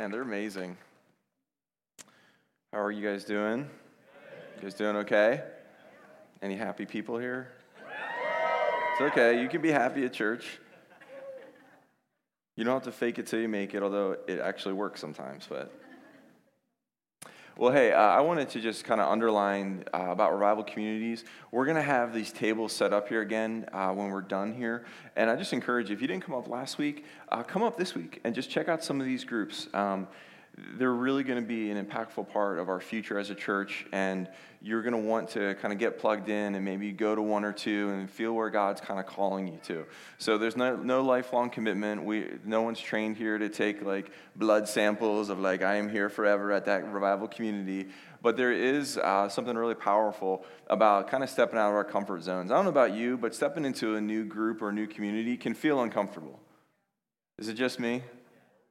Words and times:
Man, 0.00 0.10
they're 0.10 0.22
amazing. 0.22 0.78
How 2.72 2.80
are 2.80 2.90
you 2.90 3.06
guys 3.06 3.22
doing? 3.22 3.68
You 4.56 4.62
guys 4.62 4.72
doing 4.72 4.96
okay? 4.96 5.42
Any 6.40 6.56
happy 6.56 6.86
people 6.86 7.18
here? 7.18 7.52
It's 8.92 9.02
okay. 9.12 9.42
You 9.42 9.46
can 9.50 9.60
be 9.60 9.70
happy 9.70 10.06
at 10.06 10.14
church. 10.14 10.58
You 12.56 12.64
don't 12.64 12.72
have 12.72 12.84
to 12.84 12.92
fake 12.92 13.18
it 13.18 13.26
till 13.26 13.40
you 13.40 13.48
make 13.48 13.74
it, 13.74 13.82
although 13.82 14.16
it 14.26 14.38
actually 14.38 14.72
works 14.72 15.02
sometimes. 15.02 15.46
But 15.46 15.70
well, 17.60 17.70
hey, 17.70 17.92
uh, 17.92 18.00
I 18.00 18.22
wanted 18.22 18.48
to 18.50 18.60
just 18.60 18.86
kind 18.86 19.02
of 19.02 19.12
underline 19.12 19.84
uh, 19.92 20.06
about 20.08 20.32
revival 20.32 20.64
communities. 20.64 21.26
We're 21.50 21.66
going 21.66 21.76
to 21.76 21.82
have 21.82 22.14
these 22.14 22.32
tables 22.32 22.72
set 22.72 22.94
up 22.94 23.06
here 23.06 23.20
again 23.20 23.66
uh, 23.70 23.92
when 23.92 24.08
we're 24.08 24.22
done 24.22 24.54
here. 24.54 24.86
And 25.14 25.28
I 25.28 25.36
just 25.36 25.52
encourage 25.52 25.90
you, 25.90 25.94
if 25.94 26.00
you 26.00 26.08
didn't 26.08 26.24
come 26.24 26.34
up 26.34 26.48
last 26.48 26.78
week, 26.78 27.04
uh, 27.28 27.42
come 27.42 27.62
up 27.62 27.76
this 27.76 27.94
week 27.94 28.18
and 28.24 28.34
just 28.34 28.48
check 28.48 28.70
out 28.70 28.82
some 28.82 28.98
of 28.98 29.04
these 29.04 29.24
groups. 29.24 29.68
Um, 29.74 30.08
they're 30.76 30.92
really 30.92 31.22
going 31.22 31.40
to 31.40 31.46
be 31.46 31.70
an 31.70 31.84
impactful 31.84 32.30
part 32.32 32.58
of 32.58 32.68
our 32.68 32.80
future 32.80 33.18
as 33.18 33.30
a 33.30 33.34
church, 33.34 33.86
and 33.92 34.28
you're 34.62 34.82
going 34.82 34.92
to 34.92 34.98
want 34.98 35.30
to 35.30 35.54
kind 35.56 35.72
of 35.72 35.78
get 35.78 35.98
plugged 35.98 36.28
in 36.28 36.54
and 36.54 36.64
maybe 36.64 36.92
go 36.92 37.14
to 37.14 37.22
one 37.22 37.44
or 37.44 37.52
two 37.52 37.88
and 37.90 38.10
feel 38.10 38.34
where 38.34 38.50
God's 38.50 38.80
kind 38.80 39.00
of 39.00 39.06
calling 39.06 39.48
you 39.48 39.58
to. 39.64 39.86
So 40.18 40.36
there's 40.36 40.56
no, 40.56 40.76
no 40.76 41.02
lifelong 41.02 41.50
commitment. 41.50 42.04
We, 42.04 42.26
no 42.44 42.62
one's 42.62 42.80
trained 42.80 43.16
here 43.16 43.38
to 43.38 43.48
take 43.48 43.82
like 43.82 44.10
blood 44.36 44.68
samples 44.68 45.30
of 45.30 45.40
like, 45.40 45.62
I 45.62 45.76
am 45.76 45.88
here 45.88 46.08
forever 46.08 46.52
at 46.52 46.66
that 46.66 46.92
revival 46.92 47.26
community. 47.26 47.88
But 48.22 48.36
there 48.36 48.52
is 48.52 48.98
uh, 48.98 49.30
something 49.30 49.56
really 49.56 49.74
powerful 49.74 50.44
about 50.66 51.08
kind 51.08 51.24
of 51.24 51.30
stepping 51.30 51.58
out 51.58 51.70
of 51.70 51.74
our 51.74 51.84
comfort 51.84 52.22
zones. 52.22 52.50
I 52.50 52.54
don't 52.54 52.64
know 52.64 52.70
about 52.70 52.92
you, 52.92 53.16
but 53.16 53.34
stepping 53.34 53.64
into 53.64 53.94
a 53.94 54.00
new 54.00 54.24
group 54.24 54.60
or 54.60 54.68
a 54.68 54.72
new 54.72 54.86
community 54.86 55.38
can 55.38 55.54
feel 55.54 55.80
uncomfortable. 55.82 56.38
Is 57.38 57.48
it 57.48 57.54
just 57.54 57.80
me? 57.80 58.02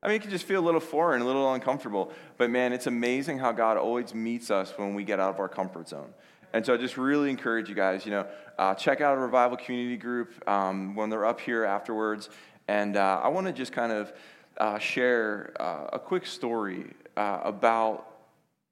I 0.01 0.07
mean, 0.07 0.15
it 0.15 0.21
can 0.21 0.31
just 0.31 0.45
feel 0.45 0.61
a 0.61 0.65
little 0.65 0.79
foreign, 0.79 1.21
a 1.21 1.25
little 1.25 1.53
uncomfortable. 1.53 2.11
But 2.37 2.49
man, 2.49 2.71
it's 2.71 2.87
amazing 2.87 3.39
how 3.39 3.51
God 3.51 3.77
always 3.77 4.13
meets 4.13 4.49
us 4.49 4.73
when 4.77 4.93
we 4.93 5.03
get 5.03 5.19
out 5.19 5.33
of 5.33 5.39
our 5.39 5.49
comfort 5.49 5.89
zone. 5.89 6.13
And 6.53 6.65
so 6.65 6.73
I 6.73 6.77
just 6.77 6.97
really 6.97 7.29
encourage 7.29 7.69
you 7.69 7.75
guys, 7.75 8.05
you 8.05 8.11
know, 8.11 8.25
uh, 8.57 8.73
check 8.73 9.01
out 9.01 9.17
a 9.17 9.19
revival 9.19 9.57
community 9.57 9.97
group 9.97 10.47
um, 10.49 10.95
when 10.95 11.09
they're 11.09 11.25
up 11.25 11.39
here 11.39 11.63
afterwards. 11.63 12.29
And 12.67 12.97
uh, 12.97 13.21
I 13.23 13.27
want 13.27 13.47
to 13.47 13.53
just 13.53 13.71
kind 13.71 13.91
of 13.91 14.13
uh, 14.57 14.79
share 14.79 15.53
uh, 15.59 15.89
a 15.93 15.99
quick 15.99 16.25
story 16.25 16.85
uh, 17.15 17.41
about 17.43 18.05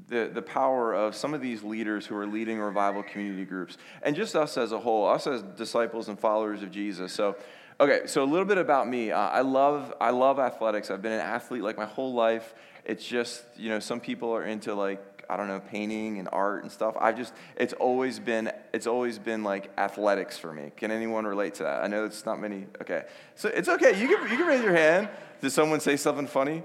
the, 0.08 0.30
the 0.34 0.42
power 0.42 0.94
of 0.94 1.16
some 1.16 1.34
of 1.34 1.42
these 1.42 1.64
leaders 1.64 2.06
who 2.06 2.16
are 2.16 2.26
leading 2.26 2.60
revival 2.60 3.04
community 3.04 3.46
groups, 3.46 3.78
and 4.04 4.16
just 4.16 4.36
us 4.36 4.58
as 4.58 4.72
a 4.72 4.80
whole, 4.80 5.08
us 5.08 5.28
as 5.28 5.42
disciples 5.42 6.08
and 6.08 6.20
followers 6.20 6.62
of 6.62 6.72
Jesus. 6.72 7.12
So 7.12 7.36
Okay, 7.80 8.08
so 8.08 8.24
a 8.24 8.26
little 8.26 8.46
bit 8.46 8.58
about 8.58 8.88
me. 8.88 9.12
Uh, 9.12 9.20
I 9.20 9.42
love 9.42 9.94
I 10.02 10.10
love 10.10 10.40
athletics. 10.40 10.90
I've 10.90 11.04
been 11.04 11.12
an 11.12 11.20
athlete 11.20 11.62
like 11.62 11.78
my 11.78 11.86
whole 11.86 12.14
life. 12.14 12.56
It's 12.86 13.06
just 13.06 13.44
you 13.56 13.70
know 13.70 13.80
some 13.80 14.00
people 14.00 14.32
are 14.32 14.44
into 14.44 14.74
like 14.74 15.26
I 15.30 15.38
don't 15.38 15.48
know 15.48 15.60
painting 15.60 16.18
and 16.18 16.28
art 16.32 16.64
and 16.64 16.72
stuff. 16.72 16.96
I 17.00 17.12
just 17.12 17.34
it's 17.56 17.74
always 17.74 18.18
been 18.18 18.52
it's 18.74 18.88
always 18.88 19.20
been 19.20 19.44
like 19.44 19.70
athletics 19.78 20.40
for 20.40 20.52
me. 20.52 20.72
Can 20.76 20.90
anyone 20.90 21.26
relate 21.26 21.54
to 21.56 21.64
that? 21.64 21.84
I 21.84 21.88
know 21.88 22.06
it's 22.06 22.26
not 22.26 22.40
many. 22.40 22.66
Okay, 22.82 23.04
so 23.36 23.50
it's 23.50 23.70
okay. 23.70 24.00
You 24.00 24.08
can 24.08 24.32
you 24.32 24.38
can 24.38 24.48
raise 24.48 24.64
your 24.64 24.76
hand. 24.76 25.10
Did 25.42 25.52
someone 25.52 25.80
say 25.80 25.98
something 25.98 26.26
funny? 26.26 26.64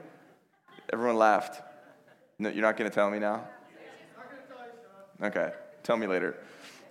Everyone 0.91 1.17
laughed. 1.17 1.61
No, 2.39 2.49
you're 2.49 2.63
not 2.63 2.79
going 2.79 2.91
to 2.91 2.95
tell 2.95 3.11
me 3.11 3.19
now. 3.19 3.45
Okay, 5.23 5.53
tell 5.83 5.99
me 5.99 6.07
later. 6.07 6.37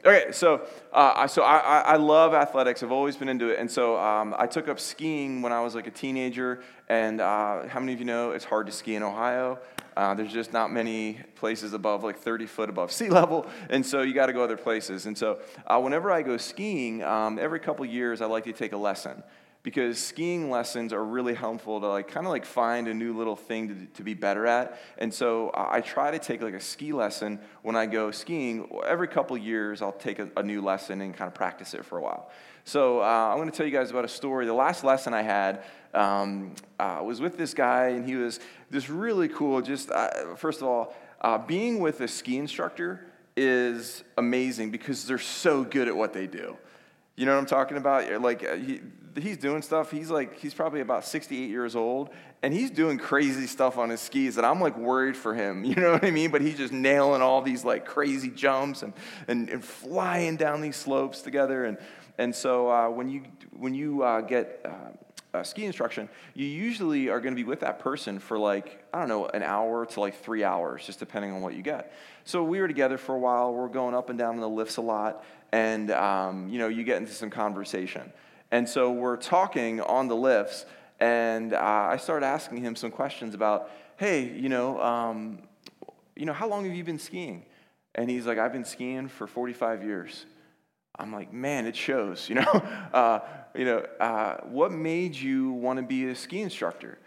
Okay, 0.03 0.31
so 0.31 0.65
uh, 0.91 1.27
so 1.27 1.43
I, 1.43 1.81
I 1.81 1.95
love 1.97 2.33
athletics. 2.33 2.81
I've 2.81 2.91
always 2.91 3.15
been 3.15 3.29
into 3.29 3.49
it, 3.49 3.59
and 3.59 3.69
so 3.69 3.99
um, 3.99 4.33
I 4.35 4.47
took 4.47 4.67
up 4.67 4.79
skiing 4.79 5.43
when 5.43 5.51
I 5.51 5.61
was 5.61 5.75
like 5.75 5.85
a 5.85 5.91
teenager. 5.91 6.63
And 6.89 7.21
uh, 7.21 7.67
how 7.67 7.79
many 7.79 7.93
of 7.93 7.99
you 7.99 8.05
know 8.05 8.31
it's 8.31 8.43
hard 8.43 8.65
to 8.65 8.71
ski 8.71 8.95
in 8.95 9.03
Ohio? 9.03 9.59
Uh, 9.95 10.15
there's 10.15 10.33
just 10.33 10.53
not 10.53 10.71
many 10.71 11.19
places 11.35 11.73
above 11.73 12.03
like 12.03 12.17
30 12.17 12.47
foot 12.47 12.67
above 12.67 12.91
sea 12.99 13.09
level, 13.09 13.45
and 13.69 13.85
so 13.85 14.01
you 14.01 14.15
got 14.15 14.25
to 14.25 14.33
go 14.33 14.43
other 14.43 14.57
places. 14.57 15.05
And 15.05 15.15
so 15.15 15.37
uh, 15.67 15.79
whenever 15.79 16.11
I 16.11 16.23
go 16.23 16.35
skiing, 16.37 17.03
um, 17.03 17.37
every 17.37 17.59
couple 17.59 17.85
years 17.85 18.21
I 18.21 18.25
like 18.25 18.45
to 18.45 18.53
take 18.53 18.73
a 18.73 18.77
lesson 18.77 19.21
because 19.63 19.99
skiing 19.99 20.49
lessons 20.49 20.91
are 20.91 21.03
really 21.03 21.33
helpful 21.33 21.79
to 21.79 21.87
like 21.87 22.07
kind 22.07 22.25
of 22.25 22.31
like 22.31 22.45
find 22.45 22.87
a 22.87 22.93
new 22.93 23.15
little 23.15 23.35
thing 23.35 23.67
to, 23.67 23.85
to 23.97 24.03
be 24.03 24.13
better 24.13 24.47
at. 24.47 24.79
And 24.97 25.13
so 25.13 25.51
i 25.53 25.81
try 25.81 26.11
to 26.11 26.19
take 26.19 26.41
like 26.41 26.53
a 26.53 26.59
ski 26.59 26.93
lesson 26.93 27.39
when 27.61 27.75
i 27.75 27.85
go 27.85 28.11
skiing. 28.11 28.67
Every 28.85 29.07
couple 29.07 29.37
years 29.37 29.81
i'll 29.81 29.91
take 29.91 30.19
a, 30.19 30.29
a 30.37 30.43
new 30.43 30.61
lesson 30.61 31.01
and 31.01 31.15
kind 31.15 31.27
of 31.27 31.33
practice 31.33 31.73
it 31.73 31.85
for 31.85 31.97
a 31.97 32.01
while. 32.01 32.29
So 32.63 33.01
uh, 33.01 33.29
i'm 33.29 33.37
going 33.37 33.49
to 33.49 33.55
tell 33.55 33.65
you 33.65 33.71
guys 33.71 33.91
about 33.91 34.05
a 34.05 34.09
story. 34.09 34.45
The 34.45 34.53
last 34.53 34.83
lesson 34.83 35.13
i 35.13 35.21
had 35.21 35.63
um, 35.93 36.55
uh, 36.79 37.01
was 37.03 37.19
with 37.19 37.37
this 37.37 37.53
guy 37.53 37.89
and 37.89 38.05
he 38.05 38.15
was 38.15 38.39
just 38.71 38.89
really 38.89 39.27
cool 39.27 39.61
just 39.61 39.91
uh, 39.91 40.35
first 40.35 40.61
of 40.61 40.67
all 40.67 40.95
uh, 41.21 41.37
being 41.37 41.79
with 41.79 42.01
a 42.01 42.07
ski 42.07 42.37
instructor 42.37 43.05
is 43.37 44.03
amazing 44.17 44.71
because 44.71 45.05
they're 45.05 45.17
so 45.17 45.63
good 45.63 45.87
at 45.87 45.95
what 45.95 46.13
they 46.13 46.27
do. 46.27 46.57
You 47.15 47.25
know 47.25 47.33
what 47.33 47.39
I'm 47.39 47.45
talking 47.45 47.77
about? 47.77 48.21
Like, 48.21 48.43
uh, 48.43 48.55
he, 48.55 48.81
he's 49.17 49.37
doing 49.37 49.61
stuff. 49.61 49.91
He's 49.91 50.09
like, 50.09 50.37
he's 50.39 50.53
probably 50.53 50.81
about 50.81 51.05
68 51.05 51.49
years 51.49 51.75
old, 51.75 52.09
and 52.41 52.53
he's 52.53 52.71
doing 52.71 52.97
crazy 52.97 53.47
stuff 53.47 53.77
on 53.77 53.89
his 53.89 54.01
skis 54.01 54.35
that 54.35 54.45
I'm 54.45 54.59
like 54.61 54.77
worried 54.77 55.17
for 55.17 55.33
him. 55.33 55.63
You 55.71 55.75
know 55.75 55.93
what 55.93 56.03
I 56.03 56.11
mean? 56.11 56.31
But 56.31 56.41
he's 56.41 56.57
just 56.57 56.73
nailing 56.73 57.21
all 57.21 57.41
these 57.41 57.63
like 57.63 57.85
crazy 57.85 58.29
jumps 58.29 58.83
and, 58.83 58.93
and, 59.27 59.49
and 59.49 59.63
flying 59.63 60.35
down 60.35 60.59
these 60.59 60.75
slopes 60.75 61.21
together. 61.21 61.63
And, 61.65 61.77
and 62.17 62.35
so 62.35 62.69
uh, 62.69 62.89
when 62.89 63.07
you, 63.09 63.23
when 63.51 63.73
you 63.73 64.03
uh, 64.03 64.19
get 64.21 64.65
uh, 65.33 65.43
ski 65.43 65.65
instruction, 65.65 66.09
you 66.33 66.45
usually 66.45 67.09
are 67.09 67.21
going 67.21 67.33
to 67.33 67.41
be 67.41 67.47
with 67.47 67.61
that 67.61 67.79
person 67.79 68.19
for 68.19 68.37
like, 68.37 68.83
I 68.93 68.99
don't 68.99 69.07
know, 69.07 69.27
an 69.27 69.43
hour 69.43 69.85
to 69.85 69.99
like 69.99 70.21
three 70.21 70.43
hours, 70.43 70.85
just 70.85 70.99
depending 70.99 71.31
on 71.31 71.41
what 71.41 71.53
you 71.53 71.61
get. 71.61 71.93
So 72.25 72.43
we 72.43 72.59
were 72.59 72.67
together 72.67 72.97
for 72.97 73.15
a 73.15 73.19
while. 73.19 73.53
We're 73.53 73.69
going 73.69 73.95
up 73.95 74.09
and 74.09 74.19
down 74.19 74.37
the 74.39 74.49
lifts 74.49 74.77
a 74.77 74.81
lot. 74.81 75.23
And, 75.51 75.91
um, 75.91 76.49
you 76.49 76.59
know, 76.59 76.67
you 76.67 76.83
get 76.83 76.97
into 76.97 77.13
some 77.13 77.29
conversation. 77.29 78.11
And 78.51 78.67
so 78.67 78.91
we're 78.91 79.17
talking 79.17 79.79
on 79.81 80.07
the 80.07 80.15
lifts, 80.15 80.65
and 80.99 81.53
uh, 81.53 81.87
I 81.89 81.97
started 81.97 82.25
asking 82.25 82.57
him 82.57 82.75
some 82.75 82.91
questions 82.91 83.33
about, 83.33 83.71
hey, 83.97 84.23
you 84.23 84.49
know, 84.49 84.81
um, 84.81 85.39
you 86.15 86.25
know, 86.25 86.33
how 86.33 86.47
long 86.47 86.65
have 86.65 86.75
you 86.75 86.83
been 86.83 86.99
skiing? 86.99 87.45
And 87.95 88.09
he's 88.09 88.25
like, 88.25 88.37
I've 88.37 88.53
been 88.53 88.65
skiing 88.65 89.07
for 89.07 89.25
45 89.25 89.83
years. 89.83 90.25
I'm 90.99 91.13
like, 91.13 91.33
man, 91.33 91.65
it 91.65 91.75
shows, 91.75 92.29
you 92.29 92.35
know. 92.35 92.51
uh, 92.93 93.19
you 93.55 93.65
know, 93.65 93.79
uh, 93.99 94.37
what 94.43 94.71
made 94.71 95.15
you 95.15 95.51
want 95.51 95.77
to 95.77 95.83
be 95.83 96.07
a 96.07 96.15
ski 96.15 96.41
instructor? 96.41 96.97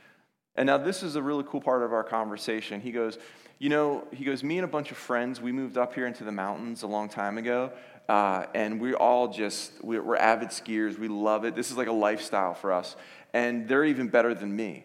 And 0.57 0.67
now 0.67 0.79
this 0.79 1.03
is 1.03 1.17
a 1.17 1.23
really 1.23 1.45
cool 1.47 1.61
part 1.61 1.83
of 1.83 1.93
our 1.93 2.05
conversation. 2.05 2.81
He 2.81 2.93
goes, 2.93 3.19
you 3.59 3.69
know, 3.69 4.07
he 4.13 4.25
goes, 4.25 4.43
me 4.43 4.59
and 4.59 4.65
a 4.65 4.69
bunch 4.69 4.91
of 4.91 4.97
friends, 4.97 5.41
we 5.41 5.53
moved 5.53 5.79
up 5.79 5.95
here 5.95 6.07
into 6.07 6.25
the 6.25 6.33
mountains 6.33 6.83
a 6.83 6.87
long 6.87 7.09
time 7.09 7.39
ago, 7.39 7.73
uh, 8.09 8.47
and 8.55 8.81
we 8.81 8.95
all 8.95 9.29
just, 9.29 9.73
we're 9.83 10.17
avid 10.17 10.51
skiers. 10.51 10.99
We 10.99 11.09
love 11.09 11.45
it. 11.45 11.55
This 11.55 11.71
is 11.71 11.77
like 11.77 11.89
a 11.89 11.93
lifestyle 11.93 12.55
for 12.55 12.73
us. 12.73 12.97
And 13.33 13.67
they're 13.67 13.85
even 13.85 14.09
better 14.09 14.35
than 14.35 14.55
me. 14.55 14.85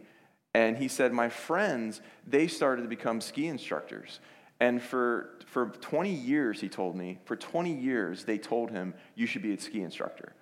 And 0.53 0.77
he 0.77 0.87
said, 0.87 1.11
My 1.11 1.29
friends, 1.29 2.01
they 2.25 2.47
started 2.47 2.83
to 2.83 2.87
become 2.87 3.21
ski 3.21 3.47
instructors. 3.47 4.19
And 4.61 4.81
for, 4.81 5.31
for 5.45 5.67
20 5.67 6.11
years, 6.11 6.59
he 6.59 6.67
told 6.67 6.95
me, 6.95 7.19
for 7.25 7.35
20 7.35 7.73
years, 7.73 8.23
they 8.23 8.37
told 8.37 8.71
him, 8.71 8.93
You 9.15 9.27
should 9.27 9.41
be 9.41 9.53
a 9.53 9.59
ski 9.59 9.81
instructor. 9.81 10.33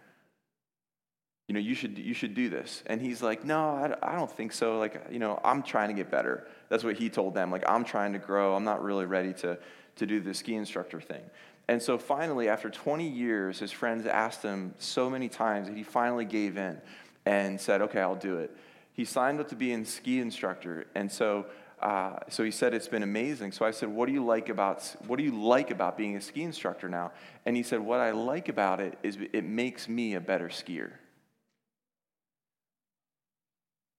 You 1.47 1.53
know, 1.53 1.59
you 1.59 1.75
should, 1.75 1.97
you 1.97 2.13
should 2.13 2.33
do 2.33 2.49
this. 2.49 2.83
And 2.85 3.01
he's 3.01 3.21
like, 3.21 3.43
No, 3.43 3.69
I, 3.71 4.13
I 4.13 4.15
don't 4.15 4.31
think 4.31 4.53
so. 4.53 4.77
Like, 4.77 5.07
you 5.11 5.19
know, 5.19 5.39
I'm 5.43 5.63
trying 5.63 5.89
to 5.89 5.95
get 5.95 6.11
better. 6.11 6.47
That's 6.69 6.83
what 6.83 6.95
he 6.97 7.09
told 7.09 7.33
them. 7.33 7.51
Like, 7.51 7.63
I'm 7.67 7.83
trying 7.83 8.13
to 8.13 8.19
grow. 8.19 8.55
I'm 8.55 8.63
not 8.63 8.83
really 8.83 9.05
ready 9.05 9.33
to, 9.33 9.57
to 9.95 10.05
do 10.05 10.21
the 10.21 10.33
ski 10.33 10.55
instructor 10.55 11.01
thing. 11.01 11.23
And 11.69 11.81
so 11.81 11.97
finally, 11.97 12.47
after 12.47 12.69
20 12.69 13.07
years, 13.07 13.59
his 13.59 13.71
friends 13.71 14.05
asked 14.05 14.41
him 14.41 14.73
so 14.79 15.09
many 15.09 15.27
times 15.27 15.67
that 15.67 15.75
he 15.75 15.83
finally 15.83 16.25
gave 16.25 16.57
in 16.57 16.79
and 17.25 17.59
said, 17.59 17.81
Okay, 17.81 17.99
I'll 17.99 18.15
do 18.15 18.37
it. 18.37 18.55
He 18.93 19.05
signed 19.05 19.39
up 19.39 19.49
to 19.49 19.55
be 19.55 19.73
a 19.73 19.85
ski 19.85 20.19
instructor. 20.19 20.87
And 20.95 21.11
so, 21.11 21.45
uh, 21.81 22.19
so 22.29 22.43
he 22.43 22.51
said, 22.51 22.73
It's 22.73 22.87
been 22.87 23.03
amazing. 23.03 23.51
So 23.51 23.65
I 23.65 23.71
said, 23.71 23.89
what 23.89 24.07
do, 24.07 24.13
you 24.13 24.25
like 24.25 24.49
about, 24.49 24.83
what 25.07 25.17
do 25.17 25.23
you 25.23 25.35
like 25.35 25.69
about 25.69 25.97
being 25.97 26.15
a 26.15 26.21
ski 26.21 26.43
instructor 26.43 26.87
now? 26.87 27.11
And 27.45 27.55
he 27.57 27.63
said, 27.63 27.81
What 27.81 27.99
I 27.99 28.11
like 28.11 28.47
about 28.47 28.79
it 28.79 28.97
is 29.03 29.17
it 29.33 29.43
makes 29.43 29.89
me 29.89 30.15
a 30.15 30.21
better 30.21 30.47
skier. 30.47 30.91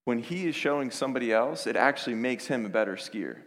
When 0.05 0.19
he 0.19 0.47
is 0.47 0.55
showing 0.55 0.89
somebody 0.89 1.31
else, 1.31 1.67
it 1.67 1.75
actually 1.75 2.15
makes 2.15 2.47
him 2.47 2.65
a 2.65 2.69
better 2.69 2.95
skier. 2.95 3.37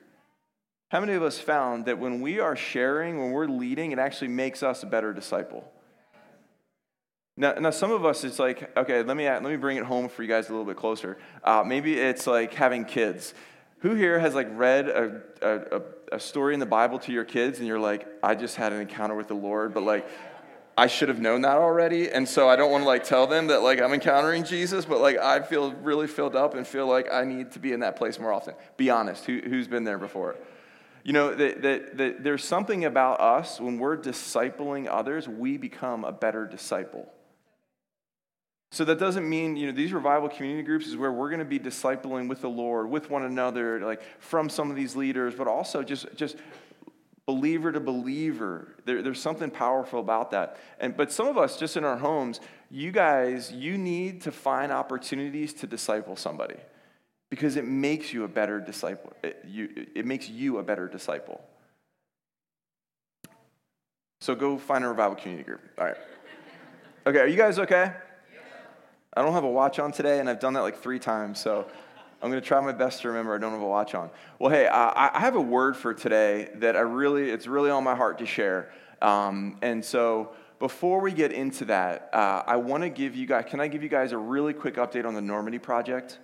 How 0.93 1.01
many 1.01 1.15
of 1.15 1.23
us 1.23 1.39
found 1.39 1.87
that 1.87 1.99
when 1.99 2.21
we 2.21 2.39
are 2.39 2.55
sharing, 2.55 3.19
when 3.19 3.31
we're 3.31 3.47
leading, 3.47 3.93
it 3.93 3.99
actually 3.99 4.29
makes 4.29 4.63
us 4.63 4.83
a 4.83 4.87
better 4.87 5.15
disciple? 5.15 5.65
Now, 7.35 7.55
now 7.55 7.71
some 7.71 7.91
of 7.91 8.05
us, 8.05 8.25
it's 8.25 8.39
like, 8.39 8.77
okay, 8.77 9.03
let 9.03 9.17
me, 9.17 9.27
let 9.27 9.43
me 9.43 9.57
bring 9.57 9.79
it 9.79 9.85
home 9.85 10.11
for 10.11 10.23
you 10.23 10.29
guys 10.29 10.51
a 10.51 10.53
little 10.53 10.67
bit 10.67 10.77
closer. 10.77 11.17
Uh, 11.43 11.65
maybe 11.67 11.99
it's 11.99 12.27
like 12.27 12.53
having 12.53 12.85
kids. 12.85 13.33
Who 13.79 13.95
here 13.95 14.19
has 14.19 14.35
like 14.35 14.49
read 14.51 14.87
a, 14.87 15.23
a, 15.41 15.83
a 16.17 16.21
story 16.21 16.53
in 16.53 16.61
the 16.61 16.67
Bible 16.67 16.99
to 16.99 17.11
your 17.11 17.25
kids 17.25 17.59
and 17.59 17.67
you're 17.67 17.81
like, 17.81 18.07
I 18.23 18.35
just 18.35 18.57
had 18.57 18.75
an 18.75 18.83
encounter 18.83 19.15
with 19.15 19.29
the 19.29 19.35
Lord, 19.35 19.73
but 19.73 19.85
like, 19.85 20.07
I 20.77 20.89
should 20.89 21.09
have 21.09 21.21
known 21.21 21.41
that 21.43 21.57
already, 21.57 22.11
and 22.11 22.27
so 22.27 22.49
I 22.49 22.57
don't 22.57 22.71
want 22.71 22.85
to 22.85 22.89
like 22.89 23.05
tell 23.05 23.27
them 23.27 23.49
that 23.49 23.63
like 23.63 23.81
I'm 23.81 23.93
encountering 23.93 24.43
Jesus, 24.43 24.87
but 24.87 25.01
like 25.01 25.19
I 25.19 25.41
feel 25.41 25.73
really 25.73 26.07
filled 26.07 26.35
up 26.35 26.55
and 26.55 26.67
feel 26.67 26.87
like 26.87 27.13
I 27.13 27.25
need 27.25 27.53
to 27.53 27.59
be 27.59 27.73
in 27.73 27.81
that 27.81 27.97
place 27.97 28.19
more 28.19 28.33
often. 28.33 28.55
Be 28.79 28.89
honest, 28.89 29.27
who, 29.27 29.41
who's 29.41 29.69
been 29.69 29.85
there 29.85 29.99
before? 29.99 30.37
You 31.05 31.13
know, 31.13 31.35
that, 31.35 31.63
that, 31.63 31.97
that 31.97 32.25
there's 32.25 32.45
something 32.45 32.85
about 32.85 33.21
us 33.21 33.61
when 33.61 33.79
we're 33.79 33.97
discipling 33.97 34.87
others, 34.89 35.29
we 35.29 35.57
become 35.57 36.05
a 36.05 36.13
better 36.13 36.47
disciple. 36.47 37.13
So 38.71 38.85
that 38.85 38.99
doesn't 38.99 39.29
mean, 39.29 39.57
you 39.57 39.67
know, 39.67 39.73
these 39.73 39.93
revival 39.93 40.29
community 40.29 40.63
groups 40.63 40.87
is 40.87 40.97
where 40.97 41.13
we're 41.13 41.29
going 41.29 41.41
to 41.41 41.45
be 41.45 41.59
discipling 41.59 42.29
with 42.29 42.41
the 42.41 42.49
Lord, 42.49 42.89
with 42.89 43.11
one 43.11 43.25
another, 43.25 43.81
like 43.81 44.03
from 44.19 44.49
some 44.49 44.71
of 44.71 44.77
these 44.77 44.97
leaders, 44.97 45.35
but 45.35 45.47
also 45.47 45.83
just, 45.83 46.07
just 46.17 46.37
believer 47.27 47.71
to 47.73 47.81
believer. 47.81 48.77
There, 48.85 49.03
there's 49.03 49.21
something 49.21 49.51
powerful 49.51 50.01
about 50.01 50.31
that. 50.31 50.57
And, 50.79 50.97
but 50.97 51.13
some 51.13 51.27
of 51.27 51.37
us, 51.37 51.59
just 51.59 51.77
in 51.77 51.85
our 51.85 51.99
homes, 51.99 52.41
you 52.71 52.93
guys, 52.93 53.53
you 53.53 53.77
need 53.77 54.23
to 54.23 54.33
find 54.33 54.73
opportunities 54.73 55.53
to 55.55 55.67
disciple 55.67 56.17
somebody 56.17 56.57
because 57.33 57.57
it 57.57 57.67
makes 57.67 58.13
you 58.13 58.25
a 58.25 58.29
better 58.29 58.61
disciple. 58.61 59.11
It, 59.23 59.43
you, 59.49 59.87
it 59.95 60.05
makes 60.05 60.29
you 60.29 60.59
a 60.59 60.63
better 60.63 60.87
disciple. 60.87 61.41
So 64.21 64.35
go 64.35 64.59
find 64.59 64.85
a 64.85 64.89
revival 64.89 65.17
community 65.17 65.47
group. 65.47 65.63
All 65.79 65.87
right. 65.87 65.97
Okay, 67.07 67.21
are 67.21 67.27
you 67.27 67.39
guys 67.39 67.59
okay? 67.59 67.91
I 69.17 69.23
don't 69.23 69.33
have 69.33 69.45
a 69.45 69.51
watch 69.51 69.79
on 69.79 69.93
today, 69.93 70.21
and 70.21 70.29
I've 70.29 70.41
done 70.41 70.53
that 70.53 70.61
like 70.61 70.83
three 70.83 70.99
times, 70.99 71.41
so 71.41 71.67
I'm 72.21 72.29
going 72.31 72.43
to 72.43 72.47
try 72.47 72.61
my 72.61 72.73
best 72.73 73.01
to 73.01 73.09
remember 73.09 73.35
I 73.35 73.39
don't 73.39 73.53
have 73.53 73.63
a 73.63 73.67
watch 73.67 73.95
on. 73.95 74.11
Well, 74.39 74.51
hey, 74.51 74.67
I, 74.67 75.17
I 75.17 75.21
have 75.21 75.35
a 75.35 75.41
word 75.41 75.75
for 75.75 75.95
today 75.95 76.51
that 76.57 76.77
I 76.77 76.81
really, 76.81 77.31
it's 77.31 77.47
really 77.47 77.71
on 77.71 77.83
my 77.83 77.95
heart 77.95 78.19
to 78.19 78.27
share. 78.27 78.73
Um, 79.01 79.57
and 79.63 79.83
so 79.83 80.33
before 80.59 81.01
we 81.01 81.13
get 81.13 81.33
into 81.33 81.65
that, 81.65 82.11
uh, 82.13 82.43
I 82.47 82.57
want 82.57 82.83
to 82.83 82.91
give 82.91 83.17
you 83.17 83.27
guys, 83.27 83.47
can 83.49 83.59
I 83.59 83.69
give 83.69 83.83
you 83.83 83.89
guys 83.89 84.13
a 84.13 84.19
really 84.19 84.53
quick 84.53 84.75
update 84.75 85.07
on 85.07 85.15
the 85.15 85.23
Normandy 85.23 85.59
Project? 85.59 86.19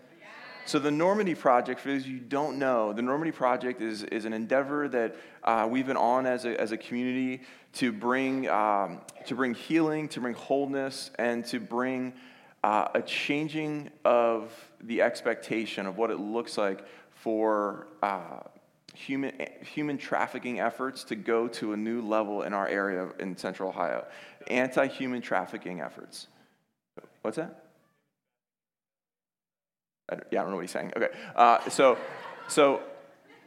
So, 0.68 0.78
the 0.78 0.90
Normandy 0.90 1.34
Project, 1.34 1.80
for 1.80 1.88
those 1.88 2.02
of 2.02 2.08
you 2.08 2.18
who 2.18 2.24
don't 2.24 2.58
know, 2.58 2.92
the 2.92 3.00
Normandy 3.00 3.32
Project 3.32 3.80
is, 3.80 4.02
is 4.02 4.26
an 4.26 4.34
endeavor 4.34 4.86
that 4.88 5.16
uh, 5.42 5.66
we've 5.66 5.86
been 5.86 5.96
on 5.96 6.26
as 6.26 6.44
a, 6.44 6.60
as 6.60 6.72
a 6.72 6.76
community 6.76 7.40
to 7.76 7.90
bring, 7.90 8.50
um, 8.50 9.00
to 9.24 9.34
bring 9.34 9.54
healing, 9.54 10.10
to 10.10 10.20
bring 10.20 10.34
wholeness, 10.34 11.10
and 11.18 11.42
to 11.46 11.58
bring 11.58 12.12
uh, 12.62 12.88
a 12.94 13.00
changing 13.00 13.88
of 14.04 14.52
the 14.82 15.00
expectation 15.00 15.86
of 15.86 15.96
what 15.96 16.10
it 16.10 16.20
looks 16.20 16.58
like 16.58 16.84
for 17.14 17.86
uh, 18.02 18.40
human, 18.92 19.32
human 19.62 19.96
trafficking 19.96 20.60
efforts 20.60 21.02
to 21.04 21.16
go 21.16 21.48
to 21.48 21.72
a 21.72 21.78
new 21.78 22.02
level 22.02 22.42
in 22.42 22.52
our 22.52 22.68
area 22.68 23.08
in 23.20 23.34
central 23.38 23.70
Ohio. 23.70 24.04
Anti 24.48 24.86
human 24.86 25.22
trafficking 25.22 25.80
efforts. 25.80 26.26
What's 27.22 27.38
that? 27.38 27.67
I 30.10 30.16
yeah, 30.30 30.40
I 30.40 30.42
don't 30.42 30.50
know 30.50 30.56
what 30.56 30.62
he's 30.62 30.70
saying. 30.70 30.92
Okay. 30.96 31.08
Uh, 31.36 31.68
so, 31.68 31.98
so 32.48 32.82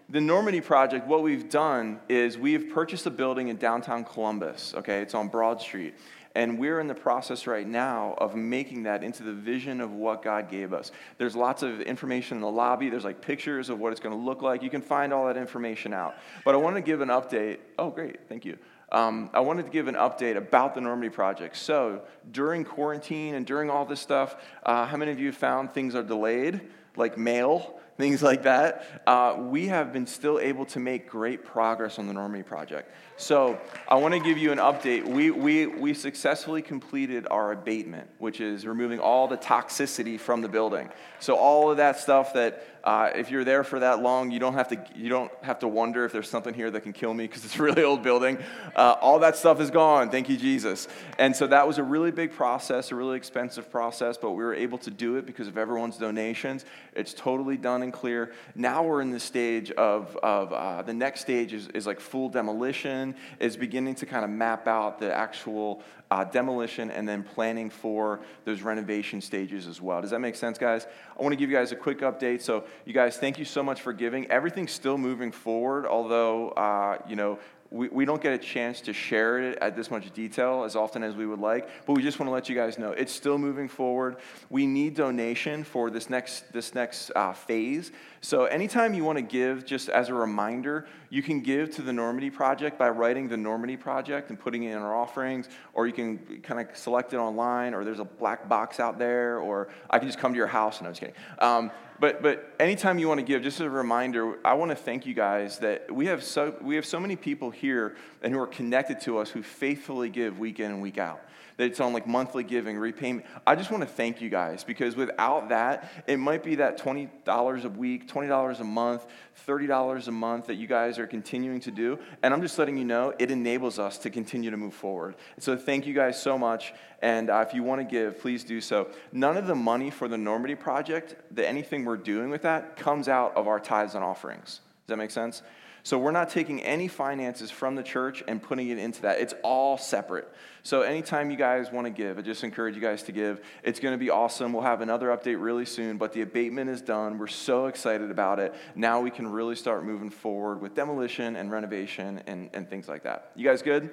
the 0.09 0.21
Normandy 0.21 0.61
Project, 0.61 1.07
what 1.07 1.23
we've 1.23 1.49
done 1.49 1.99
is 2.09 2.37
we've 2.37 2.69
purchased 2.73 3.05
a 3.05 3.09
building 3.09 3.47
in 3.47 3.57
downtown 3.57 4.03
Columbus. 4.03 4.73
Okay, 4.75 5.01
it's 5.01 5.13
on 5.13 5.27
Broad 5.27 5.61
Street. 5.61 5.93
And 6.33 6.57
we're 6.57 6.79
in 6.79 6.87
the 6.87 6.95
process 6.95 7.45
right 7.45 7.67
now 7.67 8.15
of 8.17 8.35
making 8.35 8.83
that 8.83 9.03
into 9.03 9.23
the 9.23 9.33
vision 9.33 9.81
of 9.81 9.91
what 9.91 10.23
God 10.23 10.49
gave 10.49 10.71
us. 10.71 10.91
There's 11.17 11.35
lots 11.35 11.61
of 11.61 11.81
information 11.81 12.37
in 12.37 12.41
the 12.41 12.49
lobby. 12.49 12.89
There's 12.89 13.03
like 13.03 13.21
pictures 13.21 13.69
of 13.69 13.79
what 13.79 13.91
it's 13.91 13.99
going 13.99 14.15
to 14.15 14.21
look 14.21 14.41
like. 14.41 14.63
You 14.63 14.69
can 14.69 14.81
find 14.81 15.11
all 15.11 15.27
that 15.27 15.35
information 15.35 15.93
out. 15.93 16.15
But 16.45 16.55
I 16.55 16.57
want 16.57 16.77
to 16.77 16.81
give 16.81 17.01
an 17.01 17.09
update. 17.09 17.57
Oh, 17.77 17.89
great. 17.89 18.29
Thank 18.29 18.45
you. 18.45 18.57
Um, 18.91 19.29
I 19.33 19.39
wanted 19.39 19.65
to 19.65 19.71
give 19.71 19.87
an 19.87 19.95
update 19.95 20.35
about 20.35 20.75
the 20.75 20.81
Normandy 20.81 21.13
Project. 21.13 21.55
So, 21.57 22.01
during 22.31 22.65
quarantine 22.65 23.35
and 23.35 23.45
during 23.45 23.69
all 23.69 23.85
this 23.85 24.01
stuff, 24.01 24.35
uh, 24.65 24.85
how 24.85 24.97
many 24.97 25.11
of 25.11 25.19
you 25.19 25.31
found 25.31 25.71
things 25.71 25.95
are 25.95 26.03
delayed, 26.03 26.61
like 26.95 27.17
mail? 27.17 27.79
things 28.01 28.23
like 28.23 28.43
that, 28.43 29.03
uh, 29.05 29.35
we 29.37 29.67
have 29.67 29.93
been 29.93 30.07
still 30.07 30.39
able 30.39 30.65
to 30.65 30.79
make 30.79 31.07
great 31.07 31.45
progress 31.45 31.99
on 31.99 32.07
the 32.07 32.13
Normandy 32.13 32.43
project. 32.43 32.91
So 33.17 33.59
I 33.87 33.95
want 33.95 34.13
to 34.13 34.19
give 34.19 34.37
you 34.37 34.51
an 34.51 34.57
update. 34.57 35.05
We, 35.05 35.31
we, 35.31 35.67
we 35.67 35.93
successfully 35.93 36.61
completed 36.61 37.27
our 37.29 37.51
abatement, 37.51 38.09
which 38.17 38.41
is 38.41 38.65
removing 38.65 38.99
all 38.99 39.27
the 39.27 39.37
toxicity 39.37 40.19
from 40.19 40.41
the 40.41 40.49
building. 40.49 40.89
So 41.19 41.35
all 41.35 41.69
of 41.69 41.77
that 41.77 41.99
stuff 41.99 42.33
that 42.33 42.65
uh, 42.83 43.11
if 43.13 43.29
you're 43.29 43.43
there 43.43 43.63
for 43.63 43.79
that 43.79 44.01
long, 44.01 44.31
you 44.31 44.39
don't 44.39 44.53
have 44.53 44.67
to 44.69 44.83
you 44.95 45.09
don't 45.09 45.31
have 45.43 45.59
to 45.59 45.67
wonder 45.67 46.03
if 46.03 46.11
there's 46.11 46.29
something 46.29 46.53
here 46.53 46.71
that 46.71 46.81
can 46.81 46.93
kill 46.93 47.13
me 47.13 47.27
because 47.27 47.45
it's 47.45 47.59
a 47.59 47.61
really 47.61 47.83
old 47.83 48.01
building. 48.01 48.39
Uh, 48.75 48.95
all 49.01 49.19
that 49.19 49.35
stuff 49.35 49.61
is 49.61 49.69
gone. 49.69 50.09
Thank 50.09 50.29
you, 50.29 50.37
Jesus. 50.37 50.87
And 51.19 51.35
so 51.35 51.45
that 51.47 51.67
was 51.67 51.77
a 51.77 51.83
really 51.83 52.11
big 52.11 52.31
process, 52.31 52.91
a 52.91 52.95
really 52.95 53.17
expensive 53.17 53.69
process, 53.69 54.17
but 54.17 54.31
we 54.31 54.43
were 54.43 54.55
able 54.55 54.79
to 54.79 54.89
do 54.89 55.17
it 55.17 55.25
because 55.27 55.47
of 55.47 55.57
everyone's 55.57 55.97
donations. 55.97 56.65
It's 56.95 57.13
totally 57.13 57.57
done 57.57 57.83
and 57.83 57.93
clear. 57.93 58.33
Now 58.55 58.83
we're 58.83 59.01
in 59.01 59.11
the 59.11 59.19
stage 59.19 59.69
of 59.71 60.15
of 60.17 60.51
uh, 60.51 60.81
the 60.81 60.93
next 60.93 61.21
stage 61.21 61.53
is, 61.53 61.67
is 61.69 61.85
like 61.85 61.99
full 61.99 62.29
demolition. 62.29 63.10
Is 63.39 63.57
beginning 63.57 63.95
to 63.95 64.05
kind 64.05 64.23
of 64.23 64.29
map 64.29 64.67
out 64.67 64.99
the 64.99 65.13
actual 65.13 65.81
uh, 66.11 66.25
demolition 66.25 66.91
and 66.91 67.07
then 67.07 67.23
planning 67.23 67.69
for 67.69 68.19
those 68.43 68.61
renovation 68.61 69.21
stages 69.21 69.65
as 69.65 69.81
well. 69.81 70.01
Does 70.01 70.11
that 70.11 70.19
make 70.19 70.35
sense, 70.35 70.57
guys? 70.57 70.85
I 71.17 71.23
want 71.23 71.31
to 71.31 71.37
give 71.37 71.49
you 71.49 71.55
guys 71.55 71.71
a 71.71 71.75
quick 71.77 71.99
update. 71.99 72.41
So, 72.41 72.65
you 72.85 72.93
guys, 72.93 73.17
thank 73.17 73.39
you 73.39 73.45
so 73.45 73.63
much 73.63 73.81
for 73.81 73.93
giving. 73.93 74.29
Everything's 74.29 74.73
still 74.73 74.97
moving 74.97 75.31
forward, 75.31 75.85
although, 75.85 76.49
uh, 76.49 76.97
you 77.07 77.15
know, 77.15 77.39
we, 77.71 77.87
we 77.87 78.03
don't 78.03 78.21
get 78.21 78.33
a 78.33 78.37
chance 78.37 78.81
to 78.81 78.93
share 78.93 79.39
it 79.39 79.57
at 79.61 79.77
this 79.77 79.89
much 79.89 80.11
detail 80.11 80.65
as 80.65 80.75
often 80.75 81.03
as 81.03 81.15
we 81.15 81.25
would 81.25 81.39
like, 81.39 81.69
but 81.85 81.93
we 81.93 82.03
just 82.03 82.19
want 82.19 82.27
to 82.27 82.33
let 82.33 82.49
you 82.49 82.55
guys 82.55 82.77
know 82.77 82.91
it's 82.91 83.13
still 83.13 83.37
moving 83.37 83.69
forward. 83.69 84.17
We 84.49 84.67
need 84.67 84.95
donation 84.95 85.63
for 85.63 85.89
this 85.89 86.09
next, 86.09 86.51
this 86.51 86.75
next 86.75 87.11
uh, 87.15 87.31
phase. 87.31 87.91
So, 88.19 88.45
anytime 88.45 88.93
you 88.93 89.03
want 89.03 89.17
to 89.17 89.23
give, 89.23 89.65
just 89.65 89.89
as 89.89 90.09
a 90.09 90.13
reminder, 90.13 90.85
you 91.09 91.23
can 91.23 91.39
give 91.39 91.71
to 91.75 91.81
the 91.81 91.93
Normandy 91.93 92.29
Project 92.29 92.77
by 92.77 92.89
writing 92.89 93.27
the 93.27 93.37
Normandy 93.37 93.77
Project 93.77 94.29
and 94.29 94.39
putting 94.39 94.63
it 94.63 94.73
in 94.73 94.77
our 94.77 94.95
offerings, 94.95 95.47
or 95.73 95.87
you 95.87 95.93
can 95.93 96.19
kind 96.43 96.59
of 96.59 96.75
select 96.77 97.13
it 97.13 97.17
online, 97.17 97.73
or 97.73 97.83
there's 97.83 97.99
a 97.99 98.05
black 98.05 98.47
box 98.49 98.79
out 98.79 98.99
there, 98.99 99.39
or 99.39 99.69
I 99.89 99.97
can 99.97 100.07
just 100.07 100.19
come 100.19 100.33
to 100.33 100.37
your 100.37 100.45
house. 100.45 100.77
And 100.77 100.83
no, 100.83 100.89
I'm 100.89 100.93
just 100.93 100.99
kidding. 100.99 101.15
Um, 101.39 101.71
but, 102.01 102.23
but 102.23 102.55
anytime 102.59 102.97
you 102.97 103.07
want 103.07 103.19
to 103.19 103.23
give, 103.23 103.43
just 103.43 103.59
as 103.59 103.67
a 103.67 103.69
reminder, 103.69 104.39
I 104.43 104.55
want 104.55 104.71
to 104.71 104.75
thank 104.75 105.05
you 105.05 105.13
guys 105.13 105.59
that 105.59 105.89
we 105.91 106.07
have 106.07 106.23
so, 106.23 106.55
we 106.59 106.73
have 106.75 106.85
so 106.85 106.99
many 106.99 107.15
people 107.15 107.51
here 107.51 107.95
and 108.23 108.33
who 108.33 108.39
are 108.39 108.47
connected 108.47 108.99
to 109.01 109.19
us 109.19 109.29
who 109.29 109.43
faithfully 109.43 110.09
give 110.09 110.39
week 110.39 110.59
in 110.59 110.71
and 110.71 110.81
week 110.81 110.97
out 110.97 111.21
that 111.57 111.65
it's 111.65 111.79
on 111.79 111.93
like 111.93 112.07
monthly 112.07 112.43
giving, 112.43 112.77
repayment. 112.77 113.25
I 113.45 113.55
just 113.55 113.71
want 113.71 113.83
to 113.83 113.89
thank 113.89 114.21
you 114.21 114.29
guys 114.29 114.63
because 114.63 114.95
without 114.95 115.49
that, 115.49 115.91
it 116.07 116.17
might 116.17 116.43
be 116.43 116.55
that 116.55 116.79
$20 116.79 117.63
a 117.63 117.69
week, 117.69 118.07
$20 118.07 118.59
a 118.59 118.63
month, 118.63 119.05
$30 119.47 120.07
a 120.07 120.11
month 120.11 120.47
that 120.47 120.55
you 120.55 120.67
guys 120.67 120.99
are 120.99 121.07
continuing 121.07 121.59
to 121.61 121.71
do. 121.71 121.99
And 122.23 122.33
I'm 122.33 122.41
just 122.41 122.57
letting 122.57 122.77
you 122.77 122.85
know 122.85 123.13
it 123.19 123.31
enables 123.31 123.79
us 123.79 123.97
to 123.99 124.09
continue 124.09 124.51
to 124.51 124.57
move 124.57 124.73
forward. 124.73 125.15
So 125.39 125.57
thank 125.57 125.85
you 125.85 125.93
guys 125.93 126.21
so 126.21 126.37
much. 126.37 126.73
And 127.01 127.29
uh, 127.29 127.43
if 127.47 127.53
you 127.53 127.63
want 127.63 127.81
to 127.81 127.85
give, 127.85 128.19
please 128.19 128.43
do 128.43 128.61
so. 128.61 128.89
None 129.11 129.37
of 129.37 129.47
the 129.47 129.55
money 129.55 129.89
for 129.89 130.07
the 130.07 130.17
Normandy 130.17 130.55
project, 130.55 131.15
the, 131.31 131.47
anything 131.47 131.85
we're 131.85 131.97
doing 131.97 132.29
with 132.29 132.43
that, 132.43 132.75
comes 132.75 133.07
out 133.07 133.35
of 133.35 133.47
our 133.47 133.59
tithes 133.59 133.95
and 133.95 134.03
offerings. 134.03 134.61
Does 134.85 134.87
that 134.87 134.97
make 134.97 135.11
sense? 135.11 135.41
So 135.83 135.97
we're 135.97 136.11
not 136.11 136.29
taking 136.29 136.61
any 136.61 136.87
finances 136.87 137.49
from 137.49 137.75
the 137.75 137.83
church 137.83 138.23
and 138.27 138.41
putting 138.41 138.69
it 138.69 138.77
into 138.77 139.01
that. 139.01 139.19
It's 139.19 139.33
all 139.43 139.77
separate. 139.77 140.31
So 140.63 140.81
anytime 140.81 141.31
you 141.31 141.37
guys 141.37 141.71
want 141.71 141.85
to 141.85 141.91
give, 141.91 142.19
I 142.19 142.21
just 142.21 142.43
encourage 142.43 142.75
you 142.75 142.81
guys 142.81 143.01
to 143.03 143.11
give. 143.11 143.41
It's 143.63 143.79
going 143.79 143.93
to 143.93 143.97
be 143.97 144.11
awesome. 144.11 144.53
We'll 144.53 144.61
have 144.61 144.81
another 144.81 145.07
update 145.07 145.41
really 145.41 145.65
soon, 145.65 145.97
but 145.97 146.13
the 146.13 146.21
abatement 146.21 146.69
is 146.69 146.81
done. 146.81 147.17
We're 147.17 147.27
so 147.27 147.65
excited 147.65 148.11
about 148.11 148.39
it. 148.39 148.53
Now 148.75 149.01
we 149.01 149.09
can 149.09 149.31
really 149.31 149.55
start 149.55 149.83
moving 149.83 150.11
forward 150.11 150.61
with 150.61 150.75
demolition 150.75 151.35
and 151.35 151.51
renovation 151.51 152.21
and, 152.27 152.49
and 152.53 152.69
things 152.69 152.87
like 152.87 153.03
that. 153.03 153.31
You 153.35 153.47
guys 153.47 153.63
good? 153.63 153.89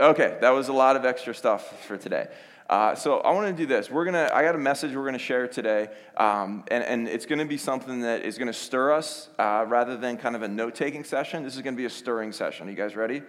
Okay, 0.00 0.38
that 0.40 0.50
was 0.50 0.68
a 0.68 0.72
lot 0.72 0.96
of 0.96 1.04
extra 1.04 1.34
stuff 1.34 1.84
for 1.84 1.98
today. 1.98 2.28
Uh, 2.70 2.94
so 2.94 3.18
I 3.20 3.32
want 3.32 3.54
to 3.54 3.62
do 3.62 3.66
this. 3.66 3.90
We're 3.90 4.04
gonna. 4.04 4.30
I 4.32 4.42
got 4.42 4.54
a 4.54 4.58
message 4.58 4.94
we're 4.94 5.04
gonna 5.04 5.18
share 5.18 5.46
today, 5.46 5.88
um, 6.16 6.64
and, 6.68 6.82
and 6.84 7.08
it's 7.08 7.26
gonna 7.26 7.44
be 7.44 7.58
something 7.58 8.00
that 8.00 8.22
is 8.22 8.38
gonna 8.38 8.52
stir 8.52 8.92
us 8.92 9.28
uh, 9.38 9.64
rather 9.68 9.96
than 9.96 10.16
kind 10.16 10.36
of 10.36 10.42
a 10.42 10.48
note-taking 10.48 11.04
session. 11.04 11.42
This 11.42 11.56
is 11.56 11.62
gonna 11.62 11.76
be 11.76 11.84
a 11.84 11.90
stirring 11.90 12.32
session. 12.32 12.68
Are 12.68 12.70
you 12.70 12.76
guys 12.76 12.96
ready? 12.96 13.22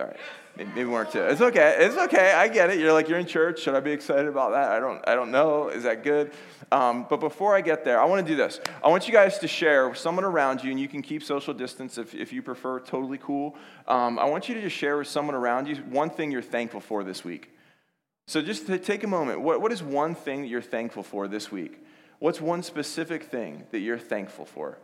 All 0.00 0.06
right, 0.06 0.16
maybe 0.56 0.86
one 0.86 1.06
or 1.06 1.10
two. 1.10 1.22
It's 1.22 1.40
okay. 1.40 1.76
It's 1.78 1.96
okay. 1.96 2.32
I 2.32 2.48
get 2.48 2.70
it. 2.70 2.80
You're 2.80 2.92
like 2.92 3.08
you're 3.08 3.18
in 3.18 3.26
church. 3.26 3.60
Should 3.60 3.76
I 3.76 3.80
be 3.80 3.92
excited 3.92 4.26
about 4.26 4.50
that? 4.50 4.70
I 4.70 4.80
don't. 4.80 5.06
I 5.06 5.14
don't 5.14 5.30
know. 5.30 5.68
Is 5.68 5.84
that 5.84 6.02
good? 6.02 6.32
Um, 6.72 7.06
but 7.08 7.20
before 7.20 7.54
I 7.54 7.60
get 7.60 7.84
there, 7.84 8.00
I 8.00 8.04
want 8.04 8.26
to 8.26 8.32
do 8.32 8.36
this. 8.36 8.60
I 8.82 8.88
want 8.88 9.06
you 9.06 9.12
guys 9.12 9.38
to 9.38 9.46
share 9.46 9.88
with 9.88 9.98
someone 9.98 10.24
around 10.24 10.64
you, 10.64 10.70
and 10.72 10.80
you 10.80 10.88
can 10.88 11.00
keep 11.00 11.22
social 11.22 11.54
distance 11.54 11.96
if, 11.96 12.12
if 12.12 12.32
you 12.32 12.42
prefer. 12.42 12.80
Totally 12.80 13.18
cool. 13.18 13.54
Um, 13.86 14.18
I 14.18 14.24
want 14.24 14.48
you 14.48 14.56
to 14.56 14.60
just 14.60 14.74
share 14.74 14.98
with 14.98 15.06
someone 15.06 15.36
around 15.36 15.68
you 15.68 15.76
one 15.76 16.10
thing 16.10 16.32
you're 16.32 16.42
thankful 16.42 16.80
for 16.80 17.04
this 17.04 17.24
week. 17.24 17.50
So 18.28 18.42
just 18.42 18.66
to 18.66 18.78
take 18.78 19.04
a 19.04 19.06
moment, 19.06 19.40
what, 19.40 19.62
what 19.62 19.72
is 19.72 19.82
one 19.82 20.14
thing 20.14 20.42
that 20.42 20.48
you're 20.48 20.60
thankful 20.60 21.02
for 21.02 21.28
this 21.28 21.50
week? 21.50 21.82
What's 22.18 22.42
one 22.42 22.62
specific 22.62 23.22
thing 23.22 23.64
that 23.70 23.78
you're 23.78 23.96
thankful 23.96 24.44
for? 24.44 24.76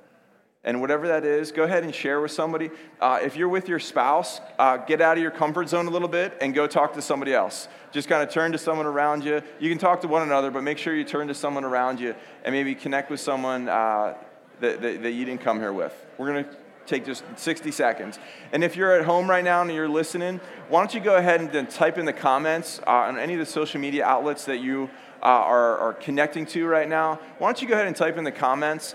And 0.64 0.80
whatever 0.80 1.08
that 1.08 1.26
is, 1.26 1.52
go 1.52 1.64
ahead 1.64 1.84
and 1.84 1.94
share 1.94 2.22
with 2.22 2.30
somebody. 2.30 2.70
Uh, 3.02 3.18
if 3.22 3.36
you're 3.36 3.50
with 3.50 3.68
your 3.68 3.78
spouse, 3.78 4.40
uh, 4.58 4.78
get 4.78 5.02
out 5.02 5.18
of 5.18 5.22
your 5.22 5.30
comfort 5.30 5.68
zone 5.68 5.86
a 5.86 5.90
little 5.90 6.08
bit 6.08 6.38
and 6.40 6.54
go 6.54 6.66
talk 6.66 6.94
to 6.94 7.02
somebody 7.02 7.34
else. 7.34 7.68
Just 7.92 8.08
kind 8.08 8.22
of 8.22 8.32
turn 8.32 8.50
to 8.52 8.56
someone 8.56 8.86
around 8.86 9.22
you. 9.22 9.42
You 9.60 9.68
can 9.68 9.76
talk 9.76 10.00
to 10.00 10.08
one 10.08 10.22
another, 10.22 10.50
but 10.50 10.62
make 10.62 10.78
sure 10.78 10.94
you 10.94 11.04
turn 11.04 11.28
to 11.28 11.34
someone 11.34 11.64
around 11.64 12.00
you 12.00 12.14
and 12.44 12.54
maybe 12.54 12.74
connect 12.74 13.10
with 13.10 13.20
someone 13.20 13.68
uh, 13.68 14.14
that, 14.60 14.80
that, 14.80 15.02
that 15.02 15.10
you 15.10 15.26
didn't 15.26 15.42
come 15.42 15.60
here 15.60 15.74
with. 15.74 15.94
We're 16.16 16.32
going 16.32 16.44
to 16.46 16.56
take 16.86 17.04
just 17.04 17.24
60 17.36 17.70
seconds. 17.70 18.18
And 18.52 18.62
if 18.62 18.76
you're 18.76 18.92
at 18.92 19.04
home 19.04 19.28
right 19.28 19.44
now 19.44 19.62
and 19.62 19.72
you're 19.72 19.88
listening, 19.88 20.40
why 20.68 20.80
don't 20.80 20.94
you 20.94 21.00
go 21.00 21.16
ahead 21.16 21.40
and 21.40 21.50
then 21.50 21.66
type 21.66 21.98
in 21.98 22.04
the 22.04 22.12
comments 22.12 22.80
uh, 22.86 22.90
on 22.90 23.18
any 23.18 23.34
of 23.34 23.38
the 23.38 23.46
social 23.46 23.80
media 23.80 24.04
outlets 24.04 24.44
that 24.44 24.58
you 24.58 24.90
uh, 25.22 25.26
are, 25.26 25.78
are 25.78 25.92
connecting 25.94 26.46
to 26.46 26.66
right 26.66 26.88
now? 26.88 27.18
Why 27.38 27.48
don't 27.48 27.60
you 27.62 27.68
go 27.68 27.74
ahead 27.74 27.86
and 27.86 27.96
type 27.96 28.16
in 28.16 28.24
the 28.24 28.32
comments 28.32 28.94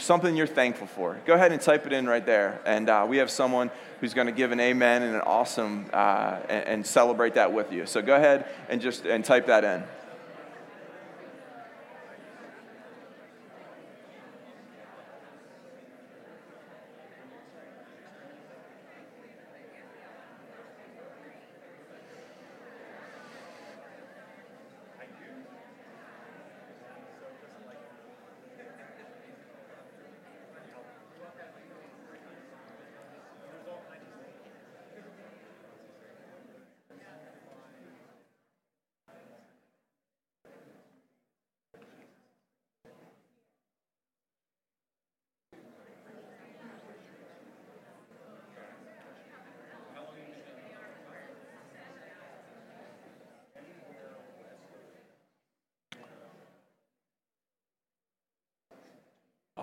something 0.00 0.36
you're 0.36 0.46
thankful 0.46 0.86
for. 0.86 1.18
Go 1.26 1.34
ahead 1.34 1.52
and 1.52 1.60
type 1.60 1.86
it 1.86 1.92
in 1.92 2.06
right 2.06 2.24
there. 2.24 2.60
And 2.64 2.88
uh, 2.88 3.06
we 3.08 3.18
have 3.18 3.30
someone 3.30 3.70
who's 4.00 4.14
going 4.14 4.26
to 4.26 4.32
give 4.32 4.52
an 4.52 4.60
amen 4.60 5.02
and 5.02 5.14
an 5.14 5.22
awesome 5.22 5.86
uh, 5.92 6.38
and, 6.48 6.66
and 6.66 6.86
celebrate 6.86 7.34
that 7.34 7.52
with 7.52 7.72
you. 7.72 7.86
So 7.86 8.00
go 8.00 8.14
ahead 8.14 8.46
and 8.68 8.80
just 8.80 9.06
and 9.06 9.24
type 9.24 9.46
that 9.46 9.64
in. 9.64 9.82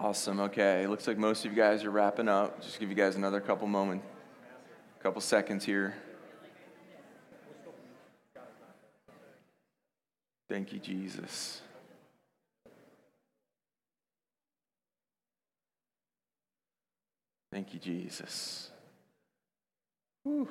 Awesome. 0.06 0.40
Okay. 0.40 0.84
It 0.84 0.90
looks 0.92 1.08
like 1.08 1.18
most 1.18 1.46
of 1.46 1.52
you 1.52 1.58
guys 1.58 1.84
are 1.84 1.90
wrapping 1.90 2.28
up. 2.28 2.62
Just 2.62 2.80
give 2.80 2.90
you 2.90 2.96
guys 2.96 3.16
another 3.16 3.42
couple 3.42 3.66
moments, 3.66 4.06
A 5.00 5.02
couple 5.02 5.20
seconds 5.20 5.66
here. 5.66 5.96
Thank 10.48 10.72
you, 10.74 10.78
Jesus. 10.78 11.60
Thank 17.52 17.74
you, 17.74 17.80
Jesus. 17.80 18.70
Whew. 20.22 20.48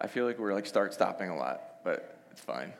I 0.00 0.08
feel 0.08 0.26
like 0.26 0.40
we're 0.40 0.52
like 0.52 0.66
start 0.66 0.94
stopping 0.94 1.30
a 1.30 1.36
lot, 1.36 1.62
but 1.84 2.26
it's 2.32 2.40
fine. 2.40 2.72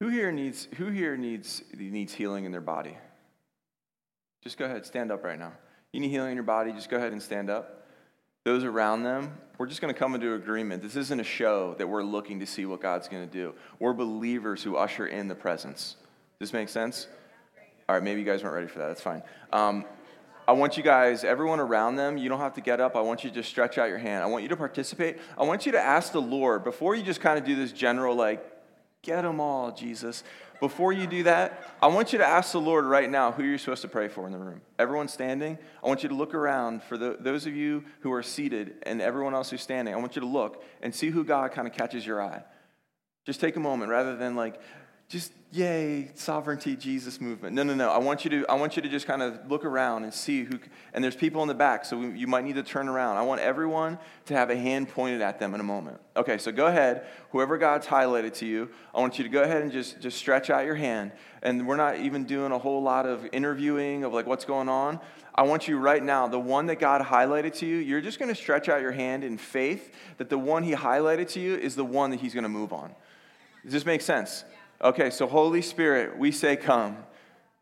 Who 0.00 0.08
here 0.08 0.30
needs 0.30 0.68
who 0.76 0.88
here 0.88 1.16
needs 1.16 1.62
needs 1.74 2.12
healing 2.12 2.44
in 2.44 2.52
their 2.52 2.60
body? 2.60 2.96
Just 4.42 4.58
go 4.58 4.66
ahead, 4.66 4.84
stand 4.86 5.10
up 5.10 5.24
right 5.24 5.38
now. 5.38 5.52
You 5.92 6.00
need 6.00 6.10
healing 6.10 6.30
in 6.30 6.36
your 6.36 6.44
body, 6.44 6.72
just 6.72 6.90
go 6.90 6.96
ahead 6.96 7.12
and 7.12 7.22
stand 7.22 7.50
up. 7.50 7.86
Those 8.44 8.62
around 8.62 9.02
them, 9.02 9.36
we're 9.58 9.66
just 9.66 9.80
going 9.80 9.92
to 9.92 9.98
come 9.98 10.14
into 10.14 10.34
agreement. 10.34 10.82
This 10.82 10.94
isn't 10.94 11.18
a 11.18 11.24
show 11.24 11.74
that 11.78 11.88
we're 11.88 12.04
looking 12.04 12.38
to 12.40 12.46
see 12.46 12.64
what 12.64 12.80
God's 12.80 13.08
going 13.08 13.26
to 13.26 13.32
do. 13.32 13.54
We're 13.80 13.92
believers 13.92 14.62
who 14.62 14.76
usher 14.76 15.06
in 15.08 15.26
the 15.26 15.34
presence. 15.34 15.96
Does 16.38 16.50
this 16.50 16.52
make 16.52 16.68
sense? 16.68 17.08
All 17.88 17.96
right, 17.96 18.04
maybe 18.04 18.20
you 18.20 18.26
guys 18.26 18.44
weren't 18.44 18.54
ready 18.54 18.68
for 18.68 18.78
that. 18.78 18.86
That's 18.86 19.00
fine. 19.00 19.22
Um, 19.52 19.84
I 20.46 20.52
want 20.52 20.76
you 20.76 20.84
guys, 20.84 21.24
everyone 21.24 21.58
around 21.58 21.96
them, 21.96 22.16
you 22.16 22.28
don't 22.28 22.38
have 22.38 22.54
to 22.54 22.60
get 22.60 22.80
up. 22.80 22.94
I 22.94 23.00
want 23.00 23.24
you 23.24 23.30
to 23.30 23.34
just 23.34 23.48
stretch 23.48 23.78
out 23.78 23.88
your 23.88 23.98
hand. 23.98 24.22
I 24.22 24.26
want 24.26 24.44
you 24.44 24.48
to 24.50 24.56
participate. 24.56 25.18
I 25.36 25.42
want 25.42 25.66
you 25.66 25.72
to 25.72 25.80
ask 25.80 26.12
the 26.12 26.22
Lord, 26.22 26.62
before 26.62 26.94
you 26.94 27.02
just 27.02 27.20
kind 27.20 27.38
of 27.38 27.44
do 27.44 27.56
this 27.56 27.72
general, 27.72 28.14
like, 28.14 28.44
Get 29.06 29.22
them 29.22 29.38
all, 29.38 29.70
Jesus. 29.70 30.24
Before 30.58 30.92
you 30.92 31.06
do 31.06 31.22
that, 31.22 31.76
I 31.80 31.86
want 31.86 32.12
you 32.12 32.18
to 32.18 32.26
ask 32.26 32.50
the 32.50 32.60
Lord 32.60 32.84
right 32.86 33.08
now 33.08 33.30
who 33.30 33.44
you're 33.44 33.56
supposed 33.56 33.82
to 33.82 33.88
pray 33.88 34.08
for 34.08 34.26
in 34.26 34.32
the 34.32 34.38
room. 34.38 34.60
Everyone 34.80 35.06
standing, 35.06 35.58
I 35.84 35.86
want 35.86 36.02
you 36.02 36.08
to 36.08 36.14
look 36.16 36.34
around 36.34 36.82
for 36.82 36.98
the, 36.98 37.16
those 37.20 37.46
of 37.46 37.54
you 37.54 37.84
who 38.00 38.12
are 38.12 38.22
seated 38.24 38.74
and 38.82 39.00
everyone 39.00 39.32
else 39.32 39.50
who's 39.50 39.62
standing. 39.62 39.94
I 39.94 39.96
want 39.98 40.16
you 40.16 40.22
to 40.22 40.26
look 40.26 40.64
and 40.82 40.92
see 40.92 41.10
who 41.10 41.22
God 41.22 41.52
kind 41.52 41.68
of 41.68 41.72
catches 41.72 42.04
your 42.04 42.20
eye. 42.20 42.42
Just 43.24 43.40
take 43.40 43.54
a 43.54 43.60
moment 43.60 43.92
rather 43.92 44.16
than 44.16 44.34
like, 44.34 44.60
just 45.08 45.32
yay 45.52 46.10
sovereignty 46.14 46.74
jesus 46.74 47.20
movement. 47.20 47.54
No 47.54 47.62
no 47.62 47.74
no. 47.74 47.90
I 47.90 47.98
want 47.98 48.24
you 48.24 48.30
to 48.30 48.46
i 48.48 48.54
want 48.54 48.76
you 48.76 48.82
to 48.82 48.88
just 48.88 49.06
kind 49.06 49.22
of 49.22 49.48
look 49.48 49.64
around 49.64 50.02
and 50.02 50.12
see 50.12 50.42
who 50.42 50.58
and 50.92 51.02
there's 51.02 51.14
people 51.14 51.40
in 51.42 51.48
the 51.48 51.54
back 51.54 51.84
so 51.84 51.96
we, 51.96 52.18
you 52.18 52.26
might 52.26 52.44
need 52.44 52.56
to 52.56 52.62
turn 52.62 52.88
around. 52.88 53.16
I 53.16 53.22
want 53.22 53.40
everyone 53.40 53.98
to 54.26 54.34
have 54.34 54.50
a 54.50 54.56
hand 54.56 54.88
pointed 54.88 55.22
at 55.22 55.38
them 55.38 55.54
in 55.54 55.60
a 55.60 55.64
moment. 55.64 56.00
Okay 56.16 56.38
so 56.38 56.50
go 56.50 56.66
ahead. 56.66 57.06
Whoever 57.30 57.56
god's 57.58 57.86
highlighted 57.86 58.34
to 58.38 58.46
you 58.46 58.68
i 58.94 59.00
want 59.00 59.18
you 59.18 59.24
to 59.24 59.30
go 59.30 59.42
ahead 59.42 59.62
and 59.62 59.70
just 59.70 60.00
just 60.00 60.18
stretch 60.18 60.50
out 60.50 60.64
your 60.64 60.74
hand. 60.74 61.12
And 61.42 61.68
we're 61.68 61.76
not 61.76 62.00
even 62.00 62.24
doing 62.24 62.50
a 62.50 62.58
whole 62.58 62.82
lot 62.82 63.06
of 63.06 63.26
interviewing 63.32 64.02
of 64.02 64.12
like 64.12 64.26
what's 64.26 64.44
going 64.44 64.68
on. 64.68 64.98
I 65.32 65.42
want 65.42 65.68
you 65.68 65.78
right 65.78 66.02
now 66.02 66.26
the 66.26 66.40
one 66.40 66.66
that 66.66 66.80
god 66.80 67.02
highlighted 67.02 67.54
to 67.58 67.66
you 67.66 67.76
you're 67.76 68.00
just 68.00 68.18
going 68.18 68.30
to 68.30 68.34
stretch 68.34 68.68
out 68.68 68.80
your 68.80 68.92
hand 68.92 69.22
in 69.22 69.38
faith 69.38 69.94
that 70.18 70.28
the 70.28 70.38
one 70.38 70.64
he 70.64 70.72
highlighted 70.72 71.28
to 71.30 71.40
you 71.40 71.54
is 71.54 71.76
the 71.76 71.84
one 71.84 72.10
that 72.10 72.20
he's 72.20 72.34
going 72.34 72.42
to 72.42 72.48
move 72.48 72.72
on. 72.72 72.92
Does 73.62 73.72
this 73.72 73.86
make 73.86 74.00
sense 74.00 74.44
Okay, 74.82 75.10
so 75.10 75.26
Holy 75.26 75.62
Spirit, 75.62 76.18
we 76.18 76.30
say 76.30 76.56
come. 76.56 76.98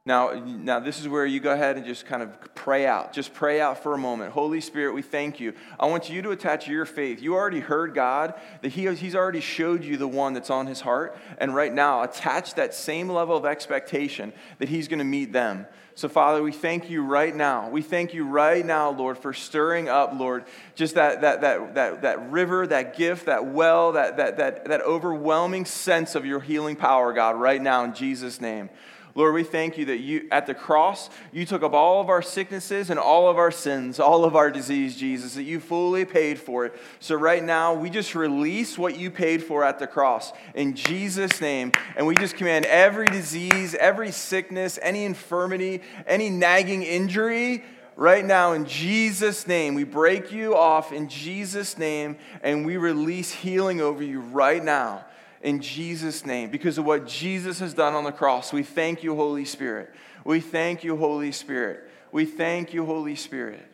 Now, 0.06 0.32
now 0.32 0.80
this 0.80 1.00
is 1.00 1.08
where 1.08 1.24
you 1.24 1.40
go 1.40 1.52
ahead 1.52 1.76
and 1.76 1.86
just 1.86 2.04
kind 2.04 2.22
of 2.22 2.54
pray 2.54 2.86
out. 2.86 3.14
Just 3.14 3.32
pray 3.32 3.60
out 3.60 3.82
for 3.82 3.94
a 3.94 3.98
moment. 3.98 4.32
Holy 4.32 4.60
Spirit, 4.60 4.94
we 4.94 5.00
thank 5.00 5.40
you. 5.40 5.54
I 5.80 5.86
want 5.86 6.10
you 6.10 6.20
to 6.22 6.30
attach 6.32 6.68
your 6.68 6.84
faith. 6.84 7.22
You 7.22 7.34
already 7.34 7.60
heard 7.60 7.94
God, 7.94 8.34
that 8.60 8.68
he, 8.68 8.92
He's 8.96 9.14
already 9.14 9.40
showed 9.40 9.82
you 9.82 9.96
the 9.96 10.08
one 10.08 10.34
that's 10.34 10.50
on 10.50 10.66
His 10.66 10.82
heart. 10.82 11.16
And 11.38 11.54
right 11.54 11.72
now, 11.72 12.02
attach 12.02 12.54
that 12.54 12.74
same 12.74 13.08
level 13.08 13.36
of 13.36 13.46
expectation 13.46 14.34
that 14.58 14.68
He's 14.68 14.88
going 14.88 14.98
to 14.98 15.04
meet 15.04 15.32
them. 15.32 15.66
So, 15.96 16.08
Father, 16.08 16.42
we 16.42 16.50
thank 16.50 16.90
you 16.90 17.04
right 17.04 17.34
now. 17.34 17.68
We 17.68 17.80
thank 17.80 18.14
you 18.14 18.26
right 18.26 18.66
now, 18.66 18.90
Lord, 18.90 19.16
for 19.16 19.32
stirring 19.32 19.88
up, 19.88 20.12
Lord, 20.12 20.44
just 20.74 20.96
that, 20.96 21.20
that, 21.20 21.42
that, 21.42 21.74
that, 21.76 22.02
that 22.02 22.30
river, 22.32 22.66
that 22.66 22.96
gift, 22.96 23.26
that 23.26 23.46
well, 23.46 23.92
that, 23.92 24.16
that, 24.16 24.38
that, 24.38 24.64
that 24.64 24.80
overwhelming 24.80 25.64
sense 25.64 26.16
of 26.16 26.26
your 26.26 26.40
healing 26.40 26.74
power, 26.74 27.12
God, 27.12 27.36
right 27.36 27.62
now 27.62 27.84
in 27.84 27.94
Jesus' 27.94 28.40
name. 28.40 28.70
Lord, 29.16 29.32
we 29.34 29.44
thank 29.44 29.78
you 29.78 29.84
that 29.86 29.98
you, 29.98 30.26
at 30.32 30.46
the 30.46 30.54
cross, 30.54 31.08
you 31.32 31.46
took 31.46 31.62
up 31.62 31.72
all 31.72 32.00
of 32.00 32.08
our 32.08 32.20
sicknesses 32.20 32.90
and 32.90 32.98
all 32.98 33.30
of 33.30 33.38
our 33.38 33.52
sins, 33.52 34.00
all 34.00 34.24
of 34.24 34.34
our 34.34 34.50
disease, 34.50 34.96
Jesus, 34.96 35.34
that 35.34 35.44
you 35.44 35.60
fully 35.60 36.04
paid 36.04 36.36
for 36.36 36.66
it. 36.66 36.74
So 36.98 37.14
right 37.14 37.42
now, 37.42 37.74
we 37.74 37.90
just 37.90 38.16
release 38.16 38.76
what 38.76 38.98
you 38.98 39.12
paid 39.12 39.40
for 39.44 39.62
at 39.62 39.78
the 39.78 39.86
cross 39.86 40.32
in 40.56 40.74
Jesus' 40.74 41.40
name. 41.40 41.70
And 41.96 42.08
we 42.08 42.16
just 42.16 42.36
command 42.36 42.66
every 42.66 43.06
disease, 43.06 43.76
every 43.76 44.10
sickness, 44.10 44.80
any 44.82 45.04
infirmity, 45.04 45.82
any 46.08 46.28
nagging 46.28 46.82
injury, 46.82 47.62
right 47.96 48.24
now 48.24 48.52
in 48.52 48.64
Jesus' 48.66 49.46
name. 49.46 49.76
We 49.76 49.84
break 49.84 50.32
you 50.32 50.56
off 50.56 50.92
in 50.92 51.08
Jesus' 51.08 51.78
name 51.78 52.16
and 52.42 52.66
we 52.66 52.76
release 52.76 53.30
healing 53.30 53.80
over 53.80 54.02
you 54.02 54.18
right 54.18 54.62
now 54.64 55.04
in 55.44 55.60
Jesus' 55.60 56.24
name 56.24 56.50
because 56.50 56.78
of 56.78 56.86
what 56.86 57.06
Jesus 57.06 57.60
has 57.60 57.74
done 57.74 57.94
on 57.94 58.02
the 58.02 58.12
cross. 58.12 58.52
We 58.52 58.62
thank 58.62 59.04
you, 59.04 59.14
Holy 59.14 59.44
Spirit. 59.44 59.94
We 60.24 60.40
thank 60.40 60.82
you, 60.82 60.96
Holy 60.96 61.30
Spirit. 61.32 61.88
We 62.10 62.24
thank 62.24 62.72
you, 62.72 62.86
Holy 62.86 63.14
Spirit. 63.14 63.64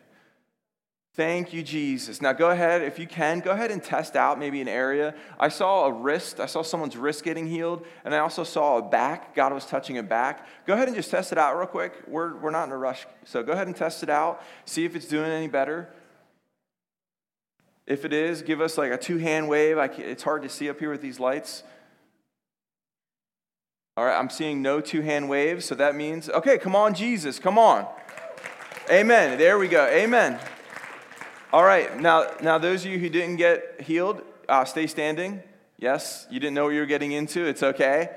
Thank 1.13 1.53
you, 1.53 1.61
Jesus. 1.61 2.21
Now 2.21 2.33
go 2.33 2.51
ahead, 2.51 2.81
if 2.81 2.97
you 2.97 3.05
can, 3.05 3.39
go 3.39 3.51
ahead 3.51 3.69
and 3.69 3.83
test 3.83 4.15
out 4.15 4.39
maybe 4.39 4.61
an 4.61 4.67
area. 4.67 5.13
I 5.39 5.49
saw 5.49 5.85
a 5.85 5.91
wrist, 5.91 6.39
I 6.39 6.45
saw 6.45 6.61
someone's 6.61 6.95
wrist 6.95 7.23
getting 7.23 7.47
healed, 7.47 7.85
and 8.05 8.15
I 8.15 8.19
also 8.19 8.45
saw 8.45 8.77
a 8.77 8.81
back. 8.81 9.35
God 9.35 9.51
was 9.53 9.65
touching 9.65 9.97
a 9.97 10.03
back. 10.03 10.47
Go 10.65 10.73
ahead 10.73 10.87
and 10.87 10.95
just 10.95 11.11
test 11.11 11.31
it 11.31 11.37
out 11.37 11.57
real 11.57 11.67
quick. 11.67 12.03
We're, 12.07 12.37
we're 12.37 12.51
not 12.51 12.65
in 12.65 12.71
a 12.71 12.77
rush. 12.77 13.05
So 13.25 13.43
go 13.43 13.51
ahead 13.51 13.67
and 13.67 13.75
test 13.75 14.03
it 14.03 14.09
out, 14.09 14.41
see 14.65 14.85
if 14.85 14.95
it's 14.95 15.07
doing 15.07 15.29
any 15.31 15.47
better. 15.47 15.89
If 17.91 18.05
it 18.05 18.13
is, 18.13 18.41
give 18.41 18.61
us 18.61 18.77
like 18.77 18.89
a 18.89 18.97
two 18.97 19.17
hand 19.17 19.49
wave. 19.49 19.77
it's 19.77 20.23
hard 20.23 20.43
to 20.43 20.49
see 20.49 20.69
up 20.69 20.79
here 20.79 20.89
with 20.89 21.01
these 21.01 21.19
lights. 21.19 21.63
All 23.97 24.05
right, 24.05 24.17
I'm 24.17 24.29
seeing 24.29 24.61
no 24.61 24.79
two 24.79 25.01
hand 25.01 25.27
waves, 25.27 25.65
so 25.65 25.75
that 25.75 25.93
means, 25.93 26.29
okay, 26.29 26.57
come 26.57 26.73
on, 26.73 26.93
Jesus, 26.93 27.37
come 27.37 27.59
on. 27.59 27.85
Amen. 28.89 29.37
There 29.37 29.59
we 29.59 29.67
go. 29.67 29.85
Amen. 29.87 30.39
All 31.51 31.65
right, 31.65 31.99
now, 31.99 32.31
now 32.41 32.57
those 32.57 32.85
of 32.85 32.91
you 32.91 32.97
who 32.97 33.09
didn't 33.09 33.35
get 33.35 33.81
healed, 33.81 34.21
uh, 34.47 34.63
stay 34.63 34.87
standing. 34.87 35.43
Yes, 35.77 36.27
you 36.31 36.39
didn't 36.39 36.53
know 36.53 36.63
what 36.63 36.73
you 36.73 36.79
were 36.79 36.85
getting 36.85 37.11
into. 37.11 37.43
It's 37.43 37.61
okay. 37.61 38.09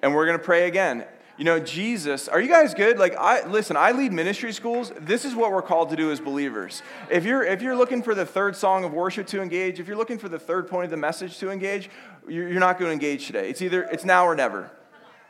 And 0.00 0.14
we're 0.14 0.24
going 0.24 0.38
to 0.38 0.44
pray 0.44 0.66
again. 0.66 1.04
You 1.40 1.46
know, 1.46 1.58
Jesus, 1.58 2.28
are 2.28 2.38
you 2.38 2.48
guys 2.48 2.74
good? 2.74 2.98
Like 2.98 3.16
I 3.16 3.46
listen, 3.46 3.74
I 3.74 3.92
lead 3.92 4.12
ministry 4.12 4.52
schools. 4.52 4.92
This 5.00 5.24
is 5.24 5.34
what 5.34 5.52
we're 5.52 5.62
called 5.62 5.88
to 5.88 5.96
do 5.96 6.12
as 6.12 6.20
believers. 6.20 6.82
If 7.10 7.24
you're 7.24 7.42
if 7.42 7.62
you're 7.62 7.76
looking 7.76 8.02
for 8.02 8.14
the 8.14 8.26
third 8.26 8.54
song 8.54 8.84
of 8.84 8.92
worship 8.92 9.26
to 9.28 9.40
engage, 9.40 9.80
if 9.80 9.88
you're 9.88 9.96
looking 9.96 10.18
for 10.18 10.28
the 10.28 10.38
third 10.38 10.68
point 10.68 10.84
of 10.84 10.90
the 10.90 10.98
message 10.98 11.38
to 11.38 11.50
engage, 11.50 11.88
you're, 12.28 12.60
not 12.60 12.78
going 12.78 12.90
to 12.90 12.92
engage 12.92 13.26
today. 13.26 13.48
It's 13.48 13.62
either 13.62 13.84
it's 13.84 14.04
now 14.04 14.26
or 14.26 14.34
never. 14.34 14.64
Are 14.64 14.70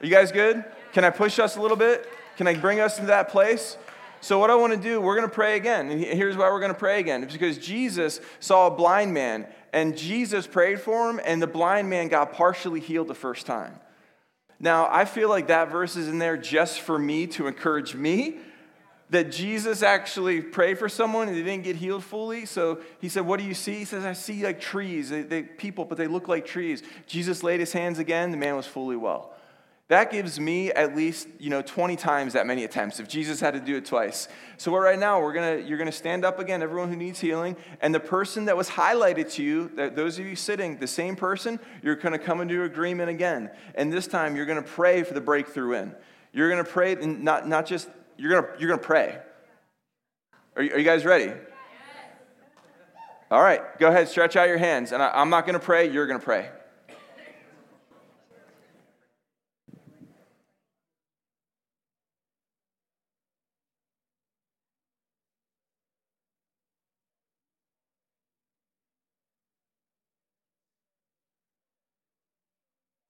you 0.01 0.11
guys 0.11 0.33
good? 0.33 0.65
Can 0.93 1.05
I 1.05 1.11
push 1.11 1.39
us 1.39 1.55
a 1.55 1.63
little 1.63 1.77
bit? 1.77 2.09
Can 2.37 2.49
I 2.49 2.57
bring 2.57 2.81
us 2.81 2.97
into 2.97 3.07
that 3.07 3.29
place? 3.29 3.77
So, 4.21 4.41
what 4.41 4.51
I 4.51 4.57
want 4.57 4.73
to 4.73 4.81
do, 4.81 5.01
we're 5.01 5.15
going 5.17 5.29
to 5.29 5.33
pray 5.33 5.55
again. 5.55 5.93
And 5.93 6.01
here's 6.01 6.37
why 6.37 6.51
we're 6.51 6.59
going 6.59 6.73
to 6.73 6.79
pray 6.79 6.99
again. 6.99 7.23
It's 7.23 7.35
because 7.35 7.57
Jesus 7.57 8.21
saw 8.41 8.67
a 8.67 8.71
blind 8.73 9.15
man, 9.15 9.47
and 9.73 9.97
Jesus 9.97 10.49
prayed 10.49 10.81
for 10.81 11.09
him, 11.09 11.21
and 11.25 11.41
the 11.41 11.47
blind 11.47 11.89
man 11.89 12.09
got 12.09 12.33
partially 12.33 12.81
healed 12.81 13.07
the 13.07 13.15
first 13.15 13.47
time. 13.47 13.79
Now, 14.61 14.89
I 14.91 15.07
feel 15.07 15.31
like 15.31 15.49
that 15.49 15.71
verse 15.71 15.97
is 15.97 16.07
in 16.07 16.19
there 16.19 16.37
just 16.37 16.81
for 16.81 16.99
me 16.99 17.27
to 17.29 17.47
encourage 17.47 17.95
me 17.95 18.37
that 19.09 19.33
Jesus 19.33 19.83
actually 19.83 20.41
prayed 20.41 20.79
for 20.79 20.89
someone 20.89 21.29
and 21.29 21.37
they 21.37 21.43
didn't 21.43 21.65
get 21.65 21.77
healed 21.77 22.05
fully. 22.05 22.47
So 22.47 22.81
he 23.01 23.09
said, 23.09 23.27
What 23.27 23.41
do 23.41 23.47
you 23.47 23.55
see? 23.55 23.75
He 23.75 23.85
says, 23.85 24.05
I 24.05 24.13
see 24.13 24.45
like 24.45 24.61
trees, 24.61 25.11
they, 25.11 25.23
they, 25.23 25.43
people, 25.43 25.85
but 25.85 25.99
they 25.99 26.07
look 26.07 26.29
like 26.29 26.47
trees. 26.47 26.83
Jesus 27.07 27.43
laid 27.43 27.59
his 27.59 27.73
hands 27.73 27.99
again, 27.99 28.31
the 28.31 28.37
man 28.37 28.55
was 28.55 28.67
fully 28.67 28.97
well. 28.97 29.35
That 29.91 30.13
gives 30.13 30.39
me 30.39 30.71
at 30.71 30.95
least, 30.95 31.27
you 31.41 31.51
know, 31.51 31.63
20 31.63 31.97
times 31.97 32.35
that 32.35 32.47
many 32.47 32.63
attempts 32.63 33.01
if 33.01 33.09
Jesus 33.09 33.41
had 33.41 33.55
to 33.55 33.61
do 33.61 33.75
it 33.75 33.85
twice. 33.85 34.29
So 34.57 34.73
right 34.77 34.97
now, 34.97 35.21
we're 35.21 35.33
gonna, 35.33 35.57
you're 35.57 35.79
going 35.79 35.91
to 35.91 35.97
stand 35.97 36.25
up 36.25 36.39
again, 36.39 36.63
everyone 36.63 36.91
who 36.91 36.97
needs 36.97 37.19
healing. 37.19 37.57
And 37.81 37.93
the 37.93 37.99
person 37.99 38.45
that 38.45 38.57
was 38.57 38.69
highlighted 38.69 39.33
to 39.33 39.43
you, 39.43 39.69
that 39.75 39.97
those 39.97 40.17
of 40.21 40.27
you 40.27 40.37
sitting, 40.37 40.79
the 40.79 40.87
same 40.87 41.17
person, 41.17 41.59
you're 41.83 41.97
going 41.97 42.13
to 42.13 42.21
come 42.21 42.41
into 42.41 42.63
agreement 42.63 43.11
again. 43.11 43.51
And 43.75 43.93
this 43.93 44.07
time, 44.07 44.37
you're 44.37 44.47
going 44.47 44.63
to 44.63 44.69
pray 44.69 45.03
for 45.03 45.13
the 45.13 45.21
breakthrough 45.21 45.73
in. 45.73 45.95
You're 46.33 46.49
going 46.49 46.65
to 46.65 46.71
pray, 46.71 46.93
and 46.93 47.25
not, 47.25 47.49
not 47.49 47.67
just, 47.67 47.89
you're 48.17 48.31
going 48.31 48.45
to, 48.45 48.61
you're 48.61 48.69
going 48.69 48.79
to 48.79 48.87
pray. 48.87 49.19
Are 50.55 50.63
you, 50.63 50.73
are 50.73 50.79
you 50.79 50.85
guys 50.85 51.05
ready? 51.05 51.33
All 53.29 53.43
right, 53.43 53.77
go 53.81 53.89
ahead, 53.89 54.09
stretch 54.09 54.37
out 54.37 54.47
your 54.47 54.59
hands. 54.59 54.93
And 54.93 55.03
I, 55.03 55.11
I'm 55.13 55.31
not 55.31 55.47
going 55.47 55.59
to 55.59 55.65
pray, 55.65 55.91
you're 55.91 56.07
going 56.07 56.21
to 56.21 56.25
pray. 56.25 56.49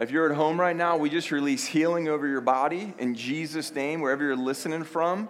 If 0.00 0.10
you're 0.10 0.30
at 0.30 0.34
home 0.34 0.58
right 0.58 0.74
now, 0.74 0.96
we 0.96 1.10
just 1.10 1.30
release 1.30 1.66
healing 1.66 2.08
over 2.08 2.26
your 2.26 2.40
body 2.40 2.94
in 2.98 3.14
Jesus' 3.14 3.74
name, 3.74 4.00
wherever 4.00 4.24
you're 4.24 4.34
listening 4.34 4.82
from. 4.82 5.28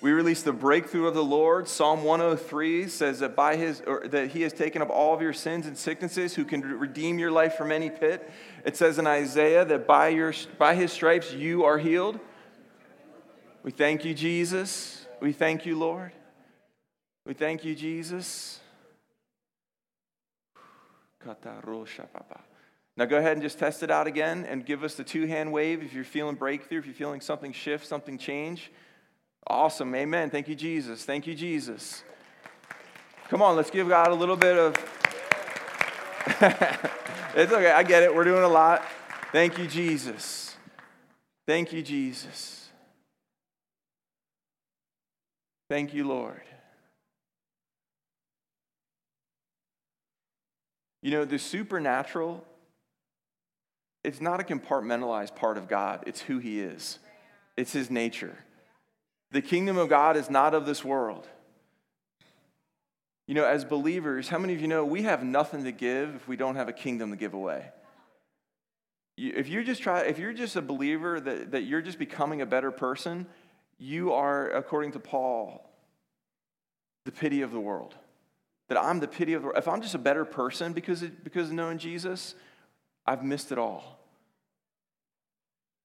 We 0.00 0.12
release 0.12 0.42
the 0.42 0.52
breakthrough 0.52 1.06
of 1.08 1.14
the 1.14 1.22
Lord. 1.22 1.68
Psalm 1.68 2.02
103 2.02 2.88
says 2.88 3.18
that 3.18 3.36
by 3.36 3.56
his 3.56 3.82
that 4.06 4.30
he 4.30 4.40
has 4.42 4.54
taken 4.54 4.80
up 4.80 4.88
all 4.88 5.14
of 5.14 5.20
your 5.20 5.34
sins 5.34 5.66
and 5.66 5.76
sicknesses, 5.76 6.34
who 6.34 6.46
can 6.46 6.62
redeem 6.62 7.18
your 7.18 7.30
life 7.30 7.54
from 7.54 7.70
any 7.70 7.90
pit. 7.90 8.32
It 8.64 8.78
says 8.78 8.98
in 8.98 9.06
Isaiah 9.06 9.66
that 9.66 9.86
by 9.86 10.08
your 10.08 10.32
by 10.58 10.74
his 10.74 10.90
stripes 10.90 11.34
you 11.34 11.64
are 11.64 11.76
healed. 11.76 12.18
We 13.62 13.72
thank 13.72 14.06
you, 14.06 14.14
Jesus. 14.14 15.06
We 15.20 15.32
thank 15.32 15.66
you, 15.66 15.78
Lord. 15.78 16.12
We 17.26 17.34
thank 17.34 17.62
you, 17.62 17.74
Jesus. 17.74 18.58
Now 22.96 23.06
go 23.06 23.16
ahead 23.16 23.32
and 23.32 23.42
just 23.42 23.58
test 23.58 23.82
it 23.82 23.90
out 23.90 24.06
again 24.06 24.44
and 24.44 24.66
give 24.66 24.84
us 24.84 24.94
the 24.94 25.04
two 25.04 25.26
hand 25.26 25.52
wave 25.52 25.82
if 25.82 25.94
you're 25.94 26.04
feeling 26.04 26.34
breakthrough, 26.34 26.78
if 26.78 26.86
you're 26.86 26.94
feeling 26.94 27.20
something 27.20 27.52
shift, 27.52 27.86
something 27.86 28.18
change. 28.18 28.70
Awesome. 29.46 29.94
Amen. 29.94 30.30
Thank 30.30 30.48
you, 30.48 30.54
Jesus. 30.54 31.04
Thank 31.04 31.26
you, 31.26 31.34
Jesus. 31.34 32.02
Come 33.28 33.42
on, 33.42 33.56
let's 33.56 33.70
give 33.70 33.88
God 33.88 34.08
a 34.08 34.14
little 34.14 34.36
bit 34.36 34.58
of. 34.58 34.76
it's 37.34 37.52
okay. 37.52 37.70
I 37.70 37.82
get 37.82 38.02
it. 38.02 38.14
We're 38.14 38.24
doing 38.24 38.44
a 38.44 38.48
lot. 38.48 38.84
Thank 39.32 39.58
you, 39.58 39.66
Jesus. 39.66 40.54
Thank 41.46 41.72
you, 41.72 41.82
Jesus. 41.82 42.68
Thank 45.70 45.94
you, 45.94 46.06
Lord. 46.06 46.42
You 51.00 51.12
know, 51.12 51.24
the 51.24 51.38
supernatural 51.38 52.44
it's 54.04 54.20
not 54.20 54.40
a 54.40 54.42
compartmentalized 54.42 55.36
part 55.36 55.58
of 55.58 55.68
God, 55.68 56.04
it's 56.06 56.20
who 56.20 56.38
He 56.38 56.60
is, 56.60 56.98
it's 57.56 57.72
His 57.72 57.90
nature. 57.90 58.36
The 59.30 59.42
kingdom 59.42 59.78
of 59.78 59.88
God 59.88 60.16
is 60.16 60.28
not 60.28 60.54
of 60.54 60.66
this 60.66 60.84
world. 60.84 61.26
You 63.26 63.34
know, 63.34 63.46
as 63.46 63.64
believers, 63.64 64.28
how 64.28 64.38
many 64.38 64.52
of 64.54 64.60
you 64.60 64.68
know 64.68 64.84
we 64.84 65.02
have 65.02 65.24
nothing 65.24 65.64
to 65.64 65.72
give 65.72 66.14
if 66.14 66.28
we 66.28 66.36
don't 66.36 66.56
have 66.56 66.68
a 66.68 66.72
kingdom 66.72 67.10
to 67.10 67.16
give 67.16 67.32
away? 67.32 67.70
If 69.16 69.48
you're 69.48 69.62
just 69.62 69.82
try, 69.82 70.00
if 70.00 70.18
you're 70.18 70.32
just 70.32 70.56
a 70.56 70.62
believer 70.62 71.20
that, 71.20 71.52
that 71.52 71.62
you're 71.62 71.82
just 71.82 71.98
becoming 71.98 72.40
a 72.40 72.46
better 72.46 72.70
person, 72.70 73.26
you 73.78 74.12
are, 74.12 74.50
according 74.50 74.92
to 74.92 74.98
Paul, 74.98 75.70
the 77.04 77.12
pity 77.12 77.42
of 77.42 77.52
the 77.52 77.60
world. 77.60 77.94
That 78.68 78.78
I'm 78.78 79.00
the 79.00 79.08
pity 79.08 79.34
of 79.34 79.42
the 79.42 79.48
world. 79.48 79.58
If 79.58 79.68
I'm 79.68 79.82
just 79.82 79.94
a 79.94 79.98
better 79.98 80.24
person 80.24 80.72
because 80.72 81.02
of, 81.02 81.24
because 81.24 81.48
of 81.48 81.54
knowing 81.54 81.78
Jesus, 81.78 82.34
I've 83.06 83.24
missed 83.24 83.52
it 83.52 83.58
all. 83.58 83.98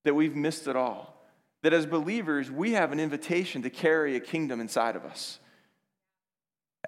That 0.03 0.13
we've 0.13 0.35
missed 0.35 0.67
it 0.67 0.75
all. 0.75 1.13
That 1.63 1.73
as 1.73 1.85
believers, 1.85 2.49
we 2.51 2.73
have 2.73 2.91
an 2.91 2.99
invitation 2.99 3.63
to 3.63 3.69
carry 3.69 4.15
a 4.15 4.19
kingdom 4.19 4.61
inside 4.61 4.95
of 4.95 5.03
us. 5.05 5.39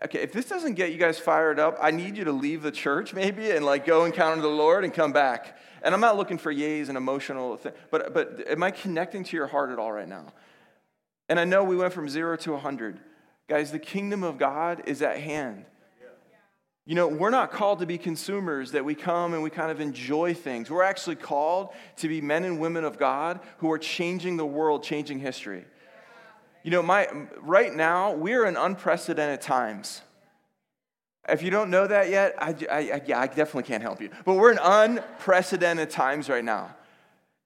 Okay, 0.04 0.20
if 0.20 0.32
this 0.32 0.46
doesn't 0.46 0.76
get 0.76 0.92
you 0.92 0.98
guys 0.98 1.20
fired 1.20 1.60
up, 1.60 1.78
I 1.82 1.92
need 1.92 2.16
you 2.16 2.24
to 2.24 2.32
leave 2.32 2.62
the 2.62 2.72
church 2.72 3.14
maybe 3.14 3.52
and 3.52 3.66
like 3.66 3.86
go 3.86 4.06
encounter 4.06 4.42
the 4.42 4.48
Lord 4.48 4.84
and 4.84 4.94
come 4.94 5.12
back. 5.12 5.58
And 5.82 5.94
I'm 5.94 6.02
not 6.02 6.16
looking 6.16 6.38
for 6.38 6.54
yays 6.54 6.88
and 6.88 6.98
emotional 6.98 7.58
thing, 7.58 7.74
but 7.92 8.14
but 8.14 8.48
am 8.48 8.64
I 8.64 8.72
connecting 8.72 9.24
to 9.26 9.36
your 9.36 9.48
heart 9.48 9.72
at 9.72 9.80
all 9.80 9.92
right 9.92 10.08
now? 10.08 10.28
And 11.28 11.40
I 11.40 11.46
know 11.46 11.64
we 11.64 11.76
went 11.76 11.94
from 11.94 12.08
zero 12.08 12.38
to 12.38 12.54
a 12.54 12.60
hundred. 12.60 13.00
Guys, 13.50 13.72
the 13.72 13.80
kingdom 13.80 14.24
of 14.24 14.38
God 14.38 14.84
is 14.86 15.02
at 15.02 15.18
hand. 15.18 15.66
You 16.90 16.96
know, 16.96 17.08
we're 17.08 17.30
not 17.30 17.52
called 17.52 17.82
to 17.82 17.86
be 17.86 18.00
consumers 18.00 18.72
that 18.72 18.84
we 18.84 18.96
come 18.96 19.36
and 19.36 19.44
we 19.44 19.52
kind 19.52 19.70
of 19.70 19.80
enjoy 19.80 20.34
things. 20.34 20.72
We're 20.72 20.82
actually 20.82 21.18
called 21.18 21.70
to 21.98 22.08
be 22.08 22.20
men 22.20 22.44
and 22.46 22.60
women 22.60 22.84
of 22.84 22.98
God 22.98 23.42
who 23.60 23.72
are 23.72 23.78
changing 23.78 24.38
the 24.38 24.46
world, 24.48 24.82
changing 24.82 25.20
history. 25.20 25.66
You 26.64 26.72
know, 26.72 26.82
my, 26.82 27.08
right 27.42 27.72
now, 27.72 28.14
we're 28.14 28.44
in 28.46 28.58
unprecedented 28.58 29.40
times. 29.40 30.02
If 31.28 31.44
you 31.44 31.52
don't 31.52 31.70
know 31.70 31.86
that 31.86 32.10
yet, 32.10 32.34
I, 32.40 32.56
I, 32.72 33.02
yeah, 33.06 33.20
I 33.20 33.28
definitely 33.28 33.66
can't 33.66 33.84
help 33.84 34.02
you. 34.02 34.10
But 34.26 34.34
we're 34.34 34.52
in 34.52 34.60
unprecedented 34.60 35.92
times 35.92 36.28
right 36.28 36.44
now. 36.44 36.76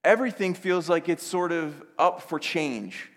Everything 0.06 0.54
feels 0.54 0.88
like 0.88 1.10
it's 1.10 1.22
sort 1.22 1.52
of 1.52 1.84
up 2.00 2.22
for 2.22 2.40
change, 2.40 3.10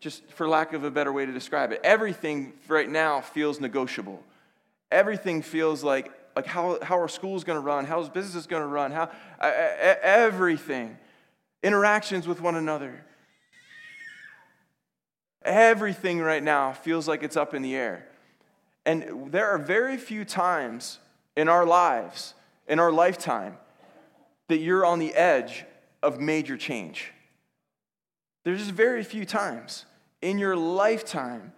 just 0.00 0.28
for 0.32 0.48
lack 0.48 0.72
of 0.72 0.82
a 0.82 0.90
better 0.90 1.12
way 1.12 1.26
to 1.26 1.32
describe 1.32 1.70
it. 1.70 1.80
Everything 1.84 2.54
right 2.66 2.90
now 2.90 3.20
feels 3.20 3.60
negotiable. 3.60 4.20
Everything 4.90 5.42
feels 5.42 5.84
like, 5.84 6.10
like 6.34 6.46
how, 6.46 6.78
how 6.82 6.96
our 6.96 7.08
school's 7.08 7.44
going 7.44 7.56
to 7.56 7.60
run, 7.60 7.84
how's 7.84 8.08
business 8.08 8.46
going 8.46 8.62
to 8.62 8.68
run, 8.68 8.90
how, 8.90 9.10
everything. 9.40 10.96
Interactions 11.62 12.26
with 12.26 12.40
one 12.40 12.54
another. 12.54 13.04
Everything 15.42 16.20
right 16.20 16.42
now 16.42 16.72
feels 16.72 17.08
like 17.08 17.22
it's 17.22 17.36
up 17.36 17.54
in 17.54 17.62
the 17.62 17.74
air. 17.74 18.06
And 18.86 19.32
there 19.32 19.48
are 19.48 19.58
very 19.58 19.96
few 19.96 20.24
times 20.24 20.98
in 21.36 21.48
our 21.48 21.66
lives, 21.66 22.34
in 22.66 22.78
our 22.78 22.90
lifetime, 22.90 23.58
that 24.48 24.58
you're 24.58 24.86
on 24.86 24.98
the 24.98 25.14
edge 25.14 25.64
of 26.02 26.20
major 26.20 26.56
change. 26.56 27.12
There's 28.44 28.60
just 28.60 28.70
very 28.70 29.04
few 29.04 29.24
times 29.24 29.84
in 30.22 30.38
your 30.38 30.56
lifetime 30.56 31.52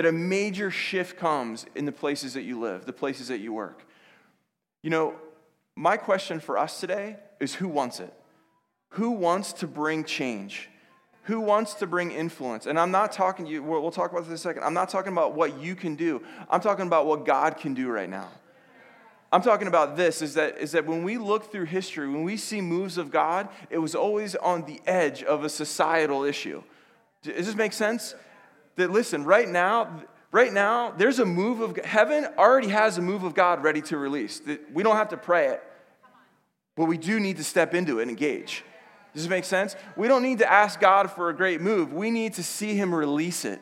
that 0.00 0.08
a 0.08 0.12
major 0.12 0.70
shift 0.70 1.18
comes 1.18 1.66
in 1.74 1.84
the 1.84 1.92
places 1.92 2.32
that 2.32 2.40
you 2.40 2.58
live, 2.58 2.86
the 2.86 2.92
places 2.92 3.28
that 3.28 3.40
you 3.40 3.52
work. 3.52 3.84
You 4.80 4.88
know, 4.88 5.14
my 5.76 5.98
question 5.98 6.40
for 6.40 6.56
us 6.56 6.80
today 6.80 7.16
is 7.38 7.54
who 7.54 7.68
wants 7.68 8.00
it? 8.00 8.10
Who 8.92 9.10
wants 9.10 9.52
to 9.52 9.66
bring 9.66 10.04
change? 10.04 10.70
Who 11.24 11.38
wants 11.38 11.74
to 11.74 11.86
bring 11.86 12.12
influence? 12.12 12.64
And 12.64 12.80
I'm 12.80 12.90
not 12.90 13.12
talking 13.12 13.44
you, 13.44 13.62
we'll 13.62 13.90
talk 13.90 14.10
about 14.10 14.20
this 14.20 14.28
in 14.28 14.34
a 14.36 14.38
second. 14.38 14.62
I'm 14.62 14.72
not 14.72 14.88
talking 14.88 15.12
about 15.12 15.34
what 15.34 15.60
you 15.60 15.74
can 15.74 15.96
do. 15.96 16.22
I'm 16.48 16.62
talking 16.62 16.86
about 16.86 17.04
what 17.04 17.26
God 17.26 17.58
can 17.58 17.74
do 17.74 17.90
right 17.90 18.08
now. 18.08 18.28
I'm 19.30 19.42
talking 19.42 19.68
about 19.68 19.98
this 19.98 20.22
is 20.22 20.32
that, 20.32 20.56
is 20.56 20.72
that 20.72 20.86
when 20.86 21.04
we 21.04 21.18
look 21.18 21.52
through 21.52 21.66
history, 21.66 22.08
when 22.08 22.24
we 22.24 22.38
see 22.38 22.62
moves 22.62 22.96
of 22.96 23.10
God, 23.10 23.50
it 23.68 23.76
was 23.76 23.94
always 23.94 24.34
on 24.34 24.64
the 24.64 24.80
edge 24.86 25.22
of 25.22 25.44
a 25.44 25.50
societal 25.50 26.24
issue. 26.24 26.62
Does 27.22 27.44
this 27.44 27.54
make 27.54 27.74
sense? 27.74 28.14
That 28.76 28.90
listen, 28.90 29.24
right 29.24 29.48
now, 29.48 30.02
right 30.32 30.52
now, 30.52 30.92
there's 30.92 31.18
a 31.18 31.26
move 31.26 31.60
of 31.60 31.76
heaven 31.84 32.26
already 32.38 32.68
has 32.68 32.98
a 32.98 33.02
move 33.02 33.24
of 33.24 33.34
God 33.34 33.62
ready 33.62 33.82
to 33.82 33.96
release. 33.96 34.40
We 34.72 34.82
don't 34.82 34.96
have 34.96 35.08
to 35.10 35.16
pray 35.16 35.48
it, 35.48 35.62
but 36.76 36.84
we 36.86 36.98
do 36.98 37.20
need 37.20 37.36
to 37.38 37.44
step 37.44 37.74
into 37.74 37.98
it 37.98 38.02
and 38.02 38.10
engage. 38.10 38.64
Does 39.12 39.24
this 39.24 39.30
make 39.30 39.44
sense? 39.44 39.74
We 39.96 40.06
don't 40.06 40.22
need 40.22 40.38
to 40.38 40.50
ask 40.50 40.78
God 40.78 41.10
for 41.10 41.30
a 41.30 41.34
great 41.34 41.60
move. 41.60 41.92
We 41.92 42.10
need 42.10 42.34
to 42.34 42.42
see 42.42 42.74
Him 42.76 42.94
release 42.94 43.44
it. 43.44 43.60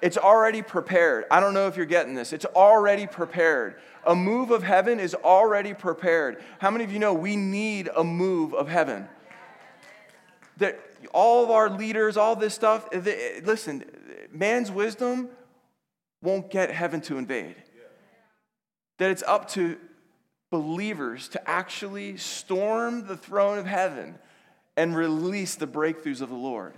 It's 0.00 0.16
already 0.16 0.62
prepared. 0.62 1.24
I 1.30 1.40
don't 1.40 1.54
know 1.54 1.66
if 1.66 1.76
you're 1.76 1.84
getting 1.84 2.14
this. 2.14 2.32
It's 2.32 2.44
already 2.44 3.06
prepared. 3.06 3.76
A 4.06 4.14
move 4.14 4.50
of 4.50 4.62
heaven 4.62 5.00
is 5.00 5.14
already 5.14 5.74
prepared. 5.74 6.42
How 6.60 6.70
many 6.70 6.84
of 6.84 6.92
you 6.92 7.00
know 7.00 7.12
we 7.12 7.36
need 7.36 7.90
a 7.94 8.04
move 8.04 8.54
of 8.54 8.68
heaven? 8.68 9.08
That 10.58 10.80
all 11.12 11.44
of 11.44 11.50
our 11.50 11.70
leaders, 11.70 12.16
all 12.16 12.36
this 12.36 12.54
stuff, 12.54 12.88
eh, 12.92 13.00
eh, 13.04 13.40
listen, 13.44 13.84
man's 14.30 14.70
wisdom 14.70 15.28
won't 16.22 16.50
get 16.50 16.70
heaven 16.70 17.00
to 17.02 17.18
invade. 17.18 17.56
That 18.98 19.10
it's 19.10 19.22
up 19.22 19.48
to 19.50 19.78
believers 20.50 21.28
to 21.28 21.48
actually 21.48 22.16
storm 22.16 23.06
the 23.06 23.16
throne 23.16 23.58
of 23.58 23.66
heaven 23.66 24.18
and 24.76 24.96
release 24.96 25.54
the 25.56 25.66
breakthroughs 25.66 26.20
of 26.20 26.28
the 26.28 26.34
Lord. 26.34 26.74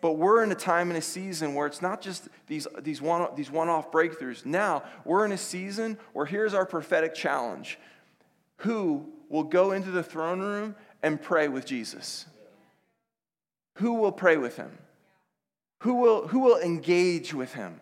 But 0.00 0.18
we're 0.18 0.42
in 0.42 0.52
a 0.52 0.56
time 0.56 0.90
and 0.90 0.98
a 0.98 1.02
season 1.02 1.54
where 1.54 1.66
it's 1.66 1.80
not 1.80 2.02
just 2.02 2.28
these, 2.46 2.66
these, 2.82 3.00
one, 3.00 3.28
these 3.36 3.50
one-off 3.50 3.90
breakthroughs. 3.90 4.44
Now, 4.44 4.82
we're 5.04 5.24
in 5.24 5.32
a 5.32 5.38
season 5.38 5.96
where 6.12 6.26
here's 6.26 6.52
our 6.52 6.66
prophetic 6.66 7.14
challenge. 7.14 7.78
Who 8.58 9.08
will 9.30 9.44
go 9.44 9.72
into 9.72 9.90
the 9.90 10.02
throne 10.02 10.40
room 10.40 10.76
and 11.02 11.20
pray 11.20 11.48
with 11.48 11.64
Jesus? 11.64 12.26
Who 13.76 13.94
will 13.94 14.12
pray 14.12 14.36
with 14.36 14.56
him? 14.56 14.78
Who 15.82 15.96
will, 15.96 16.28
who 16.28 16.40
will 16.40 16.58
engage 16.58 17.34
with 17.34 17.54
him? 17.54 17.80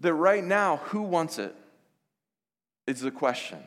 That 0.00 0.14
right 0.14 0.44
now, 0.44 0.76
who 0.76 1.02
wants 1.02 1.38
it? 1.38 1.54
Is 2.86 3.00
the 3.00 3.10
question. 3.10 3.58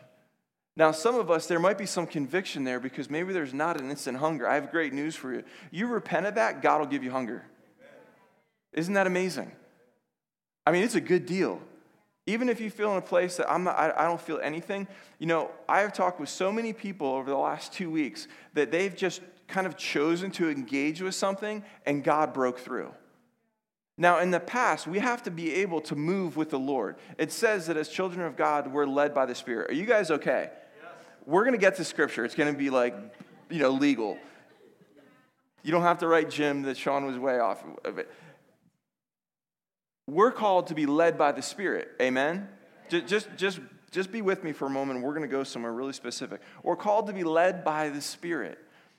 Now, 0.78 0.92
some 0.92 1.16
of 1.16 1.30
us, 1.30 1.46
there 1.48 1.60
might 1.60 1.78
be 1.78 1.86
some 1.86 2.08
conviction 2.08 2.64
there 2.64 2.80
because 2.80 3.10
maybe 3.10 3.34
there's 3.34 3.54
not 3.54 3.82
an 3.82 3.90
instant 3.90 4.18
hunger. 4.18 4.48
I 4.48 4.56
have 4.56 4.72
great 4.72 4.94
news 4.94 5.14
for 5.14 5.34
you. 5.34 5.44
You 5.72 5.88
repent 5.88 6.26
of 6.26 6.36
that, 6.36 6.62
God 6.62 6.80
will 6.80 6.88
give 6.88 7.04
you 7.04 7.12
hunger. 7.12 7.44
Isn't 8.72 8.94
that 8.94 9.08
amazing? 9.08 9.52
I 10.66 10.72
mean, 10.72 10.84
it's 10.84 10.96
a 10.96 11.02
good 11.02 11.26
deal. 11.26 11.62
Even 12.30 12.48
if 12.48 12.62
you 12.62 12.70
feel 12.70 12.92
in 12.92 12.98
a 12.98 13.02
place 13.02 13.38
that 13.38 13.52
I'm 13.52 13.64
not, 13.64 13.76
I, 13.76 13.92
I 13.98 14.04
don't 14.06 14.22
feel 14.22 14.40
anything, 14.40 14.88
you 15.18 15.26
know, 15.26 15.50
I 15.68 15.80
have 15.80 15.94
talked 15.94 16.20
with 16.20 16.30
so 16.30 16.52
many 16.52 16.74
people 16.74 17.08
over 17.08 17.28
the 17.28 17.36
last 17.36 17.74
two 17.74 17.90
weeks 17.90 18.28
that 18.54 18.70
they've 18.70 18.96
just 18.96 19.22
kind 19.48 19.66
of 19.66 19.76
chosen 19.78 20.30
to 20.32 20.48
engage 20.48 21.02
with 21.02 21.16
something 21.16 21.64
and 21.88 22.04
God 22.04 22.32
broke 22.32 22.60
through. 22.60 22.94
Now, 23.98 24.20
in 24.20 24.30
the 24.30 24.40
past, 24.40 24.86
we 24.86 25.00
have 25.00 25.24
to 25.24 25.32
be 25.32 25.56
able 25.56 25.82
to 25.82 25.96
move 25.96 26.38
with 26.38 26.52
the 26.52 26.60
Lord. 26.60 26.98
It 27.18 27.32
says 27.32 27.66
that 27.66 27.78
as 27.78 27.90
children 27.90 28.24
of 28.24 28.38
God, 28.38 28.72
we're 28.72 28.86
led 28.86 29.16
by 29.16 29.26
the 29.26 29.34
Spirit. 29.34 29.72
Are 29.72 29.74
you 29.74 29.88
guys 29.88 30.12
okay? 30.12 30.52
Yes. 30.52 30.92
We're 31.26 31.46
going 31.46 31.56
to 31.56 31.60
get 31.60 31.78
to 31.78 31.84
scripture. 31.84 32.26
It's 32.26 32.36
going 32.36 32.54
to 32.54 32.58
be 32.58 32.70
like, 32.70 32.96
you 33.50 33.58
know, 33.60 33.72
legal. 33.72 34.20
You 35.64 35.72
don't 35.72 35.82
have 35.82 35.98
to 35.98 36.08
write 36.08 36.30
Jim 36.30 36.62
that 36.62 36.78
Sean 36.78 37.08
was 37.08 37.18
way 37.18 37.40
off 37.40 37.64
of 37.84 37.98
it. 37.98 38.08
We're 40.12 40.32
called 40.32 40.68
to 40.68 40.76
be 40.76 40.86
led 40.86 41.18
by 41.18 41.32
the 41.32 41.42
Spirit. 41.42 41.90
Amen? 42.02 42.48
Just, 42.90 43.08
just, 43.08 43.30
just, 43.38 43.60
just 43.92 44.12
be 44.12 44.22
with 44.22 44.44
me 44.44 44.52
for 44.52 44.66
a 44.66 44.70
moment. 44.70 45.02
We're 45.02 45.14
going 45.14 45.28
to 45.28 45.28
go 45.28 45.44
somewhere 45.44 45.72
really 45.72 45.94
specific. 45.94 46.42
We're 46.64 46.76
called 46.76 47.08
to 47.08 47.14
be 47.14 47.24
led 47.24 47.64
by 47.64 47.90
the 47.90 48.02
Spirit. 48.02 48.58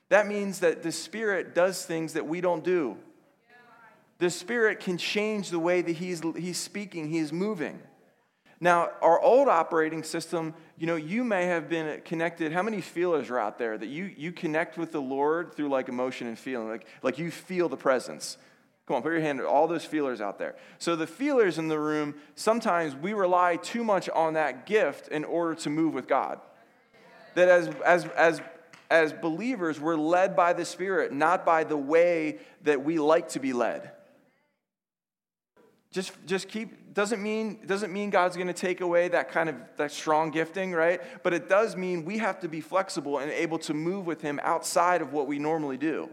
That 0.08 0.26
means 0.26 0.60
that 0.60 0.82
the 0.82 0.92
Spirit 0.92 1.54
does 1.54 1.84
things 1.84 2.14
that 2.14 2.26
we 2.26 2.40
don't 2.40 2.64
do 2.64 2.96
the 4.20 4.30
Spirit 4.30 4.80
can 4.80 4.98
change 4.98 5.48
the 5.48 5.58
way 5.58 5.82
that 5.82 5.96
He's, 5.96 6.22
he's 6.36 6.58
speaking, 6.58 7.08
He's 7.08 7.32
moving. 7.32 7.80
Now, 8.62 8.90
our 9.00 9.18
old 9.18 9.48
operating 9.48 10.02
system, 10.02 10.54
you 10.76 10.86
know, 10.86 10.96
you 10.96 11.24
may 11.24 11.46
have 11.46 11.70
been 11.70 12.02
connected. 12.02 12.52
How 12.52 12.62
many 12.62 12.82
feelers 12.82 13.30
are 13.30 13.38
out 13.38 13.56
there 13.58 13.78
that 13.78 13.86
you, 13.86 14.04
you 14.04 14.32
connect 14.32 14.76
with 14.76 14.92
the 14.92 15.00
Lord 15.00 15.54
through 15.54 15.70
like 15.70 15.88
emotion 15.88 16.26
and 16.26 16.38
feeling? 16.38 16.68
Like, 16.68 16.86
like 17.02 17.18
you 17.18 17.30
feel 17.30 17.70
the 17.70 17.78
presence. 17.78 18.36
Come 18.90 18.96
on, 18.96 19.02
put 19.02 19.12
your 19.12 19.20
hand, 19.20 19.40
all 19.40 19.68
those 19.68 19.84
feelers 19.84 20.20
out 20.20 20.36
there. 20.36 20.56
So, 20.80 20.96
the 20.96 21.06
feelers 21.06 21.58
in 21.58 21.68
the 21.68 21.78
room, 21.78 22.16
sometimes 22.34 22.96
we 22.96 23.12
rely 23.12 23.54
too 23.54 23.84
much 23.84 24.08
on 24.08 24.32
that 24.32 24.66
gift 24.66 25.06
in 25.06 25.22
order 25.22 25.54
to 25.60 25.70
move 25.70 25.94
with 25.94 26.08
God. 26.08 26.40
That 27.36 27.48
as, 27.48 27.68
as, 27.86 28.06
as, 28.16 28.40
as 28.90 29.12
believers, 29.12 29.78
we're 29.78 29.94
led 29.94 30.34
by 30.34 30.54
the 30.54 30.64
Spirit, 30.64 31.12
not 31.12 31.46
by 31.46 31.62
the 31.62 31.76
way 31.76 32.38
that 32.64 32.82
we 32.82 32.98
like 32.98 33.28
to 33.28 33.38
be 33.38 33.52
led. 33.52 33.92
Just, 35.92 36.10
just 36.26 36.48
keep, 36.48 36.92
doesn't 36.92 37.22
mean, 37.22 37.60
doesn't 37.66 37.92
mean 37.92 38.10
God's 38.10 38.34
going 38.34 38.48
to 38.48 38.52
take 38.52 38.80
away 38.80 39.06
that 39.06 39.30
kind 39.30 39.48
of, 39.48 39.54
that 39.76 39.92
strong 39.92 40.32
gifting, 40.32 40.72
right? 40.72 41.00
But 41.22 41.32
it 41.32 41.48
does 41.48 41.76
mean 41.76 42.04
we 42.04 42.18
have 42.18 42.40
to 42.40 42.48
be 42.48 42.60
flexible 42.60 43.18
and 43.18 43.30
able 43.30 43.60
to 43.60 43.72
move 43.72 44.04
with 44.08 44.20
Him 44.20 44.40
outside 44.42 45.00
of 45.00 45.12
what 45.12 45.28
we 45.28 45.38
normally 45.38 45.76
do. 45.76 46.10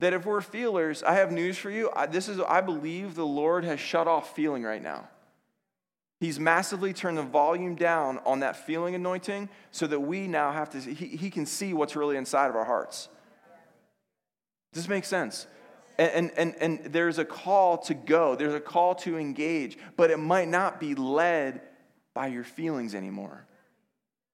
That 0.00 0.12
if 0.12 0.26
we're 0.26 0.40
feelers, 0.40 1.02
I 1.02 1.14
have 1.14 1.30
news 1.30 1.56
for 1.56 1.70
you. 1.70 1.90
I, 1.94 2.06
this 2.06 2.28
is, 2.28 2.40
I 2.40 2.60
believe 2.60 3.14
the 3.14 3.26
Lord 3.26 3.64
has 3.64 3.78
shut 3.78 4.08
off 4.08 4.34
feeling 4.34 4.62
right 4.62 4.82
now. 4.82 5.08
He's 6.20 6.40
massively 6.40 6.92
turned 6.92 7.18
the 7.18 7.22
volume 7.22 7.74
down 7.74 8.18
on 8.24 8.40
that 8.40 8.56
feeling 8.56 8.94
anointing 8.94 9.48
so 9.70 9.86
that 9.86 10.00
we 10.00 10.26
now 10.26 10.52
have 10.52 10.70
to, 10.70 10.78
he, 10.78 11.16
he 11.16 11.30
can 11.30 11.46
see 11.46 11.74
what's 11.74 11.96
really 11.96 12.16
inside 12.16 12.48
of 12.48 12.56
our 12.56 12.64
hearts. 12.64 13.08
Does 14.72 14.84
this 14.84 14.88
make 14.88 15.04
sense? 15.04 15.46
And, 15.96 16.32
and, 16.36 16.56
and 16.56 16.92
there's 16.92 17.18
a 17.18 17.24
call 17.24 17.78
to 17.78 17.94
go, 17.94 18.34
there's 18.34 18.54
a 18.54 18.60
call 18.60 18.96
to 18.96 19.16
engage, 19.16 19.78
but 19.96 20.10
it 20.10 20.18
might 20.18 20.48
not 20.48 20.80
be 20.80 20.96
led 20.96 21.60
by 22.14 22.26
your 22.28 22.42
feelings 22.42 22.94
anymore. 22.94 23.46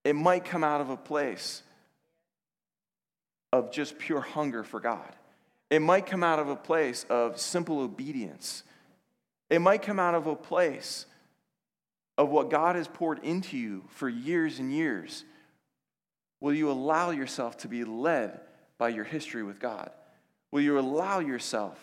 It 0.04 0.14
might 0.14 0.46
come 0.46 0.64
out 0.64 0.80
of 0.80 0.88
a 0.88 0.96
place 0.96 1.62
of 3.52 3.72
just 3.72 3.98
pure 3.98 4.20
hunger 4.20 4.64
for 4.64 4.80
God. 4.80 5.14
It 5.70 5.80
might 5.80 6.06
come 6.06 6.24
out 6.24 6.40
of 6.40 6.48
a 6.48 6.56
place 6.56 7.06
of 7.08 7.38
simple 7.40 7.80
obedience. 7.80 8.64
It 9.48 9.60
might 9.60 9.82
come 9.82 10.00
out 10.00 10.14
of 10.14 10.26
a 10.26 10.36
place 10.36 11.06
of 12.18 12.28
what 12.28 12.50
God 12.50 12.76
has 12.76 12.88
poured 12.88 13.20
into 13.22 13.56
you 13.56 13.84
for 13.88 14.08
years 14.08 14.58
and 14.58 14.72
years. 14.72 15.24
Will 16.40 16.52
you 16.52 16.70
allow 16.70 17.10
yourself 17.10 17.58
to 17.58 17.68
be 17.68 17.84
led 17.84 18.40
by 18.78 18.88
your 18.88 19.04
history 19.04 19.42
with 19.42 19.60
God? 19.60 19.90
Will 20.50 20.60
you 20.60 20.78
allow 20.78 21.20
yourself 21.20 21.78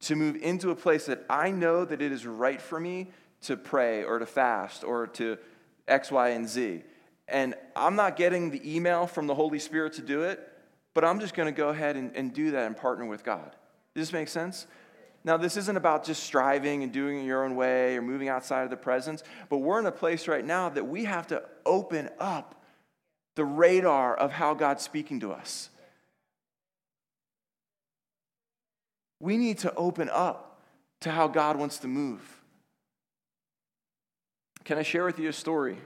to 0.00 0.16
move 0.16 0.36
into 0.36 0.70
a 0.70 0.76
place 0.76 1.06
that 1.06 1.24
I 1.30 1.50
know 1.50 1.84
that 1.84 2.02
it 2.02 2.10
is 2.10 2.26
right 2.26 2.60
for 2.60 2.80
me 2.80 3.08
to 3.42 3.56
pray 3.56 4.02
or 4.04 4.18
to 4.18 4.26
fast 4.26 4.82
or 4.82 5.06
to 5.08 5.38
X, 5.86 6.10
Y, 6.10 6.30
and 6.30 6.48
Z? 6.48 6.82
And 7.28 7.54
I'm 7.76 7.94
not 7.94 8.16
getting 8.16 8.50
the 8.50 8.76
email 8.76 9.06
from 9.06 9.26
the 9.26 9.34
Holy 9.34 9.58
Spirit 9.58 9.92
to 9.94 10.02
do 10.02 10.22
it, 10.22 10.47
but 10.98 11.04
I'm 11.04 11.20
just 11.20 11.34
going 11.34 11.46
to 11.46 11.56
go 11.56 11.68
ahead 11.68 11.94
and, 11.94 12.10
and 12.16 12.34
do 12.34 12.50
that 12.50 12.66
and 12.66 12.76
partner 12.76 13.06
with 13.06 13.22
God. 13.22 13.52
Does 13.94 14.08
this 14.08 14.12
make 14.12 14.26
sense? 14.26 14.66
Now, 15.22 15.36
this 15.36 15.56
isn't 15.56 15.76
about 15.76 16.02
just 16.02 16.24
striving 16.24 16.82
and 16.82 16.92
doing 16.92 17.20
it 17.20 17.24
your 17.24 17.44
own 17.44 17.54
way 17.54 17.96
or 17.96 18.02
moving 18.02 18.28
outside 18.28 18.64
of 18.64 18.70
the 18.70 18.76
presence, 18.76 19.22
but 19.48 19.58
we're 19.58 19.78
in 19.78 19.86
a 19.86 19.92
place 19.92 20.26
right 20.26 20.44
now 20.44 20.68
that 20.70 20.88
we 20.88 21.04
have 21.04 21.28
to 21.28 21.44
open 21.64 22.10
up 22.18 22.64
the 23.36 23.44
radar 23.44 24.16
of 24.16 24.32
how 24.32 24.54
God's 24.54 24.82
speaking 24.82 25.20
to 25.20 25.30
us. 25.30 25.70
We 29.20 29.36
need 29.36 29.58
to 29.58 29.72
open 29.76 30.10
up 30.12 30.60
to 31.02 31.12
how 31.12 31.28
God 31.28 31.56
wants 31.56 31.78
to 31.78 31.86
move. 31.86 32.42
Can 34.64 34.78
I 34.78 34.82
share 34.82 35.04
with 35.04 35.20
you 35.20 35.28
a 35.28 35.32
story? 35.32 35.78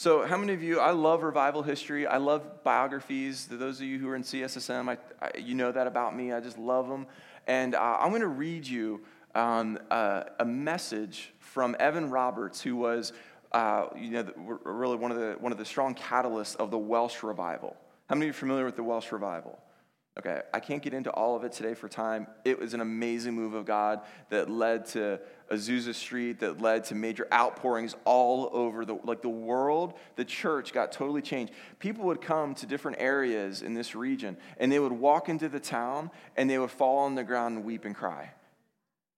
So, 0.00 0.24
how 0.26 0.38
many 0.38 0.54
of 0.54 0.62
you, 0.62 0.80
I 0.80 0.92
love 0.92 1.22
revival 1.22 1.62
history. 1.62 2.06
I 2.06 2.16
love 2.16 2.64
biographies. 2.64 3.46
Those 3.46 3.82
of 3.82 3.86
you 3.86 3.98
who 3.98 4.08
are 4.08 4.16
in 4.16 4.22
CSSM, 4.22 4.88
I, 4.88 4.96
I, 5.20 5.36
you 5.36 5.54
know 5.54 5.70
that 5.72 5.86
about 5.86 6.16
me. 6.16 6.32
I 6.32 6.40
just 6.40 6.56
love 6.56 6.88
them. 6.88 7.06
And 7.46 7.74
uh, 7.74 7.98
I'm 8.00 8.08
going 8.08 8.22
to 8.22 8.26
read 8.28 8.66
you 8.66 9.02
um, 9.34 9.78
uh, 9.90 10.22
a 10.38 10.44
message 10.46 11.34
from 11.38 11.76
Evan 11.78 12.08
Roberts, 12.08 12.62
who 12.62 12.76
was 12.76 13.12
uh, 13.52 13.88
you 13.94 14.12
know, 14.12 14.32
really 14.64 14.96
one 14.96 15.10
of, 15.10 15.18
the, 15.18 15.36
one 15.38 15.52
of 15.52 15.58
the 15.58 15.66
strong 15.66 15.94
catalysts 15.94 16.56
of 16.56 16.70
the 16.70 16.78
Welsh 16.78 17.22
revival. 17.22 17.76
How 18.08 18.14
many 18.14 18.24
of 18.24 18.28
you 18.28 18.30
are 18.30 18.40
familiar 18.40 18.64
with 18.64 18.76
the 18.76 18.82
Welsh 18.82 19.12
revival? 19.12 19.58
Okay, 20.18 20.40
I 20.52 20.58
can't 20.58 20.82
get 20.82 20.92
into 20.92 21.10
all 21.10 21.36
of 21.36 21.44
it 21.44 21.52
today 21.52 21.72
for 21.72 21.88
time. 21.88 22.26
It 22.44 22.58
was 22.58 22.74
an 22.74 22.80
amazing 22.80 23.32
move 23.32 23.54
of 23.54 23.64
God 23.64 24.00
that 24.28 24.50
led 24.50 24.86
to 24.86 25.20
Azusa 25.50 25.94
Street, 25.94 26.40
that 26.40 26.60
led 26.60 26.84
to 26.86 26.96
major 26.96 27.28
outpourings 27.32 27.94
all 28.04 28.50
over 28.52 28.84
the 28.84 28.94
like 29.04 29.22
the 29.22 29.28
world. 29.28 29.94
The 30.16 30.24
church 30.24 30.72
got 30.72 30.90
totally 30.90 31.22
changed. 31.22 31.52
People 31.78 32.04
would 32.06 32.20
come 32.20 32.54
to 32.56 32.66
different 32.66 32.98
areas 33.00 33.62
in 33.62 33.74
this 33.74 33.94
region, 33.94 34.36
and 34.58 34.70
they 34.70 34.80
would 34.80 34.92
walk 34.92 35.28
into 35.28 35.48
the 35.48 35.60
town, 35.60 36.10
and 36.36 36.50
they 36.50 36.58
would 36.58 36.72
fall 36.72 36.98
on 36.98 37.14
the 37.14 37.24
ground 37.24 37.56
and 37.58 37.64
weep 37.64 37.84
and 37.84 37.94
cry, 37.94 38.32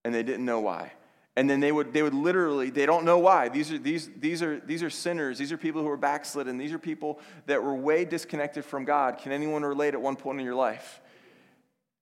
and 0.05 0.14
they 0.14 0.22
didn't 0.22 0.44
know 0.44 0.61
why 0.61 0.92
and 1.37 1.49
then 1.49 1.61
they 1.61 1.73
would 1.73 1.92
they 1.92 2.03
would 2.03 2.14
literally 2.14 2.71
they 2.71 2.87
don't 2.87 3.05
know 3.05 3.18
why. 3.18 3.49
These 3.49 3.73
are 3.73 3.79
these 3.79 4.11
these 4.18 4.42
are 4.42 4.61
these 4.61 4.83
are 4.83 4.90
sinners. 4.90 5.38
These 5.38 5.53
are 5.53 5.57
people 5.57 5.83
who 5.83 5.88
are 5.88 5.97
backslidden. 5.97 6.59
These 6.59 6.73
are 6.73 6.79
people 6.79 7.21
that 7.47 7.62
were 7.62 7.75
way 7.75 8.05
disconnected 8.05 8.64
from 8.64 8.85
god. 8.85 9.18
Can 9.18 9.33
anyone 9.33 9.62
relate 9.64 9.95
at 9.95 10.01
one 10.01 10.16
point 10.16 10.38
in 10.38 10.45
your 10.45 10.55
life? 10.55 11.01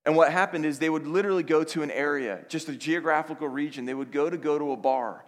And 0.04 0.16
what 0.16 0.32
happened 0.32 0.66
is 0.66 0.78
they 0.78 0.90
would 0.90 1.06
literally 1.06 1.42
go 1.42 1.62
to 1.62 1.82
an 1.82 1.90
area 1.90 2.44
just 2.48 2.68
a 2.68 2.72
geographical 2.72 3.48
region. 3.48 3.84
They 3.84 3.94
would 3.94 4.10
go 4.10 4.28
to 4.28 4.36
go 4.36 4.58
to 4.58 4.72
a 4.72 4.76
bar 4.76 5.24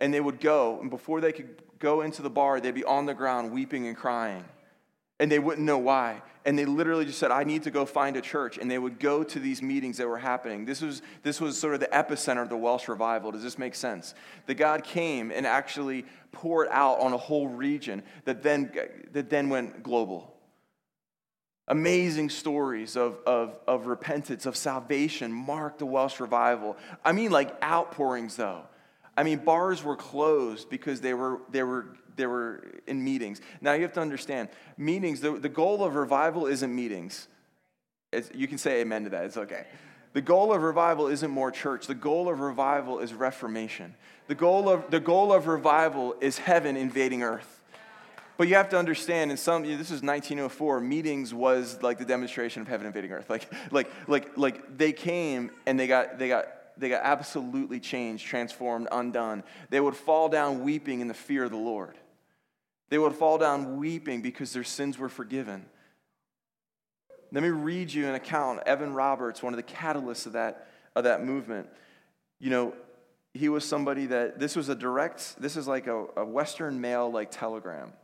and 0.00 0.12
they 0.12 0.20
would 0.20 0.40
go, 0.40 0.80
and 0.80 0.90
before 0.90 1.20
they 1.20 1.32
could 1.32 1.62
go 1.78 2.00
into 2.02 2.22
the 2.22 2.30
bar, 2.30 2.60
they'd 2.60 2.74
be 2.74 2.84
on 2.84 3.06
the 3.06 3.14
ground 3.14 3.52
weeping 3.52 3.86
and 3.86 3.96
crying. 3.96 4.44
And 5.22 5.30
they 5.30 5.38
wouldn't 5.38 5.64
know 5.64 5.78
why. 5.78 6.20
And 6.44 6.58
they 6.58 6.64
literally 6.64 7.04
just 7.04 7.20
said, 7.20 7.30
I 7.30 7.44
need 7.44 7.62
to 7.62 7.70
go 7.70 7.86
find 7.86 8.16
a 8.16 8.20
church. 8.20 8.58
And 8.58 8.68
they 8.68 8.76
would 8.76 8.98
go 8.98 9.22
to 9.22 9.38
these 9.38 9.62
meetings 9.62 9.98
that 9.98 10.08
were 10.08 10.18
happening. 10.18 10.64
This 10.64 10.82
was, 10.82 11.00
this 11.22 11.40
was 11.40 11.56
sort 11.56 11.74
of 11.74 11.80
the 11.80 11.86
epicenter 11.86 12.42
of 12.42 12.48
the 12.48 12.56
Welsh 12.56 12.88
revival. 12.88 13.30
Does 13.30 13.44
this 13.44 13.56
make 13.56 13.76
sense? 13.76 14.16
That 14.46 14.54
God 14.54 14.82
came 14.82 15.30
and 15.30 15.46
actually 15.46 16.06
poured 16.32 16.66
out 16.72 16.98
on 16.98 17.12
a 17.12 17.16
whole 17.16 17.46
region 17.46 18.02
that 18.24 18.42
then, 18.42 18.72
that 19.12 19.30
then 19.30 19.48
went 19.48 19.84
global. 19.84 20.34
Amazing 21.68 22.30
stories 22.30 22.96
of, 22.96 23.18
of, 23.24 23.60
of 23.68 23.86
repentance, 23.86 24.44
of 24.44 24.56
salvation 24.56 25.32
marked 25.32 25.78
the 25.78 25.86
Welsh 25.86 26.18
revival. 26.18 26.76
I 27.04 27.12
mean, 27.12 27.30
like 27.30 27.62
outpourings, 27.62 28.34
though. 28.34 28.62
I 29.16 29.22
mean, 29.22 29.38
bars 29.38 29.84
were 29.84 29.94
closed 29.94 30.68
because 30.68 31.00
they 31.00 31.14
were, 31.14 31.42
they 31.50 31.62
were, 31.62 31.86
they 32.16 32.26
were 32.26 32.64
in 32.86 33.02
meetings. 33.02 33.40
Now, 33.60 33.72
you 33.72 33.82
have 33.82 33.92
to 33.94 34.00
understand 34.00 34.48
meetings, 34.76 35.20
the, 35.20 35.32
the 35.32 35.48
goal 35.48 35.84
of 35.84 35.94
revival 35.94 36.46
isn't 36.46 36.74
meetings. 36.74 37.28
It's, 38.12 38.30
you 38.34 38.46
can 38.48 38.58
say 38.58 38.80
amen 38.80 39.04
to 39.04 39.10
that, 39.10 39.24
it's 39.24 39.36
okay. 39.36 39.66
The 40.12 40.20
goal 40.20 40.52
of 40.52 40.62
revival 40.62 41.06
isn't 41.06 41.30
more 41.30 41.50
church. 41.50 41.86
The 41.86 41.94
goal 41.94 42.28
of 42.28 42.40
revival 42.40 42.98
is 42.98 43.14
reformation. 43.14 43.94
The 44.26 44.34
goal 44.34 44.68
of, 44.68 44.90
the 44.90 45.00
goal 45.00 45.32
of 45.32 45.46
revival 45.46 46.14
is 46.20 46.36
heaven 46.36 46.76
invading 46.76 47.22
earth. 47.22 47.62
But 48.36 48.48
you 48.48 48.56
have 48.56 48.68
to 48.70 48.78
understand, 48.78 49.30
in 49.30 49.36
some, 49.36 49.62
this 49.62 49.90
is 49.90 50.02
1904, 50.02 50.80
meetings 50.80 51.32
was 51.32 51.82
like 51.82 51.98
the 51.98 52.04
demonstration 52.04 52.60
of 52.60 52.68
heaven 52.68 52.86
invading 52.86 53.12
earth. 53.12 53.30
Like, 53.30 53.50
like, 53.70 53.90
like, 54.06 54.36
like 54.36 54.76
they 54.76 54.92
came 54.92 55.50
and 55.64 55.80
they 55.80 55.86
got, 55.86 56.18
they 56.18 56.28
got 56.28 56.46
they 56.76 56.88
got 56.88 57.02
absolutely 57.04 57.80
changed, 57.80 58.26
transformed, 58.26 58.88
undone. 58.90 59.44
They 59.70 59.80
would 59.80 59.96
fall 59.96 60.28
down 60.28 60.62
weeping 60.64 61.00
in 61.00 61.08
the 61.08 61.14
fear 61.14 61.44
of 61.44 61.50
the 61.50 61.56
Lord. 61.56 61.96
They 62.92 62.98
would 62.98 63.14
fall 63.14 63.38
down 63.38 63.78
weeping 63.78 64.20
because 64.20 64.52
their 64.52 64.64
sins 64.64 64.98
were 64.98 65.08
forgiven. 65.08 65.64
Let 67.32 67.42
me 67.42 67.48
read 67.48 67.90
you 67.90 68.06
an 68.06 68.14
account. 68.14 68.60
Evan 68.66 68.92
Roberts, 68.92 69.42
one 69.42 69.54
of 69.54 69.56
the 69.56 69.62
catalysts 69.62 70.26
of 70.26 70.34
that, 70.34 70.68
of 70.94 71.04
that 71.04 71.24
movement. 71.24 71.70
You 72.38 72.50
know, 72.50 72.74
he 73.32 73.48
was 73.48 73.64
somebody 73.64 74.04
that, 74.08 74.38
this 74.38 74.56
was 74.56 74.68
a 74.68 74.74
direct, 74.74 75.36
this 75.40 75.56
is 75.56 75.66
like 75.66 75.86
a, 75.86 76.04
a 76.18 76.24
Western 76.26 76.82
mail 76.82 77.10
like 77.10 77.30
telegram. 77.30 77.94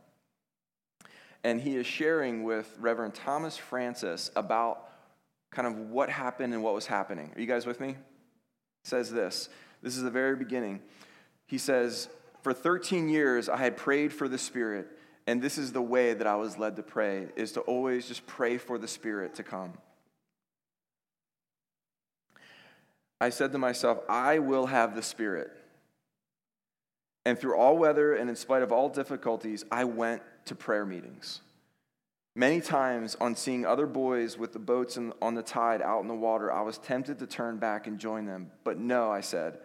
And 1.43 1.61
he 1.61 1.75
is 1.75 1.85
sharing 1.85 2.43
with 2.43 2.75
Reverend 2.79 3.13
Thomas 3.13 3.57
Francis 3.57 4.31
about 4.35 4.89
kind 5.51 5.67
of 5.67 5.77
what 5.91 6.09
happened 6.09 6.55
and 6.55 6.63
what 6.63 6.73
was 6.73 6.87
happening. 6.87 7.31
Are 7.35 7.39
you 7.39 7.45
guys 7.45 7.67
with 7.67 7.79
me? 7.79 7.95
says 8.83 9.11
this. 9.11 9.49
This 9.83 9.95
is 9.97 10.01
the 10.01 10.09
very 10.09 10.35
beginning. 10.35 10.81
He 11.45 11.59
says, 11.59 12.09
For 12.41 12.53
13 12.53 13.09
years 13.09 13.49
I 13.49 13.57
had 13.57 13.77
prayed 13.77 14.13
for 14.13 14.27
the 14.27 14.37
Spirit, 14.37 14.87
and 15.27 15.41
this 15.41 15.57
is 15.57 15.71
the 15.71 15.81
way 15.81 16.13
that 16.13 16.27
I 16.27 16.35
was 16.35 16.57
led 16.57 16.75
to 16.77 16.83
pray, 16.83 17.27
is 17.35 17.51
to 17.53 17.61
always 17.61 18.07
just 18.07 18.25
pray 18.25 18.57
for 18.57 18.77
the 18.77 18.87
Spirit 18.87 19.35
to 19.35 19.43
come. 19.43 19.73
I 23.21 23.29
said 23.29 23.51
to 23.51 23.57
myself, 23.57 23.99
I 24.07 24.39
will 24.39 24.67
have 24.67 24.95
the 24.95 25.03
Spirit. 25.03 25.51
And 27.25 27.37
through 27.37 27.57
all 27.57 27.77
weather 27.77 28.15
and 28.15 28.29
in 28.29 28.35
spite 28.35 28.63
of 28.63 28.71
all 28.71 28.89
difficulties, 28.89 29.65
I 29.69 29.83
went 29.83 30.21
to 30.45 30.55
prayer 30.55 30.85
meetings. 30.85 31.41
Many 32.35 32.61
times, 32.61 33.17
on 33.19 33.35
seeing 33.35 33.65
other 33.65 33.85
boys 33.85 34.37
with 34.37 34.53
the 34.53 34.59
boats 34.59 34.97
on 35.21 35.33
the 35.33 35.43
tide 35.43 35.81
out 35.81 36.01
in 36.01 36.07
the 36.07 36.15
water, 36.15 36.51
I 36.51 36.61
was 36.61 36.77
tempted 36.77 37.19
to 37.19 37.27
turn 37.27 37.57
back 37.57 37.87
and 37.87 37.99
join 37.99 38.25
them. 38.25 38.51
But 38.63 38.77
no, 38.77 39.11
I 39.11 39.19
said, 39.19 39.57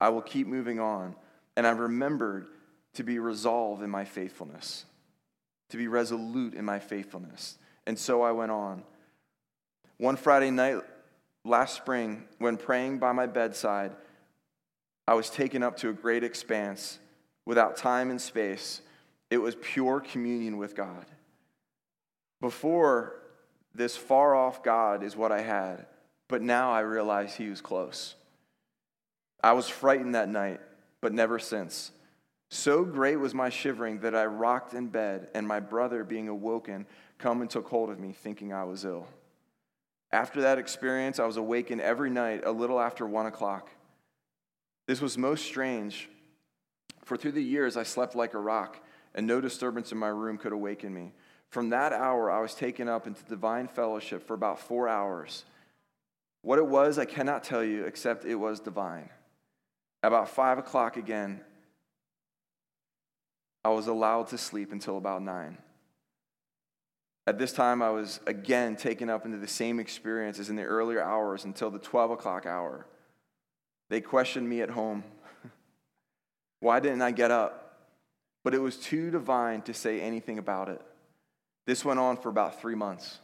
I 0.00 0.08
will 0.08 0.22
keep 0.22 0.48
moving 0.48 0.80
on. 0.80 1.14
And 1.56 1.66
I 1.66 1.70
remembered 1.70 2.46
to 2.94 3.02
be 3.02 3.18
resolved 3.18 3.82
in 3.82 3.90
my 3.90 4.04
faithfulness, 4.04 4.84
to 5.70 5.76
be 5.76 5.88
resolute 5.88 6.54
in 6.54 6.64
my 6.64 6.78
faithfulness. 6.78 7.58
And 7.86 7.98
so 7.98 8.22
I 8.22 8.32
went 8.32 8.50
on. 8.52 8.82
One 9.98 10.16
Friday 10.16 10.50
night 10.50 10.78
last 11.44 11.76
spring, 11.76 12.24
when 12.38 12.56
praying 12.56 12.98
by 12.98 13.12
my 13.12 13.26
bedside, 13.26 13.92
I 15.06 15.14
was 15.14 15.28
taken 15.30 15.62
up 15.62 15.76
to 15.78 15.90
a 15.90 15.92
great 15.92 16.24
expanse 16.24 16.98
without 17.44 17.76
time 17.76 18.10
and 18.10 18.20
space. 18.20 18.80
It 19.30 19.38
was 19.38 19.56
pure 19.60 20.00
communion 20.00 20.56
with 20.56 20.74
God. 20.74 21.04
Before, 22.40 23.20
this 23.74 23.96
far 23.96 24.34
off 24.34 24.62
God 24.62 25.02
is 25.02 25.16
what 25.16 25.32
I 25.32 25.40
had, 25.40 25.86
but 26.28 26.42
now 26.42 26.72
I 26.72 26.80
realize 26.80 27.34
He 27.34 27.48
was 27.48 27.60
close. 27.60 28.14
I 29.42 29.52
was 29.52 29.68
frightened 29.68 30.14
that 30.14 30.28
night, 30.28 30.60
but 31.04 31.12
never 31.12 31.38
since. 31.38 31.90
So 32.48 32.82
great 32.82 33.16
was 33.16 33.34
my 33.34 33.50
shivering 33.50 34.00
that 34.00 34.14
I 34.14 34.24
rocked 34.24 34.72
in 34.72 34.86
bed, 34.86 35.28
and 35.34 35.46
my 35.46 35.60
brother, 35.60 36.02
being 36.02 36.28
awoken, 36.28 36.86
come 37.18 37.42
and 37.42 37.50
took 37.50 37.68
hold 37.68 37.90
of 37.90 38.00
me, 38.00 38.12
thinking 38.12 38.54
I 38.54 38.64
was 38.64 38.86
ill. 38.86 39.06
After 40.12 40.40
that 40.40 40.56
experience, 40.56 41.18
I 41.18 41.26
was 41.26 41.36
awakened 41.36 41.82
every 41.82 42.08
night 42.08 42.40
a 42.46 42.50
little 42.50 42.80
after 42.80 43.06
one 43.06 43.26
o'clock. 43.26 43.68
This 44.86 45.02
was 45.02 45.18
most 45.18 45.44
strange, 45.44 46.08
for 47.04 47.18
through 47.18 47.32
the 47.32 47.42
years 47.42 47.76
I 47.76 47.82
slept 47.82 48.16
like 48.16 48.32
a 48.32 48.38
rock, 48.38 48.78
and 49.14 49.26
no 49.26 49.42
disturbance 49.42 49.92
in 49.92 49.98
my 49.98 50.08
room 50.08 50.38
could 50.38 50.52
awaken 50.52 50.94
me. 50.94 51.12
From 51.50 51.68
that 51.68 51.92
hour, 51.92 52.30
I 52.30 52.40
was 52.40 52.54
taken 52.54 52.88
up 52.88 53.06
into 53.06 53.22
divine 53.24 53.68
fellowship 53.68 54.26
for 54.26 54.32
about 54.32 54.58
four 54.58 54.88
hours. 54.88 55.44
What 56.40 56.58
it 56.58 56.66
was, 56.66 56.98
I 56.98 57.04
cannot 57.04 57.44
tell 57.44 57.62
you, 57.62 57.84
except 57.84 58.24
it 58.24 58.36
was 58.36 58.58
divine. 58.58 59.10
About 60.04 60.28
five 60.28 60.58
o'clock 60.58 60.98
again, 60.98 61.40
I 63.64 63.70
was 63.70 63.86
allowed 63.86 64.28
to 64.28 64.38
sleep 64.38 64.70
until 64.70 64.98
about 64.98 65.22
nine. 65.22 65.56
At 67.26 67.38
this 67.38 67.54
time, 67.54 67.80
I 67.80 67.88
was 67.88 68.20
again 68.26 68.76
taken 68.76 69.08
up 69.08 69.24
into 69.24 69.38
the 69.38 69.48
same 69.48 69.80
experience 69.80 70.38
as 70.38 70.50
in 70.50 70.56
the 70.56 70.64
earlier 70.64 71.02
hours 71.02 71.46
until 71.46 71.70
the 71.70 71.78
12 71.78 72.10
o'clock 72.10 72.44
hour. 72.44 72.86
They 73.88 74.02
questioned 74.02 74.46
me 74.46 74.60
at 74.60 74.68
home. 74.68 75.04
Why 76.60 76.80
didn't 76.80 77.00
I 77.00 77.10
get 77.10 77.30
up? 77.30 77.88
But 78.44 78.52
it 78.52 78.60
was 78.60 78.76
too 78.76 79.10
divine 79.10 79.62
to 79.62 79.72
say 79.72 80.02
anything 80.02 80.36
about 80.36 80.68
it. 80.68 80.82
This 81.66 81.82
went 81.82 81.98
on 81.98 82.18
for 82.18 82.28
about 82.28 82.60
three 82.60 82.74
months. 82.74 83.20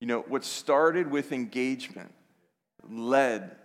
You 0.00 0.06
know, 0.06 0.20
what 0.20 0.44
started 0.44 1.10
with 1.10 1.32
engagement 1.32 2.12
led 2.88 3.56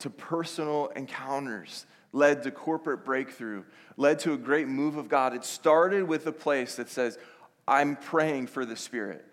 to 0.00 0.10
personal 0.10 0.88
encounters, 0.96 1.86
led 2.12 2.42
to 2.42 2.50
corporate 2.50 3.04
breakthrough, 3.04 3.64
led 3.96 4.18
to 4.20 4.32
a 4.32 4.38
great 4.38 4.66
move 4.66 4.96
of 4.96 5.08
God. 5.08 5.34
It 5.34 5.44
started 5.44 6.08
with 6.08 6.26
a 6.26 6.32
place 6.32 6.76
that 6.76 6.88
says, 6.88 7.18
I'm 7.68 7.96
praying 7.96 8.48
for 8.48 8.64
the 8.64 8.76
Spirit. 8.76 9.24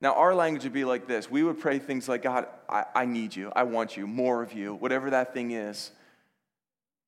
Now, 0.00 0.14
our 0.14 0.34
language 0.34 0.64
would 0.64 0.72
be 0.72 0.84
like 0.84 1.06
this 1.06 1.30
we 1.30 1.42
would 1.42 1.60
pray 1.60 1.78
things 1.78 2.08
like, 2.08 2.22
God, 2.22 2.46
I, 2.68 2.84
I 2.94 3.04
need 3.04 3.34
you, 3.34 3.52
I 3.54 3.62
want 3.62 3.96
you, 3.96 4.06
more 4.06 4.42
of 4.42 4.52
you, 4.52 4.74
whatever 4.74 5.10
that 5.10 5.32
thing 5.32 5.52
is 5.52 5.92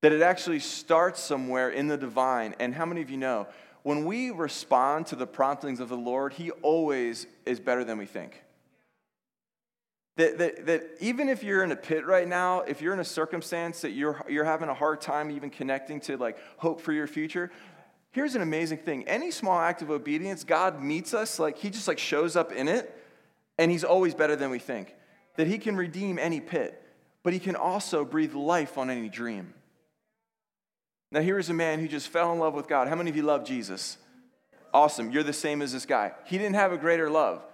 that 0.02 0.12
it 0.12 0.20
actually 0.20 0.58
starts 0.58 1.20
somewhere 1.20 1.70
in 1.70 1.86
the 1.86 1.96
divine. 1.96 2.54
And 2.58 2.74
how 2.74 2.84
many 2.84 3.00
of 3.00 3.10
you 3.10 3.16
know, 3.16 3.46
when 3.84 4.04
we 4.04 4.30
respond 4.30 5.06
to 5.06 5.16
the 5.16 5.26
promptings 5.26 5.80
of 5.80 5.88
the 5.88 5.96
Lord, 5.96 6.32
He 6.32 6.50
always 6.50 7.26
is 7.46 7.60
better 7.60 7.84
than 7.84 7.98
we 7.98 8.06
think. 8.06 8.42
That, 10.16 10.38
that, 10.38 10.66
that 10.66 10.90
even 11.00 11.28
if 11.28 11.42
you're 11.42 11.64
in 11.64 11.72
a 11.72 11.76
pit 11.76 12.04
right 12.04 12.28
now, 12.28 12.60
if 12.60 12.82
you're 12.82 12.92
in 12.92 13.00
a 13.00 13.04
circumstance 13.04 13.80
that 13.80 13.92
you're, 13.92 14.22
you're 14.28 14.44
having 14.44 14.68
a 14.68 14.74
hard 14.74 15.00
time 15.00 15.30
even 15.30 15.48
connecting 15.48 16.00
to 16.00 16.18
like 16.18 16.36
hope 16.58 16.82
for 16.82 16.92
your 16.92 17.06
future, 17.06 17.50
here's 18.10 18.34
an 18.34 18.42
amazing 18.42 18.78
thing. 18.78 19.08
Any 19.08 19.30
small 19.30 19.58
act 19.58 19.80
of 19.80 19.90
obedience, 19.90 20.44
God 20.44 20.82
meets 20.82 21.14
us, 21.14 21.38
like 21.38 21.56
He 21.56 21.70
just 21.70 21.88
like 21.88 21.98
shows 21.98 22.36
up 22.36 22.52
in 22.52 22.68
it, 22.68 22.94
and 23.58 23.70
He's 23.70 23.84
always 23.84 24.14
better 24.14 24.36
than 24.36 24.50
we 24.50 24.58
think. 24.58 24.94
That 25.36 25.46
He 25.46 25.56
can 25.56 25.76
redeem 25.76 26.18
any 26.18 26.40
pit, 26.40 26.80
but 27.22 27.32
He 27.32 27.38
can 27.38 27.56
also 27.56 28.04
breathe 28.04 28.34
life 28.34 28.76
on 28.76 28.90
any 28.90 29.08
dream. 29.08 29.54
Now, 31.10 31.20
here 31.20 31.38
is 31.38 31.50
a 31.50 31.54
man 31.54 31.78
who 31.78 31.88
just 31.88 32.08
fell 32.08 32.32
in 32.32 32.38
love 32.38 32.54
with 32.54 32.68
God. 32.68 32.88
How 32.88 32.96
many 32.96 33.10
of 33.10 33.16
you 33.16 33.22
love 33.22 33.44
Jesus? 33.44 33.98
Awesome. 34.74 35.10
You're 35.10 35.22
the 35.22 35.32
same 35.32 35.60
as 35.60 35.72
this 35.72 35.84
guy. 35.84 36.12
He 36.24 36.38
didn't 36.38 36.54
have 36.54 36.72
a 36.72 36.78
greater 36.78 37.10
love. 37.10 37.44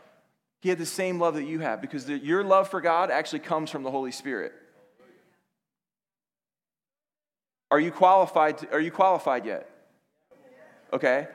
He 0.60 0.68
had 0.68 0.78
the 0.78 0.86
same 0.86 1.20
love 1.20 1.34
that 1.34 1.44
you 1.44 1.60
have 1.60 1.80
because 1.80 2.06
the, 2.06 2.18
your 2.18 2.42
love 2.42 2.68
for 2.68 2.80
God 2.80 3.10
actually 3.10 3.40
comes 3.40 3.70
from 3.70 3.82
the 3.82 3.90
Holy 3.90 4.10
Spirit. 4.10 4.52
Are 7.70 7.78
you 7.78 7.92
qualified? 7.92 8.58
To, 8.58 8.72
are 8.72 8.80
you 8.80 8.90
qualified 8.90 9.44
yet? 9.44 9.70
Okay. 10.92 11.28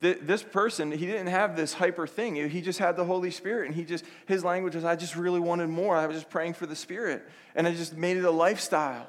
this 0.00 0.42
person, 0.42 0.90
he 0.90 1.06
didn't 1.06 1.26
have 1.26 1.56
this 1.56 1.74
hyper 1.74 2.06
thing. 2.06 2.36
He 2.48 2.60
just 2.60 2.78
had 2.78 2.96
the 2.96 3.04
Holy 3.04 3.30
Spirit, 3.30 3.66
and 3.66 3.74
he 3.74 3.84
just 3.84 4.04
his 4.26 4.44
language 4.44 4.74
was, 4.74 4.84
"I 4.84 4.96
just 4.96 5.16
really 5.16 5.40
wanted 5.40 5.68
more. 5.68 5.96
I 5.96 6.06
was 6.06 6.16
just 6.16 6.30
praying 6.30 6.54
for 6.54 6.66
the 6.66 6.76
Spirit, 6.76 7.28
and 7.54 7.66
I 7.66 7.74
just 7.74 7.96
made 7.96 8.16
it 8.16 8.24
a 8.24 8.30
lifestyle." 8.30 9.08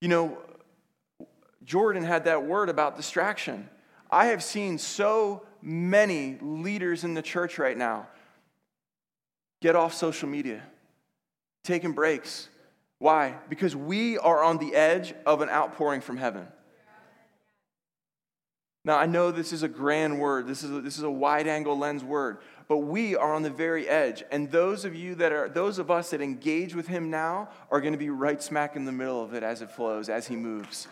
You 0.00 0.08
know, 0.08 0.38
Jordan 1.64 2.02
had 2.02 2.24
that 2.24 2.44
word 2.44 2.68
about 2.68 2.96
distraction. 2.96 3.68
I 4.10 4.26
have 4.26 4.42
seen 4.42 4.76
so 4.78 5.46
many 5.62 6.38
leaders 6.40 7.04
in 7.04 7.14
the 7.14 7.22
church 7.22 7.58
right 7.58 7.76
now 7.76 8.08
Get 9.62 9.76
off 9.76 9.94
social 9.94 10.28
media. 10.28 10.60
Taking 11.62 11.92
breaks. 11.92 12.48
Why? 12.98 13.36
Because 13.48 13.76
we 13.76 14.18
are 14.18 14.42
on 14.42 14.58
the 14.58 14.74
edge 14.74 15.14
of 15.24 15.40
an 15.40 15.48
outpouring 15.48 16.00
from 16.00 16.16
heaven. 16.16 16.48
Now, 18.84 18.98
I 18.98 19.06
know 19.06 19.30
this 19.30 19.52
is 19.52 19.62
a 19.62 19.68
grand 19.68 20.18
word, 20.18 20.48
this 20.48 20.64
is 20.64 20.72
a, 20.72 20.80
this 20.80 20.98
is 20.98 21.04
a 21.04 21.10
wide 21.10 21.46
angle 21.46 21.78
lens 21.78 22.02
word, 22.02 22.38
but 22.66 22.78
we 22.78 23.14
are 23.14 23.32
on 23.32 23.42
the 23.42 23.50
very 23.50 23.88
edge. 23.88 24.24
And 24.32 24.50
those 24.50 24.84
of 24.84 24.96
you 24.96 25.14
that 25.14 25.30
are, 25.30 25.48
those 25.48 25.78
of 25.78 25.88
us 25.88 26.10
that 26.10 26.20
engage 26.20 26.74
with 26.74 26.88
Him 26.88 27.08
now 27.08 27.48
are 27.70 27.80
going 27.80 27.92
to 27.92 27.98
be 27.98 28.10
right 28.10 28.42
smack 28.42 28.74
in 28.74 28.84
the 28.84 28.90
middle 28.90 29.22
of 29.22 29.34
it 29.34 29.44
as 29.44 29.62
it 29.62 29.70
flows, 29.70 30.08
as 30.08 30.26
He 30.26 30.34
moves. 30.34 30.88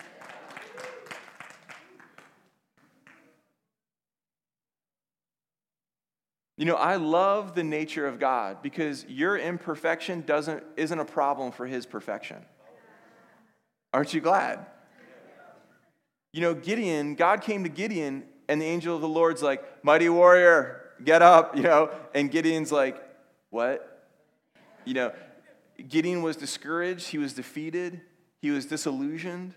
You 6.60 6.66
know, 6.66 6.74
I 6.74 6.96
love 6.96 7.54
the 7.54 7.64
nature 7.64 8.06
of 8.06 8.18
God 8.18 8.58
because 8.60 9.06
your 9.08 9.38
imperfection 9.38 10.20
doesn't, 10.26 10.62
isn't 10.76 10.98
a 10.98 11.06
problem 11.06 11.52
for 11.52 11.66
his 11.66 11.86
perfection. 11.86 12.36
Aren't 13.94 14.12
you 14.12 14.20
glad? 14.20 14.66
You 16.34 16.42
know, 16.42 16.52
Gideon, 16.52 17.14
God 17.14 17.40
came 17.40 17.62
to 17.62 17.70
Gideon, 17.70 18.24
and 18.46 18.60
the 18.60 18.66
angel 18.66 18.94
of 18.94 19.00
the 19.00 19.08
Lord's 19.08 19.42
like, 19.42 19.82
Mighty 19.82 20.10
warrior, 20.10 20.82
get 21.02 21.22
up, 21.22 21.56
you 21.56 21.62
know, 21.62 21.92
and 22.14 22.30
Gideon's 22.30 22.70
like, 22.70 23.02
What? 23.48 24.10
You 24.84 24.92
know, 24.92 25.12
Gideon 25.88 26.20
was 26.20 26.36
discouraged, 26.36 27.06
he 27.06 27.16
was 27.16 27.32
defeated, 27.32 28.02
he 28.42 28.50
was 28.50 28.66
disillusioned, 28.66 29.54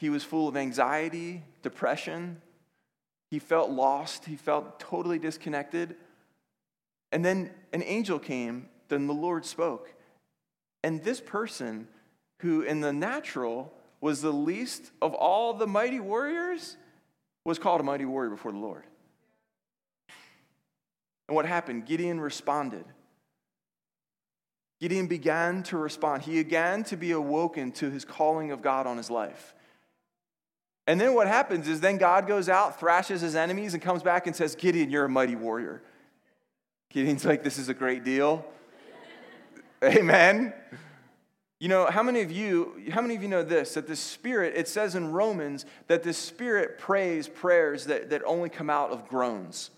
he 0.00 0.10
was 0.10 0.24
full 0.24 0.48
of 0.48 0.56
anxiety, 0.56 1.44
depression. 1.62 2.42
He 3.30 3.38
felt 3.38 3.70
lost. 3.70 4.24
He 4.24 4.36
felt 4.36 4.80
totally 4.80 5.18
disconnected. 5.18 5.96
And 7.12 7.24
then 7.24 7.50
an 7.72 7.82
angel 7.82 8.18
came, 8.18 8.68
then 8.88 9.06
the 9.06 9.14
Lord 9.14 9.44
spoke. 9.44 9.92
And 10.82 11.02
this 11.02 11.20
person, 11.20 11.88
who 12.40 12.62
in 12.62 12.80
the 12.80 12.92
natural 12.92 13.72
was 14.00 14.22
the 14.22 14.32
least 14.32 14.90
of 15.02 15.14
all 15.14 15.52
the 15.52 15.66
mighty 15.66 16.00
warriors, 16.00 16.76
was 17.44 17.58
called 17.58 17.80
a 17.80 17.84
mighty 17.84 18.04
warrior 18.04 18.30
before 18.30 18.52
the 18.52 18.58
Lord. 18.58 18.84
And 21.28 21.36
what 21.36 21.46
happened? 21.46 21.86
Gideon 21.86 22.20
responded. 22.20 22.84
Gideon 24.80 25.06
began 25.06 25.62
to 25.64 25.76
respond. 25.76 26.22
He 26.22 26.42
began 26.42 26.82
to 26.84 26.96
be 26.96 27.12
awoken 27.12 27.70
to 27.72 27.90
his 27.90 28.04
calling 28.04 28.50
of 28.50 28.62
God 28.62 28.86
on 28.86 28.96
his 28.96 29.10
life. 29.10 29.54
And 30.86 31.00
then 31.00 31.14
what 31.14 31.26
happens 31.26 31.68
is 31.68 31.80
then 31.80 31.98
God 31.98 32.26
goes 32.26 32.48
out, 32.48 32.80
thrashes 32.80 33.20
his 33.20 33.34
enemies, 33.34 33.74
and 33.74 33.82
comes 33.82 34.02
back 34.02 34.26
and 34.26 34.34
says, 34.34 34.54
Gideon, 34.54 34.90
you're 34.90 35.04
a 35.04 35.08
mighty 35.08 35.36
warrior. 35.36 35.82
Gideon's 36.90 37.24
like, 37.24 37.44
this 37.44 37.58
is 37.58 37.68
a 37.68 37.74
great 37.74 38.02
deal. 38.02 38.44
Amen. 39.84 40.52
You 41.60 41.68
know, 41.68 41.86
how 41.86 42.02
many 42.02 42.22
of 42.22 42.32
you, 42.32 42.82
how 42.90 43.02
many 43.02 43.14
of 43.14 43.22
you 43.22 43.28
know 43.28 43.42
this? 43.42 43.74
That 43.74 43.86
the 43.86 43.94
Spirit, 43.94 44.54
it 44.56 44.66
says 44.66 44.94
in 44.94 45.12
Romans 45.12 45.66
that 45.88 46.02
the 46.02 46.14
Spirit 46.14 46.78
prays 46.78 47.28
prayers 47.28 47.84
that, 47.84 48.10
that 48.10 48.22
only 48.24 48.48
come 48.48 48.70
out 48.70 48.90
of 48.90 49.06
groans. 49.08 49.70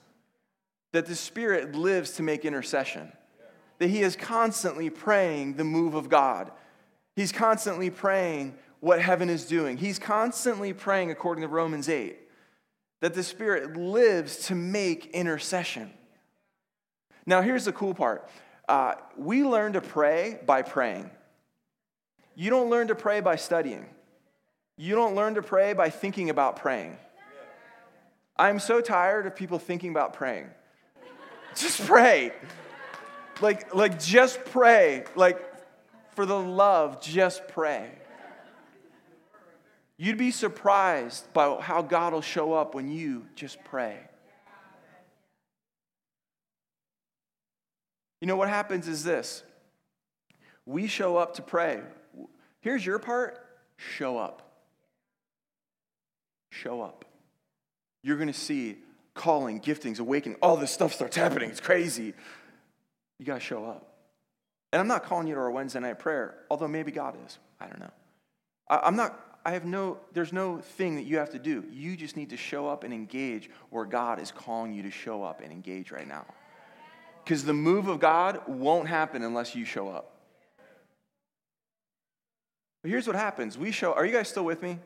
That 0.93 1.07
the 1.07 1.17
Spirit 1.17 1.75
lives 1.75 2.13
to 2.13 2.23
make 2.23 2.45
intercession. 2.45 3.13
That 3.79 3.89
He 3.89 4.03
is 4.03 4.15
constantly 4.15 4.91
praying 4.91 5.57
the 5.57 5.65
move 5.65 5.95
of 5.95 6.09
God. 6.09 6.53
He's 7.17 7.33
constantly 7.33 7.91
praying 7.91 8.55
what 8.83 9.01
heaven 9.01 9.31
is 9.31 9.45
doing. 9.45 9.77
He's 9.77 10.01
constantly 10.01 10.73
praying, 10.73 11.13
according 11.13 11.43
to 11.43 11.49
Romans 11.49 11.89
8, 11.89 12.19
that 13.01 13.15
the 13.15 13.23
Spirit 13.23 13.77
lives 13.77 14.49
to 14.49 14.57
make 14.57 15.07
intercession. 15.13 15.89
Now, 17.25 17.43
here's 17.43 17.65
the 17.65 17.73
cool 17.73 17.95
part 17.95 18.29
uh, 18.69 18.95
we 19.17 19.45
learn 19.45 19.75
to 19.75 19.81
pray 19.81 20.41
by 20.45 20.63
praying. 20.63 21.13
You 22.35 22.51
don't 22.51 22.71
learn 22.71 22.89
to 22.89 22.97
pray 22.97 23.21
by 23.21 23.37
studying, 23.37 23.87
you 24.77 24.97
don't 24.97 25.15
learn 25.15 25.37
to 25.37 25.43
pray 25.43 25.75
by 25.75 25.89
thinking 25.89 26.29
about 26.29 26.57
praying. 26.57 26.99
I'm 28.37 28.59
so 28.59 28.81
tired 28.81 29.27
of 29.29 29.37
people 29.37 29.61
thinking 29.61 29.91
about 29.91 30.13
praying. 30.13 30.49
Just 31.55 31.87
pray. 31.87 32.33
Like, 33.41 33.73
like 33.77 34.03
just 34.03 34.45
pray. 34.47 35.05
Like, 35.15 35.41
for 36.17 36.27
the 36.27 36.39
love, 36.39 37.01
just 37.01 37.47
pray. 37.47 38.02
You'd 40.03 40.19
be 40.19 40.33
surprised 40.33 41.33
by 41.33 41.61
how 41.61 41.81
God 41.81 42.13
will 42.13 42.23
show 42.23 42.55
up 42.55 42.75
when 42.75 42.91
you 42.91 43.25
just 43.37 43.63
pray. 43.63 44.01
You 48.21 48.27
know 48.27 48.35
what 48.35 48.49
happens 48.49 48.89
is 48.89 49.05
this 49.05 49.45
we 50.67 50.89
show 50.89 51.17
up 51.17 51.35
to 51.35 51.43
pray. 51.43 51.83
Here's 52.63 52.85
your 52.85 52.99
part 52.99 53.47
show 53.77 54.19
up. 54.19 54.43
Show 56.51 56.83
up. 56.83 57.05
You're 58.03 58.17
going 58.17 58.27
to 58.27 58.35
see 58.35 58.79
calling, 59.15 59.61
giftings, 59.61 60.01
awakening. 60.01 60.37
All 60.43 60.57
this 60.57 60.73
stuff 60.73 60.93
starts 60.93 61.15
happening. 61.15 61.49
It's 61.49 61.61
crazy. 61.61 62.13
You 63.21 63.25
got 63.25 63.35
to 63.35 63.41
show 63.41 63.67
up. 63.67 63.95
And 64.73 64.81
I'm 64.81 64.89
not 64.89 65.05
calling 65.05 65.29
you 65.29 65.35
to 65.35 65.41
our 65.41 65.53
Wednesday 65.53 65.79
night 65.79 66.01
prayer, 66.01 66.39
although 66.51 66.67
maybe 66.67 66.91
God 66.91 67.15
is. 67.25 67.39
I 67.61 67.69
don't 67.69 67.79
know. 67.79 67.93
I, 68.69 68.89
am 68.89 68.97
not 68.97 69.32
I 69.45 69.53
have 69.53 69.65
no, 69.65 69.99
there's 70.13 70.33
no 70.33 70.59
thing 70.59 70.95
that 70.97 71.03
you 71.03 71.19
have 71.19 71.31
to 71.31 71.39
do. 71.39 71.65
You 71.73 71.97
just 71.97 72.17
need 72.17 72.31
to 72.31 72.37
show 72.37 72.69
up 72.69 72.85
and 72.85 72.95
engage 72.95 73.51
where 73.71 73.85
God 73.85 74.21
is 74.21 74.31
calling 74.31 74.73
you 74.73 74.83
to 74.85 74.91
show 74.91 75.25
up 75.25 75.41
and 75.41 75.51
engage 75.51 75.91
right 75.91 76.07
now. 76.07 76.25
Because 77.25 77.45
the 77.45 77.53
move 77.53 77.89
of 77.89 77.99
God 77.99 78.41
won't 78.47 78.89
happen 78.89 79.23
unless 79.23 79.55
you 79.55 79.65
show 79.65 79.89
up. 79.89 80.13
But 82.83 82.91
here's 82.91 83.07
what 83.07 83.17
happens. 83.17 83.59
We 83.59 83.73
show, 83.73 83.93
are 83.93 84.05
you 84.05 84.13
guys 84.13 84.29
still 84.29 84.45
with 84.45 84.63
me? 84.63 84.79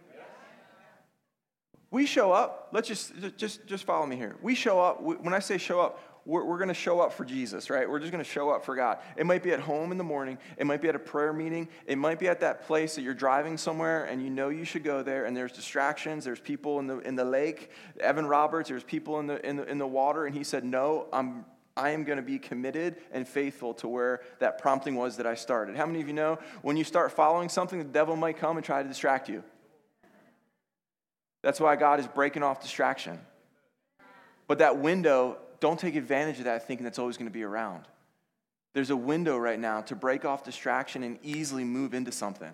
We 1.90 2.04
show 2.06 2.32
up. 2.32 2.68
Let's 2.72 2.88
just, 2.88 3.12
just, 3.36 3.66
just 3.66 3.84
follow 3.84 4.06
me 4.06 4.16
here. 4.16 4.36
We 4.42 4.54
show 4.54 4.80
up. 4.80 5.02
When 5.02 5.32
I 5.32 5.38
say 5.38 5.56
show 5.56 5.80
up, 5.80 5.98
we're, 6.26 6.44
we're 6.44 6.58
going 6.58 6.68
to 6.68 6.74
show 6.74 7.00
up 7.00 7.12
for 7.12 7.24
Jesus, 7.24 7.70
right? 7.70 7.88
We're 7.88 8.00
just 8.00 8.10
going 8.10 8.22
to 8.22 8.28
show 8.28 8.50
up 8.50 8.64
for 8.64 8.74
God. 8.74 8.98
It 9.16 9.24
might 9.24 9.44
be 9.44 9.52
at 9.52 9.60
home 9.60 9.92
in 9.92 9.98
the 9.98 10.04
morning. 10.04 10.38
It 10.56 10.66
might 10.66 10.82
be 10.82 10.88
at 10.88 10.96
a 10.96 10.98
prayer 10.98 11.32
meeting. 11.32 11.68
It 11.86 11.96
might 11.96 12.18
be 12.18 12.26
at 12.26 12.40
that 12.40 12.66
place 12.66 12.96
that 12.96 13.02
you're 13.02 13.14
driving 13.14 13.56
somewhere 13.56 14.04
and 14.04 14.20
you 14.20 14.28
know 14.28 14.48
you 14.48 14.64
should 14.64 14.82
go 14.82 15.02
there 15.02 15.24
and 15.24 15.36
there's 15.36 15.52
distractions. 15.52 16.24
There's 16.24 16.40
people 16.40 16.80
in 16.80 16.88
the, 16.88 16.98
in 16.98 17.14
the 17.14 17.24
lake. 17.24 17.70
Evan 18.00 18.26
Roberts, 18.26 18.68
there's 18.68 18.82
people 18.82 19.20
in 19.20 19.28
the, 19.28 19.46
in, 19.46 19.56
the, 19.56 19.70
in 19.70 19.78
the 19.78 19.86
water. 19.86 20.26
And 20.26 20.36
he 20.36 20.42
said, 20.42 20.64
No, 20.64 21.06
I'm, 21.12 21.44
I 21.76 21.90
am 21.90 22.02
going 22.02 22.16
to 22.16 22.22
be 22.22 22.40
committed 22.40 22.96
and 23.12 23.26
faithful 23.26 23.74
to 23.74 23.88
where 23.88 24.20
that 24.40 24.58
prompting 24.58 24.96
was 24.96 25.18
that 25.18 25.26
I 25.26 25.34
started. 25.34 25.76
How 25.76 25.86
many 25.86 26.00
of 26.00 26.08
you 26.08 26.14
know 26.14 26.40
when 26.62 26.76
you 26.76 26.84
start 26.84 27.12
following 27.12 27.48
something, 27.48 27.78
the 27.78 27.84
devil 27.84 28.16
might 28.16 28.38
come 28.38 28.56
and 28.56 28.66
try 28.66 28.82
to 28.82 28.88
distract 28.88 29.28
you? 29.28 29.44
That's 31.42 31.60
why 31.60 31.76
God 31.76 32.00
is 32.00 32.08
breaking 32.08 32.42
off 32.42 32.60
distraction. 32.60 33.20
But 34.48 34.58
that 34.58 34.78
window 34.78 35.38
don't 35.60 35.78
take 35.78 35.96
advantage 35.96 36.38
of 36.38 36.44
that 36.44 36.66
thinking 36.66 36.84
that's 36.84 36.98
always 36.98 37.16
going 37.16 37.28
to 37.28 37.32
be 37.32 37.42
around. 37.42 37.84
There's 38.72 38.90
a 38.90 38.96
window 38.96 39.38
right 39.38 39.58
now 39.58 39.80
to 39.82 39.96
break 39.96 40.24
off 40.24 40.44
distraction 40.44 41.02
and 41.02 41.18
easily 41.22 41.64
move 41.64 41.94
into 41.94 42.12
something. 42.12 42.52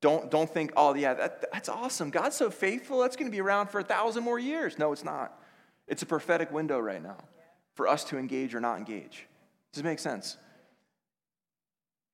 Don't, 0.00 0.30
don't 0.30 0.50
think, 0.50 0.72
oh, 0.76 0.94
yeah, 0.94 1.14
that, 1.14 1.50
that's 1.52 1.68
awesome. 1.68 2.10
God's 2.10 2.36
so 2.36 2.50
faithful. 2.50 3.00
That's 3.00 3.16
going 3.16 3.30
to 3.30 3.34
be 3.34 3.40
around 3.40 3.68
for 3.68 3.78
a 3.78 3.84
thousand 3.84 4.24
more 4.24 4.38
years. 4.38 4.78
No, 4.78 4.92
it's 4.92 5.04
not. 5.04 5.40
It's 5.86 6.02
a 6.02 6.06
prophetic 6.06 6.50
window 6.50 6.78
right 6.78 7.02
now 7.02 7.16
for 7.74 7.88
us 7.88 8.04
to 8.04 8.18
engage 8.18 8.54
or 8.54 8.60
not 8.60 8.78
engage. 8.78 9.26
Does 9.72 9.80
it 9.80 9.84
make 9.84 9.98
sense? 9.98 10.36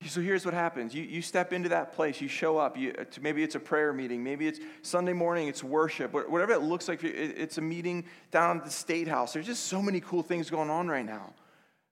So 0.06 0.22
here's 0.22 0.46
what 0.46 0.54
happens. 0.54 0.94
You, 0.94 1.02
you 1.02 1.20
step 1.20 1.52
into 1.52 1.68
that 1.68 1.92
place, 1.92 2.22
you 2.22 2.28
show 2.28 2.56
up. 2.56 2.76
You, 2.76 2.94
maybe 3.20 3.42
it's 3.42 3.54
a 3.54 3.60
prayer 3.60 3.92
meeting, 3.92 4.24
maybe 4.24 4.48
it's 4.48 4.58
Sunday 4.82 5.12
morning, 5.12 5.46
it's 5.48 5.62
worship, 5.62 6.14
whatever 6.14 6.52
it 6.52 6.62
looks 6.62 6.88
like. 6.88 7.04
It's 7.04 7.58
a 7.58 7.60
meeting 7.60 8.06
down 8.30 8.58
at 8.58 8.64
the 8.64 8.70
State 8.70 9.08
House. 9.08 9.34
There's 9.34 9.46
just 9.46 9.66
so 9.66 9.82
many 9.82 10.00
cool 10.00 10.22
things 10.22 10.48
going 10.48 10.70
on 10.70 10.88
right 10.88 11.04
now. 11.04 11.34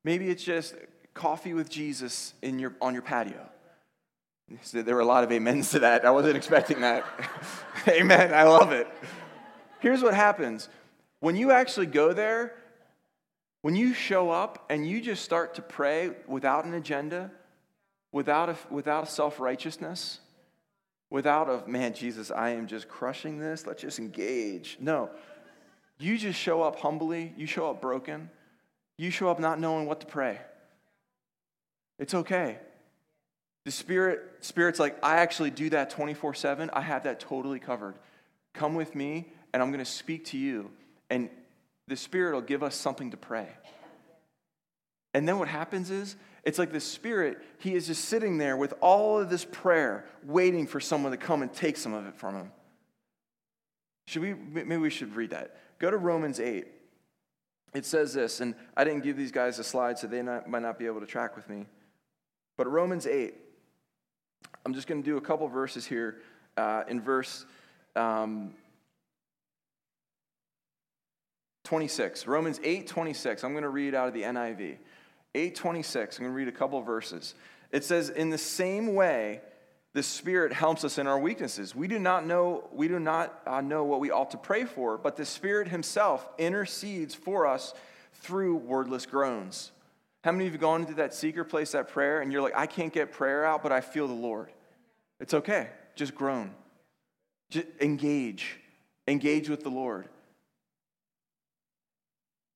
Maybe 0.05 0.31
it's 0.31 0.43
just 0.43 0.75
coffee 1.13 1.53
with 1.53 1.69
Jesus 1.69 2.33
in 2.41 2.59
your, 2.59 2.75
on 2.81 2.95
your 2.95 3.03
patio. 3.03 3.47
So 4.63 4.81
there 4.81 4.95
were 4.95 5.03
a 5.03 5.07
lot 5.07 5.25
of 5.25 5.31
amens 5.31 5.71
to 5.73 5.81
that. 5.81 6.07
I 6.07 6.11
wasn't 6.11 6.37
expecting 6.37 6.81
that. 6.81 7.05
Amen. 7.89 8.33
I 8.33 8.45
love 8.45 8.73
it. 8.73 8.89
Here's 9.81 10.03
what 10.03 10.15
happens 10.15 10.69
when 11.21 11.37
you 11.37 11.51
actually 11.51 11.87
go 11.87 12.15
there, 12.15 12.55
when 13.61 13.77
you 13.77 13.93
show 13.93 14.31
up 14.31 14.65
and 14.71 14.89
you 14.89 15.01
just 15.03 15.25
start 15.25 15.57
to 15.57 15.63
pray 15.63 16.13
without 16.27 16.65
an 16.65 16.75
agenda, 16.75 17.31
without 18.13 18.49
a, 18.49 18.57
without 18.71 19.05
a 19.05 19.07
self 19.11 19.41
righteousness, 19.41 20.21
without 21.11 21.49
a, 21.49 21.69
man, 21.69 21.95
Jesus, 21.95 22.31
I 22.31 22.51
am 22.51 22.67
just 22.67 22.89
crushing 22.89 23.39
this, 23.39 23.67
let's 23.67 23.83
just 23.83 23.99
engage. 23.99 24.77
No. 24.81 25.11
You 25.99 26.17
just 26.17 26.39
show 26.39 26.63
up 26.63 26.79
humbly, 26.79 27.33
you 27.37 27.47
show 27.47 27.71
up 27.71 27.81
broken, 27.81 28.31
you 28.97 29.11
show 29.11 29.29
up 29.29 29.41
not 29.41 29.59
knowing 29.59 29.87
what 29.87 30.01
to 30.01 30.07
pray. 30.07 30.39
It's 31.99 32.15
okay. 32.15 32.59
The 33.65 33.73
Spirit, 33.73 34.21
Spirit's 34.41 34.79
like, 34.79 34.97
I 35.03 35.17
actually 35.17 35.51
do 35.51 35.71
that 35.71 35.91
24 35.91 36.35
7. 36.35 36.71
I 36.73 36.81
have 36.81 37.05
that 37.05 37.21
totally 37.21 37.59
covered. 37.59 37.97
Come 38.55 38.75
with 38.75 38.95
me, 38.95 39.31
and 39.53 39.63
I'm 39.63 39.71
going 39.71 39.85
to 39.85 39.91
speak 39.91 40.27
to 40.27 40.39
you. 40.39 40.71
And 41.11 41.29
the 41.87 41.97
Spirit 41.97 42.35
will 42.35 42.43
give 42.43 42.63
us 42.63 42.75
something 42.75 43.11
to 43.11 43.17
pray. 43.17 43.49
And 45.15 45.29
then 45.29 45.39
what 45.39 45.49
happens 45.49 45.91
is, 45.91 46.17
it's 46.45 46.59
like 46.59 46.73
the 46.73 46.81
Spirit, 46.81 47.39
He 47.59 47.75
is 47.75 47.87
just 47.87 48.07
sitting 48.07 48.39
there 48.39 48.57
with 48.57 48.75
all 48.81 49.19
of 49.19 49.31
this 49.31 49.45
prayer, 49.45 50.07
waiting 50.25 50.67
for 50.67 50.81
someone 50.81 51.13
to 51.13 51.19
come 51.19 51.43
and 51.43 51.53
take 51.53 51.77
some 51.77 51.95
of 51.95 52.07
it 52.07 52.15
from 52.15 52.37
Him. 52.37 52.53
Should 54.07 54.23
we, 54.23 54.35
maybe 54.35 54.79
we 54.79 54.91
should 54.91 55.15
read 55.15 55.31
that. 55.31 55.57
Go 55.79 55.91
to 55.91 55.97
Romans 55.97 56.41
8. 56.41 56.67
It 57.75 57.85
says 57.85 58.15
this, 58.15 58.41
and 58.41 58.55
I 58.77 58.85
didn't 58.85 59.03
give 59.03 59.17
these 59.17 59.33
guys 59.33 59.59
a 59.59 59.65
slide, 59.65 59.99
so 59.99 60.07
they 60.07 60.23
not, 60.23 60.49
might 60.49 60.63
not 60.63 60.79
be 60.79 60.87
able 60.87 61.01
to 61.01 61.07
track 61.07 61.37
with 61.37 61.49
me. 61.51 61.67
But 62.57 62.67
Romans 62.71 63.07
8, 63.07 63.35
I'm 64.65 64.75
just 64.75 64.87
going 64.87 65.03
to 65.03 65.09
do 65.09 65.17
a 65.17 65.21
couple 65.21 65.47
verses 65.49 65.85
here. 65.85 66.23
Uh, 66.57 66.83
in 66.89 67.01
verse 67.01 67.45
um, 67.95 68.55
26, 71.65 72.27
Romans 72.27 72.59
8 72.65 72.87
26. 72.87 73.45
I'm 73.45 73.53
going 73.53 73.63
to 73.63 73.69
read 73.69 73.95
out 73.95 74.09
of 74.09 74.15
the 74.15 74.23
NIV. 74.23 74.79
826. 75.35 76.19
I'm 76.19 76.25
going 76.25 76.33
to 76.33 76.37
read 76.37 76.49
a 76.49 76.53
couple 76.53 76.81
verses. 76.83 77.35
It 77.71 77.85
says, 77.85 78.09
In 78.09 78.31
the 78.31 78.39
same 78.39 78.95
way, 78.95 79.41
the 79.95 80.03
Spirit 80.03 80.53
helps 80.53 80.85
us 80.85 80.99
in 80.99 81.07
our 81.07 81.19
weaknesses. 81.19 81.75
We 81.75 81.89
do 81.89 81.99
not 81.99 82.27
know, 82.27 82.69
we 82.73 82.89
do 82.89 82.99
not 82.99 83.41
uh, 83.47 83.61
know 83.61 83.85
what 83.85 84.01
we 84.01 84.11
ought 84.11 84.31
to 84.33 84.37
pray 84.37 84.65
for, 84.65 84.99
but 84.99 85.17
the 85.17 85.25
Spirit 85.25 85.69
Himself 85.69 86.29
intercedes 86.39 87.15
for 87.15 87.47
us 87.47 87.75
through 88.13 88.57
wordless 88.57 89.07
groans. 89.07 89.73
How 90.25 90.33
many 90.33 90.47
of 90.47 90.53
you 90.53 90.59
gone 90.59 90.83
into 90.83 90.95
that 90.95 91.15
secret 91.15 91.47
place, 91.47 91.73
that 91.73 91.89
prayer, 91.89 92.21
and 92.21 92.33
you're 92.33 92.43
like, 92.43 92.57
I 92.57 92.67
can't 92.67 92.93
get 92.93 93.13
prayer 93.13 93.45
out, 93.45 93.63
but 93.63 93.73
I 93.73 93.81
feel 93.81 94.07
the 94.07 94.15
Lord? 94.15 94.51
It's 95.21 95.35
okay. 95.35 95.69
Just 95.95 96.15
groan. 96.15 96.53
Just 97.51 97.67
engage. 97.81 98.59
Engage 99.07 99.49
with 99.49 99.63
the 99.63 99.71
Lord. 99.71 100.09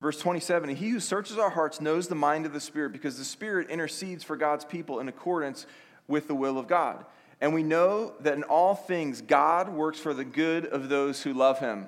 Verse 0.03 0.19
27 0.19 0.69
He 0.71 0.89
who 0.91 1.01
searches 1.01 1.39
our 1.39 1.49
hearts 1.49 1.81
knows 1.81 2.09
the 2.09 2.15
mind 2.17 2.45
of 2.45 2.53
the 2.53 2.61
Spirit 2.61 2.93
because 2.93 3.17
the 3.17 3.25
Spirit 3.25 3.71
intercedes 3.71 4.25
for 4.25 4.37
God's 4.37 4.65
people 4.65 4.99
in 4.99 5.09
accordance 5.09 5.65
with 6.09 6.27
the 6.27 6.35
will 6.35 6.59
of 6.59 6.67
God. 6.67 7.07
And 7.41 7.55
we 7.55 7.63
know 7.63 8.15
that 8.21 8.35
in 8.35 8.43
all 8.43 8.75
things 8.75 9.23
God 9.23 9.69
works 9.69 9.99
for 9.99 10.13
the 10.13 10.25
good 10.25 10.67
of 10.67 10.89
those 10.89 11.23
who 11.23 11.33
love 11.33 11.61
him, 11.61 11.87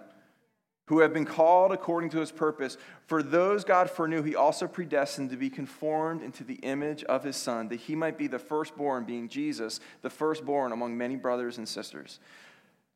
who 0.86 1.00
have 1.00 1.12
been 1.12 1.24
called 1.24 1.72
according 1.72 2.10
to 2.10 2.18
his 2.18 2.30
purpose. 2.30 2.76
For 3.06 3.22
those 3.22 3.64
God 3.64 3.90
foreknew, 3.90 4.22
he 4.22 4.36
also 4.36 4.68
predestined 4.68 5.30
to 5.30 5.36
be 5.36 5.50
conformed 5.50 6.22
into 6.22 6.44
the 6.44 6.54
image 6.54 7.02
of 7.04 7.24
his 7.24 7.36
Son, 7.36 7.68
that 7.68 7.80
he 7.80 7.96
might 7.96 8.16
be 8.16 8.28
the 8.28 8.38
firstborn, 8.38 9.04
being 9.04 9.28
Jesus, 9.28 9.80
the 10.02 10.10
firstborn 10.10 10.70
among 10.70 10.96
many 10.96 11.16
brothers 11.16 11.58
and 11.58 11.68
sisters. 11.68 12.20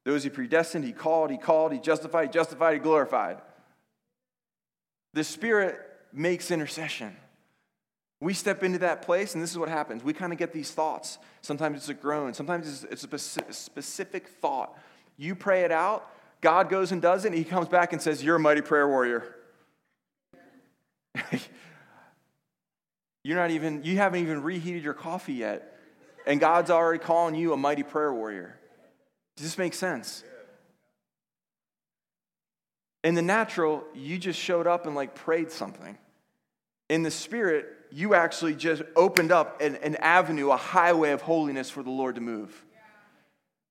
Those 0.05 0.23
he 0.23 0.31
predestined, 0.31 0.85
he 0.85 0.93
called, 0.93 1.31
he 1.31 1.39
called, 1.39 1.73
he 1.73 1.81
justified, 1.81 2.29
he 2.29 2.33
justified, 2.33 2.75
he 2.75 2.79
glorified. 2.79 3.39
The 5.15 5.25
Spirit 5.25 5.79
makes 6.13 6.51
intercession. 6.51 7.17
We 8.21 8.35
step 8.35 8.65
into 8.65 8.79
that 8.81 9.03
place, 9.03 9.35
and 9.35 9.43
this 9.43 9.51
is 9.53 9.59
what 9.59 9.69
happens. 9.69 10.03
We 10.03 10.13
kind 10.13 10.33
of 10.33 10.39
get 10.39 10.53
these 10.53 10.71
thoughts. 10.73 11.19
Sometimes 11.41 11.77
it's 11.79 11.89
a 11.89 11.95
groan, 11.95 12.35
sometimes 12.35 12.85
it's 12.85 13.05
a 13.05 13.19
specific 13.53 14.29
thought. 14.29 14.77
You 15.17 15.35
pray 15.35 15.63
it 15.63 15.73
out, 15.73 16.11
God 16.41 16.69
goes 16.69 16.93
and 16.93 17.01
does 17.03 17.25
it, 17.25 17.29
and 17.29 17.37
He 17.37 17.45
comes 17.45 17.69
back 17.69 17.93
and 17.93 18.03
says, 18.03 18.23
You're 18.23 18.37
a 18.37 18.41
mighty 18.41 18.61
prayer 18.61 18.89
warrior. 18.89 19.37
You're 23.25 23.37
not 23.37 23.51
even, 23.51 23.85
you 23.85 23.97
haven't 23.99 24.21
even 24.23 24.43
reheated 24.43 24.83
your 24.83 24.95
coffee 24.95 25.35
yet, 25.35 25.77
and 26.27 26.41
God's 26.41 26.71
already 26.71 26.99
calling 26.99 27.35
you 27.35 27.53
a 27.53 27.57
mighty 27.57 27.83
prayer 27.83 28.13
warrior. 28.13 28.59
Does 29.37 29.45
this 29.45 29.59
make 29.59 29.75
sense? 29.75 30.25
In 33.05 33.15
the 33.15 33.23
natural, 33.23 33.85
you 33.95 34.19
just 34.19 34.39
showed 34.39 34.67
up 34.67 34.87
and 34.87 34.95
like 34.95 35.15
prayed 35.15 35.51
something. 35.51 35.97
In 36.89 37.03
the 37.03 37.11
spirit, 37.11 37.67
you 37.91 38.15
actually 38.15 38.55
just 38.55 38.83
opened 38.97 39.33
up 39.33 39.61
an, 39.61 39.77
an 39.77 39.97
avenue, 39.97 40.51
a 40.51 40.57
highway 40.57 41.11
of 41.11 41.23
holiness 41.23 41.71
for 41.71 41.83
the 41.83 41.91
Lord 41.91 42.17
to 42.17 42.21
move. 42.21 42.65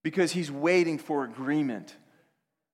Because 0.03 0.31
he's 0.31 0.51
waiting 0.51 0.97
for 0.97 1.23
agreement. 1.23 1.95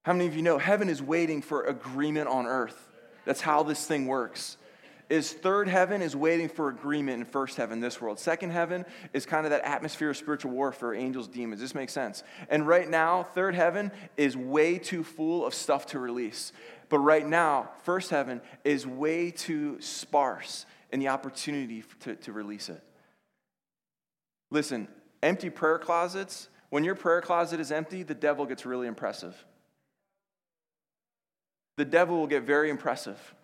How 0.04 0.14
many 0.14 0.28
of 0.28 0.36
you 0.36 0.42
know 0.42 0.58
heaven 0.58 0.90
is 0.90 1.02
waiting 1.02 1.42
for 1.42 1.64
agreement 1.64 2.28
on 2.28 2.46
earth? 2.46 2.90
That's 3.26 3.42
how 3.42 3.64
this 3.64 3.86
thing 3.86 4.06
works 4.06 4.58
is 5.14 5.32
third 5.32 5.68
heaven 5.68 6.02
is 6.02 6.16
waiting 6.16 6.50
for 6.50 6.70
agreement 6.70 7.20
in 7.20 7.24
first 7.24 7.56
heaven, 7.56 7.80
this 7.80 8.02
world. 8.02 8.18
Second 8.18 8.50
heaven 8.50 8.84
is 9.14 9.28
kind 9.28 9.46
of 9.46 9.52
that 9.52 9.64
atmosphere 9.64 10.10
of 10.10 10.18
spiritual 10.18 10.50
warfare, 10.50 10.96
angels, 10.96 11.28
demons. 11.28 11.62
This 11.62 11.76
makes 11.76 11.94
sense. 11.94 12.24
And 12.50 12.68
right 12.68 12.90
now, 12.90 13.22
third 13.22 13.54
heaven 13.54 13.92
is 14.18 14.36
way 14.36 14.80
too 14.80 15.04
full 15.04 15.46
of 15.46 15.54
stuff 15.54 15.86
to 15.88 16.00
release. 16.00 16.52
But 16.90 16.98
right 16.98 17.28
now, 17.28 17.70
first 17.84 18.10
heaven 18.10 18.42
is 18.64 18.88
way 18.88 19.30
too 19.30 19.80
sparse 19.82 20.66
in 20.92 21.00
the 21.00 21.10
opportunity 21.10 21.84
to, 22.00 22.16
to 22.16 22.32
release 22.32 22.68
it. 22.70 22.82
Listen, 24.50 24.88
empty 25.22 25.52
prayer 25.52 25.78
closets, 25.78 26.50
when 26.72 26.84
your 26.84 26.96
prayer 26.96 27.22
closet 27.22 27.60
is 27.60 27.72
empty, 27.72 28.02
the 28.02 28.16
devil 28.16 28.48
gets 28.48 28.66
really 28.66 28.88
impressive. 28.88 29.46
The 31.78 31.86
devil 31.86 32.18
will 32.18 32.26
get 32.26 32.42
very 32.42 32.72
impressive. 32.72 33.36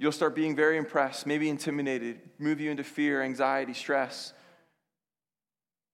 You'll 0.00 0.12
start 0.12 0.34
being 0.34 0.56
very 0.56 0.78
impressed, 0.78 1.26
maybe 1.26 1.50
intimidated, 1.50 2.20
move 2.38 2.58
you 2.58 2.70
into 2.70 2.82
fear, 2.82 3.20
anxiety, 3.20 3.74
stress. 3.74 4.32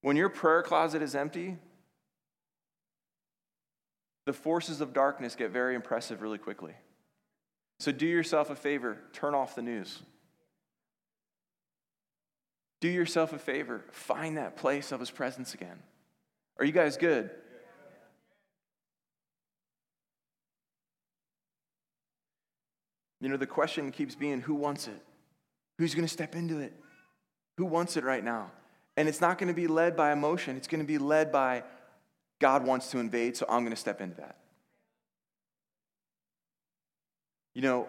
When 0.01 0.15
your 0.15 0.29
prayer 0.29 0.63
closet 0.63 1.03
is 1.03 1.17
empty, 1.17 1.57
the 4.25 4.33
forces 4.33 4.81
of 4.81 4.93
darkness 4.93 5.35
get 5.35 5.51
very 5.51 5.75
impressive 5.75 6.23
really 6.23 6.39
quickly. 6.39 6.75
So 7.81 7.91
do 7.91 8.07
yourself 8.07 8.49
a 8.49 8.55
favor, 8.55 8.97
turn 9.13 9.35
off 9.35 9.57
the 9.57 9.63
news. 9.63 10.01
Do 12.81 12.89
yourself 12.89 13.33
a 13.33 13.39
favor, 13.39 13.85
find 13.91 14.37
that 14.37 14.55
place 14.57 14.93
of 14.93 15.01
his 15.01 15.11
presence 15.11 15.53
again. 15.53 15.83
Are 16.61 16.65
you 16.65 16.71
guys 16.71 16.97
good? 16.97 17.31
You 23.21 23.29
know, 23.29 23.37
the 23.37 23.47
question 23.47 23.91
keeps 23.93 24.15
being 24.15 24.41
who 24.41 24.55
wants 24.55 24.89
it? 24.89 25.03
Who's 25.79 25.95
going 25.95 26.07
to 26.07 26.13
step 26.13 26.35
into 26.35 26.59
it? 26.59 26.73
Who 27.59 27.65
wants 27.65 27.97
it 27.97 28.05
right 28.05 28.23
now? 28.23 28.51
And 28.97 29.09
it's 29.09 29.21
not 29.21 29.39
going 29.39 29.49
to 29.49 29.55
be 29.55 29.67
led 29.67 29.97
by 29.97 30.13
emotion, 30.13 30.57
it's 30.57 30.69
going 30.69 30.81
to 30.81 30.87
be 30.87 30.99
led 30.99 31.33
by 31.33 31.65
God 32.39 32.67
wants 32.67 32.91
to 32.91 32.99
invade, 32.99 33.37
so 33.37 33.47
I'm 33.49 33.61
going 33.61 33.71
to 33.71 33.81
step 33.81 34.01
into 34.01 34.17
that. 34.17 34.37
You 37.55 37.63
know, 37.63 37.89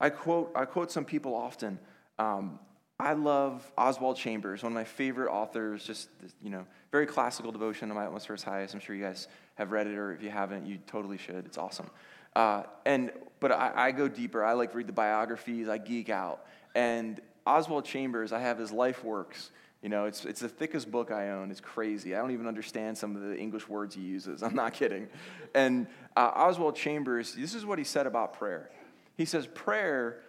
I 0.00 0.10
quote, 0.10 0.50
I 0.56 0.64
quote 0.64 0.90
some 0.90 1.04
people 1.04 1.34
often. 1.34 1.78
Um, 2.18 2.58
I 2.98 3.14
love 3.14 3.68
Oswald 3.76 4.16
Chambers, 4.16 4.62
one 4.62 4.72
of 4.72 4.74
my 4.74 4.84
favorite 4.84 5.30
authors, 5.30 5.84
just, 5.84 6.08
you 6.42 6.50
know, 6.50 6.66
very 6.90 7.06
classical 7.06 7.50
devotion 7.50 7.88
to 7.88 7.94
my 7.94 8.06
utmost 8.06 8.26
for 8.26 8.34
his 8.34 8.42
highest. 8.42 8.74
I'm 8.74 8.80
sure 8.80 8.94
you 8.94 9.02
guys 9.02 9.28
have 9.56 9.72
read 9.72 9.86
it, 9.86 9.96
or 9.96 10.12
if 10.12 10.22
you 10.22 10.30
haven't, 10.30 10.66
you 10.66 10.78
totally 10.86 11.18
should. 11.18 11.46
It's 11.46 11.58
awesome. 11.58 11.90
Uh, 12.34 12.64
and 12.84 13.12
but 13.40 13.52
I, 13.52 13.72
I, 13.74 13.92
go 13.92 14.08
deeper. 14.08 14.44
I 14.44 14.52
like 14.52 14.74
read 14.74 14.86
the 14.86 14.92
biographies. 14.92 15.68
I 15.68 15.78
geek 15.78 16.08
out. 16.08 16.46
And 16.74 17.20
Oswald 17.46 17.84
Chambers, 17.84 18.32
I 18.32 18.38
have 18.38 18.58
his 18.58 18.72
life 18.72 19.04
works. 19.04 19.50
You 19.82 19.88
know, 19.88 20.04
it's 20.04 20.24
it's 20.24 20.40
the 20.40 20.48
thickest 20.48 20.90
book 20.90 21.10
I 21.10 21.30
own. 21.30 21.50
It's 21.50 21.60
crazy. 21.60 22.14
I 22.14 22.18
don't 22.18 22.30
even 22.30 22.46
understand 22.46 22.96
some 22.96 23.16
of 23.16 23.22
the 23.22 23.36
English 23.36 23.68
words 23.68 23.94
he 23.94 24.02
uses. 24.02 24.42
I'm 24.44 24.54
not 24.54 24.74
kidding. 24.74 25.08
And 25.54 25.88
uh, 26.16 26.30
Oswald 26.34 26.76
Chambers, 26.76 27.34
this 27.34 27.54
is 27.54 27.66
what 27.66 27.78
he 27.78 27.84
said 27.84 28.06
about 28.06 28.34
prayer. 28.34 28.70
He 29.16 29.24
says 29.24 29.46
prayer. 29.46 30.20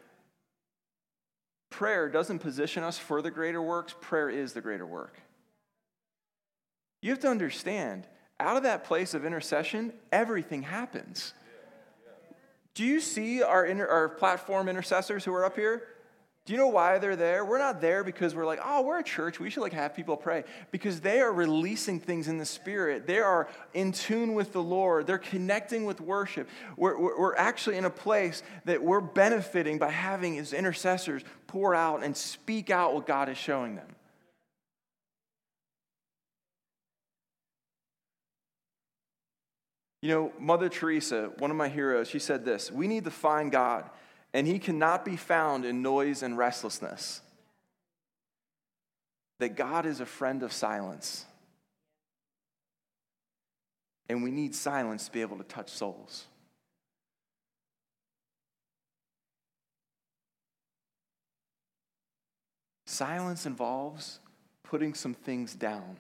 Prayer 1.70 2.10
doesn't 2.10 2.39
position 2.39 2.84
us 2.84 2.97
for 2.97 3.22
the 3.22 3.32
greater 3.32 3.62
works. 3.62 3.95
Prayer 3.99 4.30
is 4.30 4.54
the 4.54 4.62
greater 4.62 4.86
work. 4.86 5.20
You 7.01 7.10
have 7.10 7.20
to 7.20 7.28
understand, 7.28 8.08
out 8.39 8.58
of 8.58 8.64
that 8.64 8.84
place 8.86 9.14
of 9.14 9.26
intercession, 9.26 9.91
everything 10.12 10.62
happens. 10.62 11.34
Do 12.74 12.84
you 12.84 12.99
see 12.99 13.43
our, 13.43 13.65
inter, 13.65 13.88
our 13.88 14.09
platform 14.09 14.67
intercessors 14.67 15.24
who 15.24 15.34
are 15.34 15.45
up 15.45 15.55
here? 15.55 15.84
Do 16.45 16.51
you 16.51 16.59
know 16.59 16.67
why 16.67 16.97
they're 16.97 17.15
there? 17.15 17.45
We're 17.45 17.59
not 17.59 17.80
there 17.80 18.03
because 18.03 18.36
we're 18.36 18.45
like, 18.45 18.59
oh, 18.65 18.82
we're 18.82 18.99
a 18.99 19.03
church. 19.03 19.39
We 19.39 19.49
should 19.49 19.61
like 19.61 19.71
have 19.71 19.95
people 19.95 20.17
pray. 20.17 20.43
Because 20.71 20.99
they 20.99 21.21
are 21.21 21.32
releasing 21.32 22.01
things 22.01 22.28
in 22.28 22.38
the 22.38 22.45
spirit. 22.45 23.07
They 23.07 23.19
are 23.19 23.47
in 23.74 23.93
tune 23.93 24.34
with 24.34 24.51
the 24.51 24.61
Lord. 24.61 25.07
They're 25.07 25.17
connecting 25.17 25.86
with 25.86 26.01
worship. 26.01 26.49
We're, 26.76 26.99
we're 26.99 27.36
actually 27.38 27.78
in 27.78 27.86
a 27.86 27.89
place 27.89 28.43
that 28.65 28.84
we're 28.84 28.99
benefiting 28.99 29.78
by 29.78 29.91
having 29.91 30.34
His 30.34 30.51
intercessors 30.51 31.24
pour 31.47 31.76
out 31.76 32.03
and 32.03 32.17
speak 32.17 32.69
out 32.69 32.93
what 32.93 33.07
God 33.07 33.30
is 33.30 33.38
showing 33.38 33.76
them. 33.76 33.95
You 40.04 40.10
know, 40.10 40.34
Mother 40.38 40.68
Teresa, 40.68 41.32
one 41.38 41.49
of 41.49 41.56
my 41.56 41.70
heroes, 41.70 42.10
she 42.10 42.20
said 42.20 42.43
this 42.43 42.70
We 42.70 42.89
need 42.89 43.06
to 43.06 43.10
find 43.10 43.49
God, 43.49 43.89
and 44.34 44.45
he 44.45 44.60
cannot 44.60 45.06
be 45.06 45.16
found 45.16 45.64
in 45.64 45.82
noise 45.82 46.24
and 46.24 46.38
restlessness. 46.38 47.22
That 49.39 49.56
God 49.56 49.86
is 49.86 50.01
a 50.01 50.06
friend 50.06 50.43
of 50.43 50.51
silence. 50.51 51.24
And 54.10 54.22
we 54.22 54.30
need 54.30 54.54
silence 54.54 55.06
to 55.06 55.12
be 55.14 55.22
able 55.22 55.38
to 55.38 55.43
touch 55.45 55.70
souls. 55.70 56.26
Silence 62.86 63.45
involves 63.45 64.20
putting 64.64 64.93
some 64.95 65.14
things 65.14 65.56
down. 65.56 65.95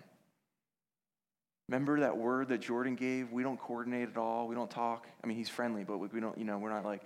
Remember 1.69 2.01
that 2.01 2.17
word 2.17 2.49
that 2.49 2.59
Jordan 2.59 2.95
gave? 2.95 3.31
We 3.31 3.43
don't 3.43 3.59
coordinate 3.59 4.09
at 4.09 4.17
all. 4.17 4.47
We 4.47 4.55
don't 4.55 4.69
talk. 4.69 5.07
I 5.23 5.27
mean, 5.27 5.37
he's 5.37 5.49
friendly, 5.49 5.83
but 5.83 5.97
we 5.97 6.19
don't, 6.19 6.37
you 6.37 6.43
know, 6.43 6.57
we're 6.57 6.69
not 6.69 6.85
like. 6.85 7.01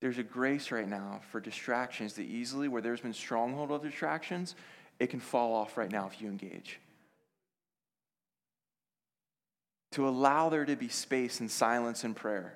There's 0.00 0.18
a 0.18 0.22
grace 0.22 0.70
right 0.70 0.88
now 0.88 1.20
for 1.30 1.40
distractions 1.40 2.14
that 2.14 2.22
easily, 2.22 2.68
where 2.68 2.80
there's 2.80 3.00
been 3.00 3.12
stronghold 3.12 3.72
of 3.72 3.82
distractions, 3.82 4.54
it 5.00 5.08
can 5.08 5.20
fall 5.20 5.54
off 5.54 5.76
right 5.76 5.90
now 5.90 6.06
if 6.06 6.20
you 6.20 6.28
engage. 6.28 6.78
To 9.92 10.08
allow 10.08 10.48
there 10.48 10.64
to 10.64 10.76
be 10.76 10.88
space 10.88 11.40
and 11.40 11.50
silence 11.50 12.04
and 12.04 12.14
prayer 12.14 12.54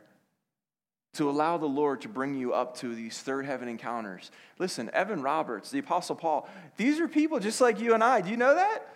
to 1.14 1.28
allow 1.28 1.58
the 1.58 1.66
Lord 1.66 2.00
to 2.02 2.08
bring 2.08 2.34
you 2.34 2.54
up 2.54 2.76
to 2.78 2.94
these 2.94 3.18
third 3.20 3.44
heaven 3.44 3.68
encounters. 3.68 4.30
Listen, 4.58 4.90
Evan 4.94 5.20
Roberts, 5.20 5.70
the 5.70 5.78
Apostle 5.78 6.16
Paul, 6.16 6.48
these 6.76 7.00
are 7.00 7.08
people 7.08 7.38
just 7.38 7.60
like 7.60 7.80
you 7.80 7.94
and 7.94 8.02
I. 8.02 8.22
Do 8.22 8.30
you 8.30 8.36
know 8.36 8.54
that? 8.54 8.91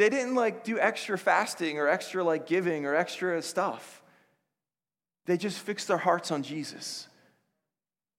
They 0.00 0.08
didn't 0.08 0.34
like 0.34 0.64
do 0.64 0.78
extra 0.78 1.18
fasting 1.18 1.78
or 1.78 1.86
extra 1.86 2.24
like 2.24 2.46
giving 2.46 2.86
or 2.86 2.94
extra 2.94 3.42
stuff. 3.42 4.02
They 5.26 5.36
just 5.36 5.58
fixed 5.58 5.88
their 5.88 5.98
hearts 5.98 6.30
on 6.30 6.42
Jesus. 6.42 7.06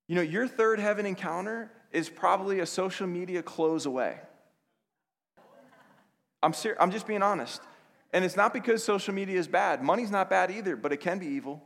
You 0.07 0.13
know, 0.13 0.21
your 0.21 0.47
third 0.47 0.77
heaven 0.77 1.07
encounter 1.07 1.71
is 1.91 2.07
probably 2.07 2.59
a 2.59 2.67
social 2.67 3.07
media 3.07 3.41
close 3.41 3.87
away. 3.87 4.19
I'm 6.43 6.53
ser- 6.53 6.77
I'm 6.79 6.91
just 6.91 7.07
being 7.07 7.23
honest. 7.23 7.63
And 8.13 8.23
it's 8.23 8.35
not 8.35 8.53
because 8.53 8.83
social 8.83 9.15
media 9.15 9.39
is 9.39 9.47
bad. 9.47 9.81
Money's 9.81 10.11
not 10.11 10.29
bad 10.29 10.51
either, 10.51 10.75
but 10.75 10.93
it 10.93 10.97
can 10.97 11.17
be 11.17 11.25
evil. 11.25 11.63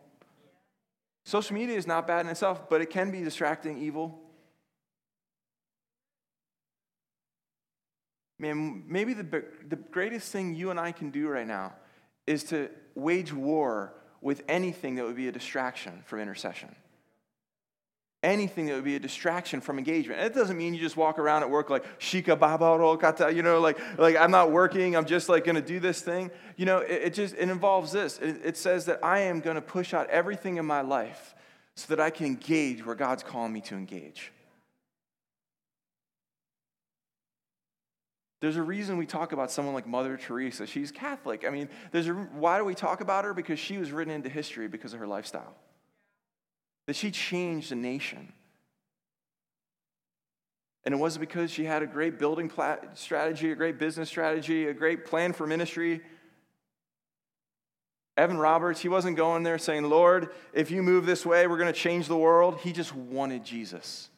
Social 1.26 1.56
media 1.56 1.76
is 1.76 1.88
not 1.88 2.08
bad 2.08 2.26
in 2.26 2.32
itself, 2.32 2.70
but 2.70 2.80
it 2.80 2.90
can 2.90 3.12
be 3.12 3.22
distracting, 3.22 3.80
evil. 3.80 4.18
Man, 8.38 8.84
maybe 8.88 9.14
the, 9.14 9.46
the 9.68 9.76
greatest 9.76 10.32
thing 10.32 10.56
you 10.56 10.70
and 10.70 10.80
I 10.80 10.92
can 10.92 11.10
do 11.10 11.28
right 11.28 11.48
now 11.48 11.74
is 12.28 12.44
to 12.46 12.70
wage 12.96 13.32
war 13.32 13.94
with 14.22 14.44
anything 14.48 14.96
that 14.96 15.06
would 15.06 15.16
be 15.16 15.28
a 15.28 15.32
distraction 15.32 16.02
from 16.06 16.20
intercession. 16.20 16.76
Anything 18.24 18.66
that 18.66 18.74
would 18.74 18.84
be 18.84 18.96
a 18.96 19.00
distraction 19.00 19.62
from 19.62 19.78
engagement. 19.78 20.20
it 20.20 20.34
doesn't 20.34 20.58
mean 20.58 20.74
you 20.74 20.80
just 20.80 20.98
walk 20.98 21.20
around 21.20 21.44
at 21.44 21.50
work 21.50 21.70
like 21.70 22.00
shika 22.00 22.38
baba 22.38 22.98
kata, 22.98 23.32
you 23.32 23.44
know, 23.44 23.60
like, 23.60 23.78
like 24.00 24.18
I'm 24.18 24.32
not 24.32 24.52
working, 24.52 24.96
I'm 24.96 25.06
just 25.06 25.30
like 25.30 25.46
gonna 25.46 25.62
do 25.62 25.80
this 25.80 26.02
thing. 26.02 26.32
You 26.58 26.66
know, 26.66 26.80
it, 26.80 27.04
it 27.04 27.14
just 27.14 27.36
it 27.36 27.50
involves 27.50 27.92
this. 27.92 28.18
It, 28.18 28.42
it 28.44 28.58
says 28.58 28.86
that 28.86 29.00
I 29.04 29.20
am 29.20 29.42
gonna 29.42 29.62
push 29.62 29.94
out 29.94 30.10
everything 30.10 30.58
in 30.58 30.66
my 30.66 30.82
life 30.82 31.36
so 31.76 31.94
that 31.96 32.02
I 32.02 32.10
can 32.10 32.26
engage 32.26 32.84
where 32.84 32.96
God's 32.96 33.22
calling 33.22 33.54
me 33.54 33.62
to 33.62 33.76
engage. 33.76 34.32
There's 38.42 38.58
a 38.58 38.62
reason 38.62 38.98
we 38.98 39.06
talk 39.06 39.32
about 39.32 39.50
someone 39.50 39.74
like 39.74 39.88
Mother 39.88 40.18
Teresa. 40.18 40.68
She's 40.68 40.92
Catholic. 40.92 41.46
I 41.48 41.50
mean, 41.50 41.70
there's 41.92 42.08
a, 42.08 42.14
why 42.14 42.58
do 42.58 42.66
we 42.66 42.76
talk 42.76 43.02
about 43.02 43.26
her? 43.26 43.34
Because 43.34 43.60
she 43.60 43.78
was 43.78 43.92
written 43.92 44.14
into 44.14 44.30
history 44.30 44.68
because 44.68 44.94
of 44.94 45.00
her 45.00 45.08
lifestyle. 45.08 45.56
That 46.88 46.96
she 46.96 47.12
changed 47.12 47.72
a 47.72 47.76
nation. 47.76 48.34
And 50.84 50.94
it 50.94 50.98
wasn't 50.98 51.22
because 51.22 51.50
she 51.50 51.64
had 51.64 51.82
a 51.82 51.88
great 51.88 52.20
building 52.20 52.52
strategy, 52.94 53.52
a 53.52 53.56
great 53.56 53.80
business 53.80 54.10
strategy, 54.10 54.68
a 54.68 54.74
great 54.74 55.06
plan 55.06 55.34
for 55.34 55.48
ministry. 55.48 56.02
Evan 58.18 58.38
Roberts, 58.38 58.82
he 58.82 58.88
wasn't 58.88 59.18
going 59.18 59.44
there 59.44 59.58
saying, 59.58 59.84
Lord, 59.84 60.30
if 60.54 60.72
you 60.72 60.84
move 60.84 61.06
this 61.06 61.26
way, 61.26 61.48
we're 61.48 61.58
going 61.58 61.74
to 61.74 61.80
change 61.80 62.08
the 62.08 62.16
world. 62.16 62.60
He 62.60 62.72
just 62.72 62.96
wanted 62.96 63.44
Jesus. 63.44 64.10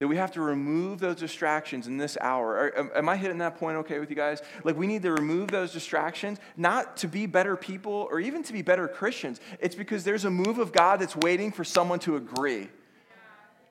That 0.00 0.08
we 0.08 0.16
have 0.16 0.32
to 0.32 0.40
remove 0.40 0.98
those 0.98 1.16
distractions 1.16 1.86
in 1.86 1.98
this 1.98 2.16
hour. 2.22 2.96
Am 2.96 3.08
I 3.08 3.16
hitting 3.16 3.38
that 3.38 3.58
point 3.58 3.76
okay 3.78 3.98
with 3.98 4.08
you 4.08 4.16
guys? 4.16 4.40
Like, 4.64 4.76
we 4.76 4.86
need 4.86 5.02
to 5.02 5.12
remove 5.12 5.50
those 5.50 5.72
distractions, 5.72 6.38
not 6.56 6.96
to 6.98 7.06
be 7.06 7.26
better 7.26 7.54
people 7.54 8.08
or 8.10 8.18
even 8.18 8.42
to 8.44 8.52
be 8.54 8.62
better 8.62 8.88
Christians. 8.88 9.40
It's 9.60 9.74
because 9.74 10.02
there's 10.02 10.24
a 10.24 10.30
move 10.30 10.58
of 10.58 10.72
God 10.72 11.00
that's 11.00 11.14
waiting 11.16 11.52
for 11.52 11.64
someone 11.64 11.98
to 12.00 12.16
agree. 12.16 12.68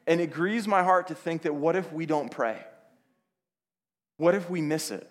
And 0.06 0.22
it 0.22 0.32
grieves 0.32 0.68
my 0.68 0.84
heart 0.84 1.08
to 1.08 1.16
think 1.16 1.42
that 1.44 1.56
what 1.56 1.76
if 1.76 1.92
we 1.92 2.06
don't 2.06 2.30
pray? 2.30 2.60
What 4.18 4.36
if 4.36 4.50
we 4.52 4.62
miss 4.62 4.92
it? 4.92 5.10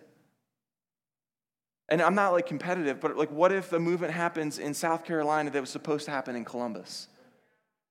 And 1.89 2.01
I'm 2.01 2.15
not 2.15 2.33
like 2.33 2.47
competitive, 2.47 3.01
but 3.01 3.17
like, 3.17 3.33
what 3.33 3.51
if 3.51 3.71
the 3.71 3.81
movement 3.81 4.13
happens 4.13 4.59
in 4.59 4.73
South 4.73 5.05
Carolina 5.05 5.51
that 5.51 5.61
was 5.61 5.71
supposed 5.71 6.05
to 6.05 6.11
happen 6.13 6.37
in 6.37 6.45
Columbus? 6.45 7.09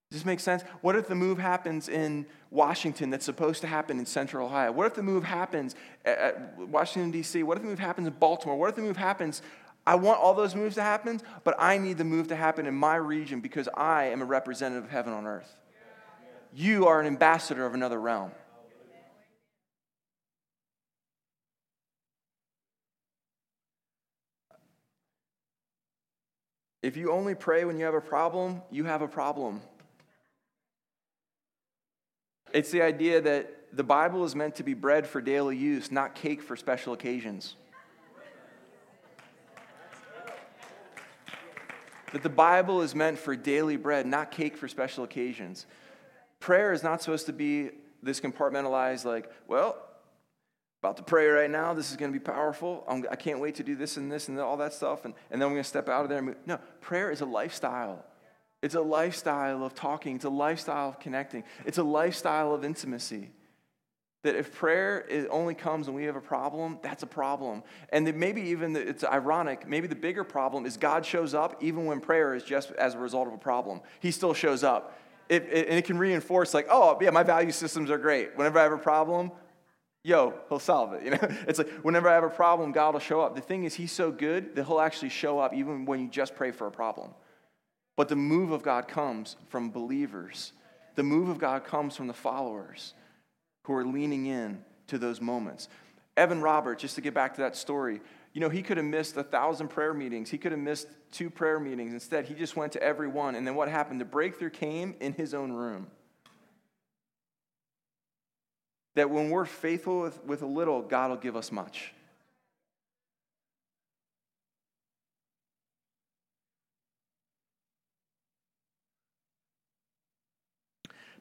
Does 0.09 0.21
this 0.21 0.25
make 0.25 0.39
sense? 0.39 0.63
What 0.81 0.95
if 0.95 1.07
the 1.07 1.15
move 1.15 1.37
happens 1.37 1.89
in 1.89 2.25
Washington 2.49 3.09
that's 3.09 3.25
supposed 3.25 3.59
to 3.61 3.67
happen 3.67 3.99
in 3.99 4.05
Central 4.05 4.45
Ohio? 4.47 4.71
What 4.71 4.87
if 4.87 4.93
the 4.93 5.03
move 5.03 5.25
happens 5.25 5.75
at 6.05 6.57
Washington, 6.57 7.11
D.C.? 7.11 7.43
What 7.43 7.57
if 7.57 7.63
the 7.63 7.69
move 7.69 7.79
happens 7.79 8.07
in 8.07 8.13
Baltimore? 8.13 8.55
What 8.55 8.69
if 8.69 8.75
the 8.75 8.83
move 8.83 8.95
happens? 8.95 9.41
I 9.85 9.95
want 9.95 10.19
all 10.19 10.33
those 10.33 10.55
moves 10.55 10.75
to 10.75 10.81
happen, 10.81 11.19
but 11.43 11.55
I 11.59 11.77
need 11.77 11.97
the 11.97 12.05
move 12.05 12.29
to 12.29 12.37
happen 12.37 12.67
in 12.67 12.73
my 12.73 12.95
region 12.95 13.41
because 13.41 13.67
I 13.73 14.05
am 14.05 14.21
a 14.21 14.25
representative 14.25 14.85
of 14.85 14.89
heaven 14.89 15.11
on 15.11 15.27
earth. 15.27 15.53
You 16.53 16.87
are 16.87 17.01
an 17.01 17.07
ambassador 17.07 17.65
of 17.65 17.73
another 17.73 17.99
realm. 17.99 18.31
If 26.81 26.95
you 26.95 27.11
only 27.11 27.35
pray 27.35 27.65
when 27.65 27.77
you 27.77 27.83
have 27.83 27.93
a 27.93 27.99
problem, 28.01 28.61
you 28.71 28.85
have 28.85 29.01
a 29.01 29.07
problem. 29.07 29.61
It's 32.53 32.71
the 32.71 32.81
idea 32.81 33.21
that 33.21 33.75
the 33.75 33.83
Bible 33.83 34.23
is 34.23 34.35
meant 34.35 34.55
to 34.55 34.63
be 34.63 34.73
bread 34.73 35.05
for 35.05 35.21
daily 35.21 35.57
use, 35.57 35.91
not 35.91 36.15
cake 36.15 36.41
for 36.41 36.55
special 36.55 36.93
occasions. 36.93 37.55
That 42.13 42.23
the 42.23 42.29
Bible 42.29 42.81
is 42.81 42.95
meant 42.95 43.19
for 43.19 43.35
daily 43.35 43.75
bread, 43.75 44.05
not 44.05 44.31
cake 44.31 44.55
for 44.55 44.67
special 44.67 45.03
occasions. 45.03 45.65
Prayer 46.39 46.71
is 46.71 46.81
not 46.81 47.01
supposed 47.01 47.25
to 47.25 47.33
be 47.33 47.71
this 48.01 48.21
compartmentalized, 48.21 49.03
like, 49.03 49.29
well, 49.47 49.75
about 50.81 50.97
to 50.97 51.03
pray 51.03 51.27
right 51.27 51.49
now. 51.49 51.73
This 51.73 51.91
is 51.91 51.97
going 51.97 52.13
to 52.13 52.17
be 52.17 52.23
powerful. 52.23 52.85
I'm, 52.87 53.05
I 53.11 53.15
can 53.15 53.33
not 53.33 53.41
wait 53.41 53.55
to 53.55 53.63
do 53.63 53.75
this 53.75 53.97
and 53.97 54.11
this 54.11 54.29
and 54.29 54.39
all 54.39 54.55
that 54.57 54.73
stuff. 54.73 55.03
And, 55.03 55.13
and 55.31 55.41
then 55.41 55.49
we're 55.49 55.55
going 55.55 55.63
to 55.63 55.69
step 55.69 55.89
out 55.89 56.03
of 56.03 56.09
there. 56.09 56.35
No, 56.45 56.59
prayer 56.79 57.11
is 57.11 57.21
a 57.21 57.25
lifestyle. 57.25 58.05
It's 58.61 58.75
a 58.75 58.81
lifestyle 58.81 59.63
of 59.63 59.75
talking, 59.75 60.15
it's 60.15 60.25
a 60.25 60.29
lifestyle 60.29 60.89
of 60.89 60.99
connecting, 60.99 61.43
it's 61.65 61.77
a 61.77 61.83
lifestyle 61.83 62.53
of 62.53 62.63
intimacy. 62.63 63.31
That 64.23 64.35
if 64.35 64.53
prayer 64.55 65.07
only 65.29 65.53
comes 65.53 65.87
when 65.87 65.95
we 65.95 66.05
have 66.05 66.15
a 66.15 66.21
problem, 66.21 66.79
that's 66.81 67.03
a 67.03 67.07
problem. 67.07 67.63
And 67.93 68.07
that 68.07 68.15
maybe 68.15 68.41
even 68.41 68.73
the, 68.73 68.85
it's 68.85 69.03
ironic, 69.03 69.67
maybe 69.67 69.87
the 69.87 69.95
bigger 69.95 70.23
problem 70.23 70.65
is 70.65 70.75
God 70.75 71.05
shows 71.05 71.33
up 71.33 71.61
even 71.61 71.85
when 71.85 72.01
prayer 72.01 72.33
is 72.33 72.43
just 72.43 72.71
as 72.71 72.95
a 72.95 72.97
result 72.97 73.27
of 73.27 73.33
a 73.33 73.37
problem. 73.37 73.79
He 73.99 74.09
still 74.09 74.33
shows 74.33 74.63
up. 74.63 74.99
It, 75.29 75.43
it, 75.43 75.67
and 75.67 75.77
it 75.77 75.85
can 75.85 75.97
reinforce, 75.97 76.53
like, 76.53 76.67
oh, 76.69 76.97
yeah, 76.99 77.11
my 77.11 77.23
value 77.23 77.51
systems 77.51 77.91
are 77.91 77.97
great. 77.97 78.35
Whenever 78.35 78.59
I 78.59 78.63
have 78.63 78.71
a 78.71 78.77
problem, 78.77 79.31
yo, 80.03 80.33
he'll 80.49 80.59
solve 80.59 80.93
it. 80.93 81.03
You 81.03 81.11
know, 81.11 81.19
it's 81.47 81.59
like 81.59 81.69
whenever 81.83 82.09
I 82.09 82.13
have 82.13 82.23
a 82.23 82.29
problem, 82.29 82.71
God 82.71 82.93
will 82.93 82.99
show 82.99 83.21
up. 83.21 83.35
The 83.35 83.41
thing 83.41 83.65
is, 83.65 83.75
he's 83.75 83.91
so 83.91 84.11
good 84.11 84.55
that 84.55 84.65
he'll 84.65 84.79
actually 84.79 85.09
show 85.09 85.37
up 85.37 85.53
even 85.53 85.85
when 85.85 85.99
you 85.99 86.07
just 86.07 86.35
pray 86.35 86.51
for 86.51 86.65
a 86.65 86.71
problem. 86.71 87.11
But 87.97 88.07
the 88.07 88.15
move 88.15 88.51
of 88.51 88.63
God 88.63 88.87
comes 88.87 89.35
from 89.49 89.71
believers. 89.71 90.53
The 90.95 91.03
move 91.03 91.27
of 91.27 91.39
God 91.39 91.65
comes 91.65 91.97
from 91.97 92.07
the 92.07 92.13
followers 92.13 92.93
who 93.63 93.73
are 93.73 93.83
leaning 93.83 94.27
in 94.27 94.63
to 94.87 94.97
those 94.97 95.19
moments. 95.19 95.67
Evan 96.15 96.41
Roberts, 96.41 96.81
just 96.81 96.95
to 96.95 97.01
get 97.01 97.13
back 97.13 97.35
to 97.35 97.41
that 97.41 97.57
story, 97.57 97.99
you 98.33 98.41
know, 98.41 98.49
he 98.49 98.61
could 98.61 98.77
have 98.77 98.85
missed 98.85 99.17
a 99.17 99.23
thousand 99.23 99.69
prayer 99.69 99.93
meetings. 99.93 100.29
He 100.29 100.37
could 100.37 100.51
have 100.51 100.61
missed 100.61 100.87
two 101.11 101.29
prayer 101.29 101.59
meetings. 101.59 101.91
Instead, 101.91 102.25
he 102.25 102.35
just 102.35 102.55
went 102.55 102.71
to 102.73 102.83
every 102.83 103.07
one. 103.07 103.35
And 103.35 103.45
then 103.45 103.55
what 103.55 103.67
happened? 103.67 103.99
The 103.99 104.05
breakthrough 104.05 104.51
came 104.51 104.95
in 104.99 105.13
his 105.13 105.33
own 105.33 105.51
room. 105.51 105.87
That 108.95 109.09
when 109.09 109.31
we're 109.31 109.45
faithful 109.45 110.01
with, 110.01 110.23
with 110.23 110.41
a 110.43 110.47
little, 110.47 110.81
God 110.83 111.09
will 111.09 111.17
give 111.17 111.35
us 111.35 111.51
much. 111.51 111.93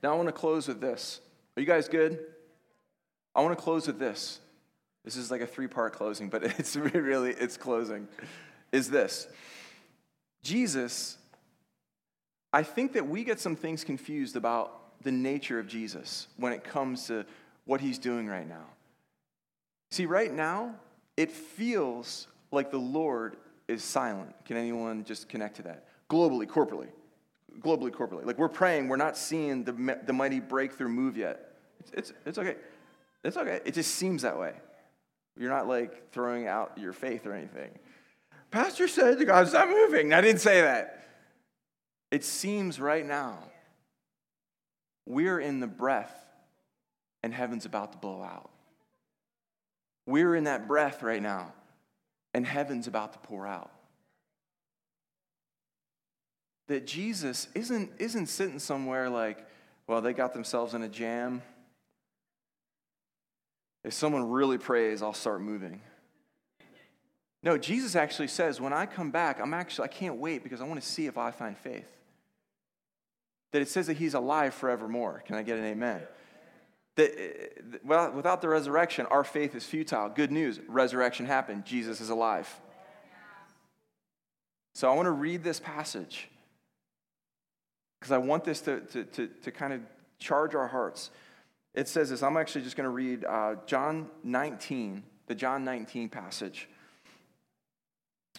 Now, 0.02 0.12
I 0.12 0.16
want 0.16 0.28
to 0.28 0.32
close 0.32 0.68
with 0.68 0.80
this. 0.80 1.20
Are 1.56 1.60
you 1.60 1.66
guys 1.66 1.88
good? 1.88 2.18
I 3.34 3.40
want 3.42 3.56
to 3.56 3.62
close 3.62 3.86
with 3.86 3.98
this. 3.98 4.40
This 5.04 5.16
is 5.16 5.30
like 5.30 5.40
a 5.40 5.46
three 5.46 5.68
part 5.68 5.92
closing, 5.92 6.28
but 6.28 6.42
it's 6.58 6.76
really, 6.76 7.30
it's 7.30 7.56
closing. 7.56 8.08
Is 8.72 8.90
this 8.90 9.28
Jesus, 10.42 11.16
I 12.52 12.62
think 12.62 12.92
that 12.94 13.06
we 13.06 13.24
get 13.24 13.40
some 13.40 13.56
things 13.56 13.84
confused 13.84 14.36
about 14.36 15.02
the 15.02 15.12
nature 15.12 15.58
of 15.58 15.68
Jesus 15.68 16.28
when 16.36 16.52
it 16.52 16.64
comes 16.64 17.06
to 17.06 17.24
what 17.64 17.80
he's 17.80 17.98
doing 17.98 18.26
right 18.26 18.48
now. 18.48 18.64
See, 19.90 20.06
right 20.06 20.32
now, 20.32 20.74
it 21.16 21.30
feels 21.30 22.26
like 22.50 22.70
the 22.70 22.78
Lord 22.78 23.36
is 23.68 23.82
silent. 23.82 24.34
Can 24.44 24.56
anyone 24.56 25.04
just 25.04 25.28
connect 25.28 25.56
to 25.56 25.62
that? 25.62 25.84
Globally, 26.08 26.46
corporately 26.46 26.88
globally, 27.60 27.90
corporately. 27.90 28.24
Like 28.24 28.38
we're 28.38 28.48
praying, 28.48 28.88
we're 28.88 28.96
not 28.96 29.16
seeing 29.16 29.64
the, 29.64 29.98
the 30.04 30.12
mighty 30.12 30.40
breakthrough 30.40 30.88
move 30.88 31.16
yet. 31.16 31.54
It's, 31.92 32.12
it's 32.24 32.38
okay. 32.38 32.56
It's 33.24 33.36
okay. 33.36 33.60
It 33.64 33.74
just 33.74 33.94
seems 33.94 34.22
that 34.22 34.38
way. 34.38 34.52
You're 35.36 35.50
not 35.50 35.68
like 35.68 36.12
throwing 36.12 36.46
out 36.46 36.78
your 36.78 36.92
faith 36.92 37.26
or 37.26 37.32
anything. 37.32 37.70
Pastor 38.50 38.88
said 38.88 39.24
God's 39.26 39.52
not 39.52 39.68
moving. 39.68 40.12
I 40.12 40.20
didn't 40.20 40.40
say 40.40 40.62
that. 40.62 41.06
It 42.10 42.24
seems 42.24 42.80
right 42.80 43.04
now 43.04 43.38
we're 45.04 45.40
in 45.40 45.60
the 45.60 45.66
breath 45.66 46.14
and 47.22 47.34
heaven's 47.34 47.66
about 47.66 47.92
to 47.92 47.98
blow 47.98 48.22
out. 48.22 48.50
We're 50.06 50.34
in 50.34 50.44
that 50.44 50.68
breath 50.68 51.02
right 51.02 51.22
now 51.22 51.52
and 52.32 52.46
heaven's 52.46 52.86
about 52.86 53.12
to 53.14 53.18
pour 53.18 53.46
out. 53.46 53.70
That 56.68 56.86
Jesus 56.86 57.48
isn't, 57.54 57.92
isn't 57.98 58.26
sitting 58.26 58.58
somewhere 58.58 59.08
like, 59.08 59.46
well, 59.86 60.00
they 60.00 60.12
got 60.12 60.32
themselves 60.32 60.74
in 60.74 60.82
a 60.82 60.88
jam. 60.88 61.42
If 63.84 63.92
someone 63.92 64.30
really 64.30 64.58
prays, 64.58 65.00
I'll 65.00 65.12
start 65.12 65.40
moving. 65.40 65.80
No, 67.42 67.56
Jesus 67.56 67.94
actually 67.94 68.26
says, 68.26 68.60
when 68.60 68.72
I 68.72 68.86
come 68.86 69.12
back, 69.12 69.40
I'm 69.40 69.54
actually, 69.54 69.84
I 69.84 69.92
can't 69.92 70.16
wait 70.16 70.42
because 70.42 70.60
I 70.60 70.64
want 70.64 70.80
to 70.80 70.86
see 70.86 71.06
if 71.06 71.16
I 71.16 71.30
find 71.30 71.56
faith. 71.56 71.88
That 73.52 73.62
it 73.62 73.68
says 73.68 73.86
that 73.86 73.96
he's 73.96 74.14
alive 74.14 74.52
forevermore. 74.52 75.22
Can 75.24 75.36
I 75.36 75.44
get 75.44 75.56
an 75.56 75.64
amen? 75.64 76.02
That 76.96 77.12
eh, 77.16 77.22
eh, 77.24 77.78
well, 77.84 78.10
without 78.10 78.40
the 78.40 78.48
resurrection, 78.48 79.06
our 79.06 79.22
faith 79.22 79.54
is 79.54 79.64
futile. 79.64 80.08
Good 80.08 80.32
news, 80.32 80.60
resurrection 80.66 81.26
happened. 81.26 81.64
Jesus 81.64 82.00
is 82.00 82.10
alive. 82.10 82.48
So 84.74 84.90
I 84.90 84.94
want 84.94 85.06
to 85.06 85.12
read 85.12 85.44
this 85.44 85.60
passage 85.60 86.28
because 87.98 88.12
I 88.12 88.18
want 88.18 88.44
this 88.44 88.60
to, 88.62 88.80
to, 88.80 89.04
to, 89.04 89.26
to, 89.26 89.50
kind 89.50 89.72
of 89.72 89.80
charge 90.18 90.54
our 90.54 90.68
hearts. 90.68 91.10
It 91.74 91.88
says 91.88 92.10
this. 92.10 92.22
I'm 92.22 92.36
actually 92.36 92.62
just 92.62 92.76
going 92.76 92.84
to 92.84 92.90
read 92.90 93.24
uh, 93.24 93.56
John 93.66 94.08
19, 94.24 95.02
the 95.26 95.34
John 95.34 95.64
19 95.64 96.08
passage, 96.08 96.68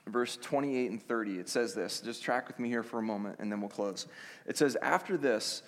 verse 0.08 0.38
28 0.41 0.91
and 0.91 1.01
30. 1.01 1.39
It 1.39 1.49
says 1.49 1.74
this. 1.74 2.01
Just 2.01 2.24
track 2.24 2.47
with 2.47 2.60
me 2.60 2.70
here 2.70 2.84
for 2.84 2.99
a 2.99 3.03
moment 3.03 3.38
and 3.39 3.51
then 3.51 3.60
we'll 3.60 3.70
close. 3.70 4.08
It 4.45 4.58
says, 4.58 4.78
After 4.82 5.18
this, 5.18 5.64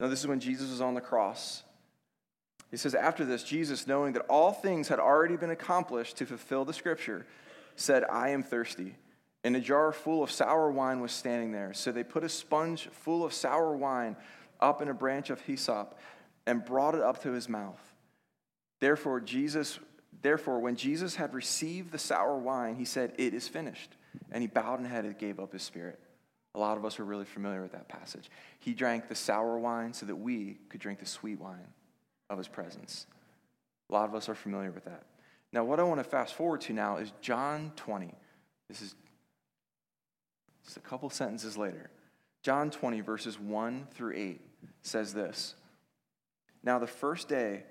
now 0.00 0.08
this 0.08 0.20
is 0.20 0.26
when 0.26 0.40
Jesus 0.40 0.70
was 0.70 0.80
on 0.80 0.94
the 0.94 1.00
cross. 1.00 1.62
He 2.70 2.76
says, 2.76 2.94
After 2.94 3.24
this, 3.24 3.42
Jesus, 3.42 3.86
knowing 3.86 4.12
that 4.14 4.26
all 4.28 4.52
things 4.52 4.88
had 4.88 4.98
already 4.98 5.36
been 5.36 5.50
accomplished 5.50 6.18
to 6.18 6.26
fulfill 6.26 6.64
the 6.64 6.72
scripture, 6.72 7.26
said, 7.76 8.04
I 8.10 8.30
am 8.30 8.42
thirsty. 8.42 8.94
And 9.44 9.56
a 9.56 9.60
jar 9.60 9.92
full 9.92 10.22
of 10.22 10.30
sour 10.30 10.70
wine 10.70 11.00
was 11.00 11.12
standing 11.12 11.52
there. 11.52 11.72
So 11.72 11.92
they 11.92 12.02
put 12.02 12.24
a 12.24 12.28
sponge 12.28 12.88
full 12.90 13.24
of 13.24 13.32
sour 13.32 13.76
wine 13.76 14.16
up 14.60 14.82
in 14.82 14.88
a 14.88 14.94
branch 14.94 15.30
of 15.30 15.40
hyssop 15.40 15.98
and 16.46 16.64
brought 16.64 16.94
it 16.94 17.02
up 17.02 17.22
to 17.22 17.30
his 17.30 17.48
mouth. 17.48 17.80
Therefore, 18.80 19.20
Jesus, 19.20 19.78
therefore, 20.22 20.60
when 20.60 20.76
Jesus 20.76 21.14
had 21.14 21.34
received 21.34 21.92
the 21.92 21.98
sour 21.98 22.36
wine, 22.36 22.76
he 22.76 22.84
said, 22.84 23.12
It 23.18 23.34
is 23.34 23.46
finished. 23.48 23.90
And 24.32 24.42
he 24.42 24.48
bowed 24.48 24.80
and 24.80 25.18
gave 25.18 25.38
up 25.38 25.52
his 25.52 25.62
spirit. 25.62 26.00
A 26.54 26.58
lot 26.58 26.76
of 26.76 26.84
us 26.84 26.98
are 26.98 27.04
really 27.04 27.24
familiar 27.24 27.62
with 27.62 27.72
that 27.72 27.88
passage. 27.88 28.30
He 28.58 28.74
drank 28.74 29.08
the 29.08 29.14
sour 29.14 29.58
wine 29.58 29.92
so 29.92 30.06
that 30.06 30.16
we 30.16 30.58
could 30.68 30.80
drink 30.80 30.98
the 30.98 31.06
sweet 31.06 31.38
wine 31.38 31.68
of 32.30 32.38
his 32.38 32.48
presence. 32.48 33.06
A 33.90 33.92
lot 33.92 34.08
of 34.08 34.14
us 34.14 34.28
are 34.28 34.34
familiar 34.34 34.70
with 34.70 34.84
that. 34.84 35.04
Now, 35.52 35.64
what 35.64 35.80
I 35.80 35.82
want 35.82 36.00
to 36.00 36.04
fast 36.04 36.34
forward 36.34 36.60
to 36.62 36.72
now 36.72 36.96
is 36.96 37.12
John 37.20 37.72
20. 37.76 38.12
This 38.68 38.82
is 38.82 38.94
a 40.76 40.80
couple 40.80 41.10
sentences 41.10 41.56
later. 41.56 41.90
John 42.42 42.70
20, 42.70 43.00
verses 43.00 43.38
1 43.38 43.88
through 43.92 44.14
8 44.16 44.40
says 44.82 45.12
this 45.12 45.54
Now, 46.62 46.78
the 46.78 46.86
first 46.86 47.28
day, 47.28 47.64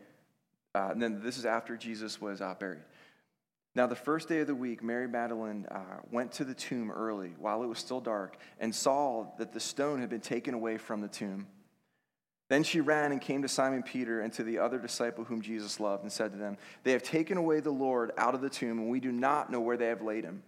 uh, 0.76 0.90
and 0.92 1.02
then 1.02 1.22
this 1.22 1.38
is 1.38 1.46
after 1.46 1.78
Jesus 1.78 2.22
was 2.22 2.42
uh, 2.42 2.54
buried. 2.60 2.82
Now, 3.76 3.86
the 3.86 3.96
first 3.96 4.28
day 4.28 4.40
of 4.40 4.48
the 4.48 4.56
week, 4.56 4.84
Mary 4.84 5.08
Magdalene 5.08 5.68
uh, 5.70 6.00
went 6.12 6.32
to 6.34 6.44
the 6.44 6.56
tomb 6.56 6.90
early 6.90 7.36
while 7.38 7.64
it 7.64 7.68
was 7.68 7.78
still 7.78 8.02
dark 8.02 8.38
and 8.60 8.74
saw 8.74 9.28
that 9.38 9.54
the 9.54 9.60
stone 9.60 10.00
had 10.00 10.10
been 10.10 10.20
taken 10.20 10.56
away 10.56 10.78
from 10.78 11.00
the 11.02 11.08
tomb. 11.08 11.46
Then 12.50 12.64
she 12.64 12.82
ran 12.82 13.12
and 13.12 13.22
came 13.22 13.42
to 13.42 13.48
Simon 13.48 13.84
Peter 13.84 14.22
and 14.22 14.32
to 14.34 14.44
the 14.44 14.58
other 14.58 14.80
disciple 14.80 15.26
whom 15.26 15.42
Jesus 15.42 15.80
loved 15.80 16.04
and 16.04 16.12
said 16.12 16.32
to 16.32 16.38
them, 16.38 16.58
They 16.84 16.94
have 16.94 17.04
taken 17.04 17.38
away 17.38 17.60
the 17.60 17.72
Lord 17.72 18.14
out 18.18 18.34
of 18.34 18.42
the 18.42 18.50
tomb, 18.50 18.80
and 18.80 18.90
we 18.90 19.00
do 19.00 19.12
not 19.12 19.52
know 19.52 19.60
where 19.60 19.78
they 19.78 19.88
have 19.88 20.02
laid 20.02 20.24
him. 20.24 20.44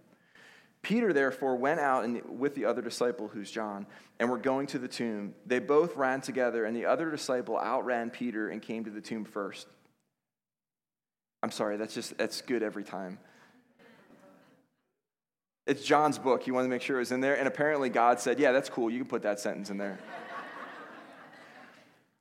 Peter 0.82 1.12
therefore 1.12 1.56
went 1.56 1.80
out 1.80 2.04
and 2.04 2.22
with 2.38 2.54
the 2.54 2.64
other 2.64 2.80
disciple, 2.80 3.28
who's 3.28 3.50
John, 3.50 3.86
and 4.18 4.30
were 4.30 4.38
going 4.38 4.66
to 4.68 4.78
the 4.78 4.88
tomb. 4.88 5.34
They 5.46 5.58
both 5.58 5.96
ran 5.96 6.20
together, 6.20 6.64
and 6.64 6.74
the 6.74 6.86
other 6.86 7.10
disciple 7.10 7.58
outran 7.58 8.10
Peter 8.10 8.48
and 8.48 8.62
came 8.62 8.84
to 8.84 8.90
the 8.90 9.00
tomb 9.00 9.24
first. 9.24 9.66
I'm 11.42 11.50
sorry, 11.50 11.76
that's 11.76 11.94
just 11.94 12.16
that's 12.16 12.40
good 12.42 12.62
every 12.62 12.84
time. 12.84 13.18
It's 15.66 15.84
John's 15.84 16.18
book. 16.18 16.42
He 16.42 16.50
wanted 16.50 16.68
to 16.68 16.70
make 16.70 16.82
sure 16.82 16.96
it 16.96 17.00
was 17.00 17.12
in 17.12 17.20
there, 17.20 17.38
and 17.38 17.46
apparently 17.46 17.90
God 17.90 18.18
said, 18.18 18.38
"Yeah, 18.38 18.52
that's 18.52 18.68
cool. 18.68 18.90
You 18.90 18.98
can 18.98 19.08
put 19.08 19.22
that 19.22 19.38
sentence 19.38 19.70
in 19.70 19.78
there." 19.78 19.98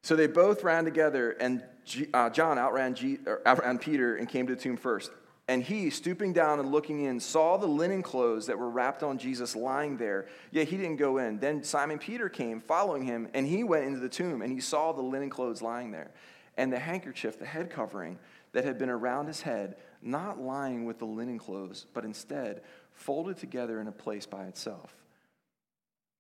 So 0.03 0.16
they 0.16 0.28
both 0.28 0.64
ran 0.64 0.86
together, 0.86 1.32
and 1.32 1.64
G, 1.86 2.07
uh, 2.14 2.30
John 2.30 2.57
outran, 2.57 2.95
G, 2.95 3.20
outran 3.45 3.80
Peter 3.80 4.16
and 4.16 4.30
came 4.30 4.47
to 4.47 4.55
the 4.55 4.62
tomb 4.62 4.78
first. 4.78 5.12
And 5.50 5.64
he, 5.64 5.89
stooping 5.89 6.34
down 6.34 6.60
and 6.60 6.72
looking 6.72 7.06
in, 7.06 7.20
saw 7.20 7.58
the 7.58 7.66
linen 7.66 8.04
clothes 8.04 8.45
that 8.45 8.60
were 8.60 8.70
wrapped 8.70 9.02
on 9.02 9.18
Jesus 9.18 9.56
lying 9.56 9.97
there. 9.97 10.28
Yet 10.52 10.68
he 10.68 10.78
didn't 10.78 10.97
go 10.97 11.18
in. 11.18 11.39
Then 11.39 11.64
Simon 11.64 11.97
Peter 11.97 12.30
came, 12.30 12.62
following 12.62 13.02
him, 13.02 13.28
and 13.34 13.47
he 13.47 13.64
went 13.64 13.86
into 13.86 14.00
the 14.00 14.10
tomb, 14.10 14.43
and 14.43 14.54
he 14.54 14.60
saw 14.60 14.91
the 14.91 15.02
linen 15.02 15.32
clothes 15.32 15.64
lying 15.64 15.89
there, 15.89 16.12
and 16.56 16.72
the 16.72 16.78
handkerchief, 16.78 17.39
the 17.39 17.47
head 17.47 17.72
covering 17.72 18.20
that 18.52 18.64
had 18.64 18.78
been 18.78 18.91
around 18.91 19.26
his 19.26 19.41
head, 19.41 19.78
not 20.04 20.39
lying 20.39 20.86
with 20.86 21.00
the 21.00 21.06
linen 21.06 21.39
clothes, 21.39 21.88
but 21.95 22.06
instead 22.06 22.62
folded 22.91 23.38
together 23.38 23.82
in 23.82 23.88
a 23.88 23.91
place 23.91 24.28
by 24.28 24.45
itself. 24.45 24.93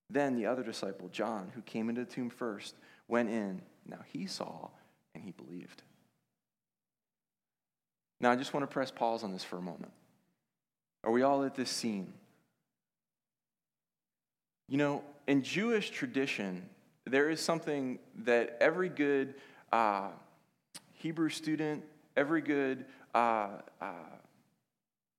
Then 0.09 0.37
the 0.37 0.47
other 0.47 0.63
disciple, 0.63 1.07
John, 1.09 1.51
who 1.53 1.61
came 1.61 1.87
into 1.87 2.03
the 2.03 2.11
tomb 2.11 2.31
first, 2.31 2.73
went 3.07 3.29
in. 3.29 3.61
Now 3.85 3.99
he 4.11 4.25
saw 4.25 4.69
and 5.13 5.23
he 5.23 5.33
believed. 5.33 5.83
Now 8.19 8.31
I 8.31 8.35
just 8.35 8.53
want 8.53 8.63
to 8.63 8.67
press 8.67 8.91
pause 8.91 9.23
on 9.23 9.31
this 9.31 9.43
for 9.43 9.57
a 9.57 9.61
moment. 9.61 9.91
Are 11.03 11.11
we 11.11 11.21
all 11.21 11.43
at 11.43 11.55
this 11.55 11.69
scene? 11.69 12.13
You 14.67 14.77
know, 14.77 15.03
in 15.27 15.41
Jewish 15.41 15.89
tradition, 15.89 16.67
there 17.05 17.29
is 17.29 17.39
something 17.39 17.99
that 18.23 18.57
every 18.59 18.89
good 18.89 19.35
uh, 19.71 20.09
Hebrew 20.93 21.29
student, 21.29 21.83
every 22.17 22.41
good, 22.41 22.85
uh, 23.15 23.47
uh, 23.81 23.93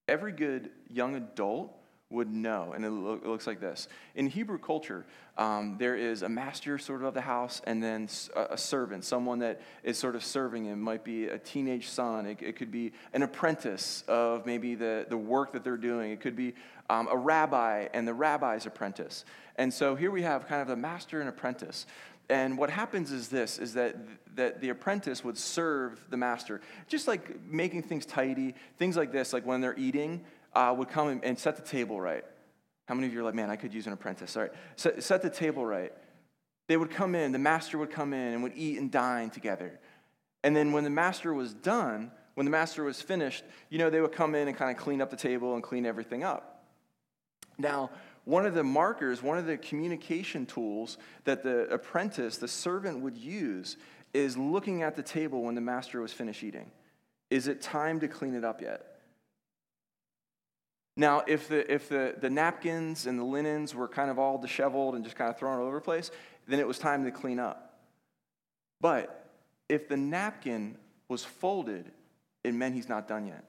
every 0.07 0.32
good 0.32 0.70
young 0.88 1.16
adult 1.16 1.74
would 2.11 2.30
know. 2.30 2.72
And 2.74 2.84
it, 2.84 2.90
lo- 2.90 3.14
it 3.14 3.26
looks 3.26 3.46
like 3.46 3.61
this. 3.61 3.88
In 4.14 4.26
Hebrew 4.26 4.58
culture, 4.58 5.06
um, 5.38 5.76
there 5.78 5.96
is 5.96 6.22
a 6.22 6.28
master 6.28 6.76
sort 6.76 7.02
of 7.02 7.08
of 7.08 7.14
the 7.14 7.20
house 7.20 7.62
and 7.64 7.82
then 7.82 8.08
a, 8.36 8.48
a, 8.50 8.58
servant, 8.58 9.04
someone 9.04 9.38
that 9.38 9.61
is 9.84 9.96
sort 9.96 10.16
of 10.16 10.24
serving 10.24 10.64
him. 10.64 10.80
Might 10.80 11.04
be 11.04 11.26
a 11.26 11.38
teenage 11.38 11.88
son. 11.88 12.26
It, 12.26 12.38
it 12.42 12.56
could 12.56 12.70
be 12.70 12.92
an 13.12 13.22
apprentice 13.22 14.04
of 14.08 14.44
maybe 14.44 14.74
the, 14.74 15.06
the 15.08 15.16
work 15.16 15.52
that 15.52 15.64
they're 15.64 15.76
doing. 15.76 16.11
It 16.11 16.20
could 16.20 16.36
be 16.36 16.54
um, 16.90 17.08
a 17.11 17.16
rabbi 17.16 17.88
and 17.94 18.06
the 18.06 18.14
rabbi's 18.14 18.66
apprentice. 18.66 19.24
And 19.56 19.72
so 19.72 19.94
here 19.94 20.11
we 20.11 20.22
have 20.22 20.46
kind 20.46 20.62
of 20.62 20.68
a 20.68 20.76
master 20.76 21.20
and 21.20 21.28
apprentice. 21.28 21.86
And 22.28 22.56
what 22.56 22.70
happens 22.70 23.11
is 23.11 23.28
this 23.28 23.58
is 23.58 23.74
that, 23.74 23.96
that 24.36 24.61
the 24.61 24.68
apprentice 24.68 25.24
would 25.24 25.36
serve 25.36 26.00
the 26.11 26.16
master, 26.16 26.61
just 26.86 27.08
like 27.08 27.42
making 27.44 27.82
things 27.82 28.06
tidy, 28.06 28.54
things 28.78 28.96
like 28.96 29.11
this, 29.11 29.32
like 29.32 29.44
when 29.44 29.61
they're 29.61 29.78
eating, 29.78 30.24
uh, 30.55 30.74
would 30.76 30.88
come 30.88 31.20
and 31.22 31.38
set 31.38 31.57
the 31.57 31.62
table 31.62 32.01
right. 32.01 32.24
How 32.86 32.94
many 32.94 33.07
of 33.07 33.12
you 33.12 33.20
are 33.20 33.22
like, 33.22 33.34
man, 33.34 33.51
I 33.51 33.57
could 33.57 33.72
use 33.72 33.86
an 33.86 33.92
apprentice? 33.92 34.36
All 34.36 34.42
right, 34.42 34.53
set, 34.76 35.03
set 35.03 35.22
the 35.22 35.30
table 35.30 35.64
right. 35.64 35.92
They 36.66 36.76
would 36.76 36.90
come 36.90 37.14
in, 37.14 37.32
the 37.32 37.38
master 37.38 37.78
would 37.78 37.90
come 37.90 38.12
in 38.12 38.32
and 38.32 38.42
would 38.42 38.57
eat 38.57 38.78
and 38.78 38.90
dine 38.90 39.30
together. 39.30 39.78
And 40.42 40.57
then 40.57 40.72
when 40.72 40.84
the 40.84 40.90
master 40.90 41.34
was 41.34 41.53
done, 41.53 42.11
when 42.34 42.44
the 42.46 42.51
master 42.51 42.84
was 42.84 43.03
finished, 43.03 43.44
you 43.68 43.78
know, 43.78 43.90
they 43.90 44.01
would 44.01 44.12
come 44.12 44.34
in 44.34 44.48
and 44.48 44.57
kind 44.57 44.70
of 44.70 44.82
clean 44.82 45.03
up 45.03 45.11
the 45.11 45.16
table 45.16 45.55
and 45.55 45.62
clean 45.62 45.84
everything 45.84 46.24
up. 46.24 46.64
Now, 47.59 47.90
one 48.24 48.46
of 48.46 48.55
the 48.55 48.64
markers, 48.64 49.22
one 49.22 49.38
of 49.38 49.46
the 49.46 49.57
communication 49.57 50.46
tools 50.46 50.98
that 51.24 51.42
the 51.42 51.68
apprentice, 51.72 52.38
the 52.38 52.48
servant 52.48 53.01
would 53.01 53.16
use 53.16 53.76
is 54.14 54.36
looking 54.36 54.82
at 54.82 54.96
the 54.96 55.03
table 55.03 55.42
when 55.42 55.55
the 55.55 55.61
master 55.61 56.01
was 56.01 56.12
finished 56.12 56.42
eating. 56.42 56.70
Is 57.30 57.48
it 57.48 57.61
time 57.61 58.01
to 58.01 58.09
clean 58.09 58.34
it 58.34 58.44
up 58.44 58.61
yet? 58.61 58.89
Now, 61.01 61.22
if 61.26 61.48
the, 61.48 61.72
if 61.72 61.88
the, 61.88 62.14
the 62.20 62.28
napkins 62.28 63.07
and 63.07 63.18
the 63.18 63.24
linens 63.24 63.74
were 63.74 63.88
kind 63.88 64.11
of 64.11 64.18
all 64.18 64.36
disheveled 64.36 64.94
and 64.94 65.03
just 65.03 65.16
kind 65.16 65.30
of 65.30 65.38
thrown 65.38 65.59
all 65.59 65.64
over 65.64 65.76
the 65.76 65.80
place, 65.80 66.11
then 66.46 66.61
it 66.61 66.66
was 66.66 66.78
time 66.78 67.05
to 67.05 67.11
clean 67.11 67.38
up. 67.38 67.80
But 68.82 69.30
if 69.66 69.88
the 69.88 69.96
napkin 69.96 70.76
was 71.09 71.24
folded, 71.24 71.90
it 72.44 72.53
meant 72.53 72.74
he's 72.74 72.90
not 72.90 73.09
done 73.09 73.28
yet. 73.28 73.44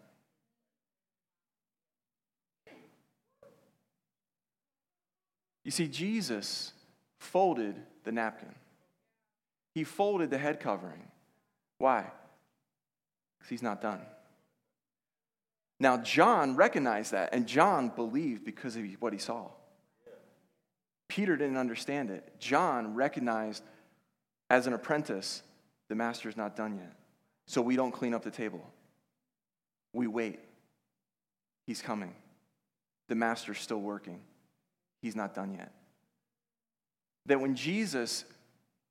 You 5.65 5.71
see, 5.71 5.89
Jesus 5.89 6.71
folded 7.19 7.75
the 8.05 8.13
napkin, 8.13 8.55
he 9.75 9.83
folded 9.83 10.29
the 10.29 10.37
head 10.37 10.61
covering. 10.61 11.03
Why? 11.79 12.05
Because 13.37 13.49
he's 13.49 13.61
not 13.61 13.81
done. 13.81 13.99
Now, 15.81 15.97
John 15.97 16.55
recognized 16.55 17.13
that, 17.13 17.33
and 17.33 17.47
John 17.47 17.89
believed 17.89 18.45
because 18.45 18.75
of 18.75 18.85
what 18.99 19.13
he 19.13 19.19
saw. 19.19 19.47
Peter 21.07 21.35
didn't 21.35 21.57
understand 21.57 22.11
it. 22.11 22.35
John 22.37 22.93
recognized 22.93 23.63
as 24.51 24.67
an 24.67 24.73
apprentice, 24.73 25.41
the 25.89 25.95
master's 25.95 26.37
not 26.37 26.55
done 26.55 26.75
yet. 26.75 26.93
So 27.47 27.63
we 27.63 27.75
don't 27.75 27.91
clean 27.91 28.13
up 28.13 28.23
the 28.23 28.29
table. 28.29 28.63
We 29.91 30.05
wait. 30.05 30.39
He's 31.65 31.81
coming. 31.81 32.13
The 33.09 33.15
master's 33.15 33.57
still 33.57 33.81
working. 33.81 34.21
He's 35.01 35.15
not 35.15 35.33
done 35.33 35.51
yet. 35.51 35.71
That 37.25 37.41
when 37.41 37.55
Jesus, 37.55 38.23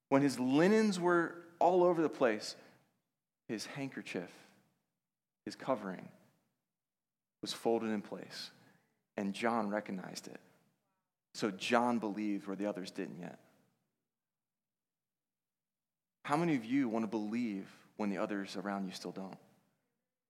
when 0.09 0.23
his 0.23 0.41
linens 0.41 0.99
were 0.99 1.37
all 1.61 1.85
over 1.85 2.03
the 2.03 2.09
place, 2.09 2.57
his 3.47 3.65
handkerchief, 3.67 4.31
his 5.45 5.55
covering, 5.55 6.09
was 7.41 7.53
folded 7.53 7.91
in 7.91 8.03
place. 8.03 8.51
And 9.17 9.35
John 9.35 9.69
recognized 9.69 10.29
it. 10.29 10.41
So 11.35 11.51
John 11.51 11.99
believed 11.99 12.47
where 12.47 12.57
the 12.57 12.67
others 12.67 12.91
didn't 12.91 13.19
yet. 13.21 13.39
How 16.25 16.37
many 16.37 16.57
of 16.57 16.65
you 16.65 16.89
want 16.89 17.05
to 17.05 17.11
believe 17.11 17.67
when 17.97 18.11
the 18.11 18.19
others 18.19 18.57
around 18.57 18.87
you 18.87 18.93
still 18.93 19.11
don't? 19.11 19.37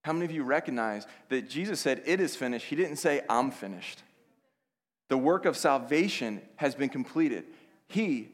How 0.02 0.12
many 0.12 0.24
of 0.24 0.30
you 0.30 0.44
recognize 0.44 1.06
that 1.28 1.48
Jesus 1.48 1.80
said, 1.80 2.02
It 2.06 2.20
is 2.20 2.36
finished? 2.36 2.66
He 2.66 2.76
didn't 2.76 2.96
say, 2.96 3.22
I'm 3.28 3.50
finished. 3.50 4.02
The 5.08 5.18
work 5.18 5.44
of 5.44 5.56
salvation 5.56 6.40
has 6.56 6.74
been 6.74 6.88
completed. 6.88 7.44
He 7.88 8.28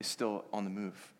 is 0.00 0.06
still 0.06 0.44
on 0.52 0.64
the 0.64 0.70
move. 0.70 1.13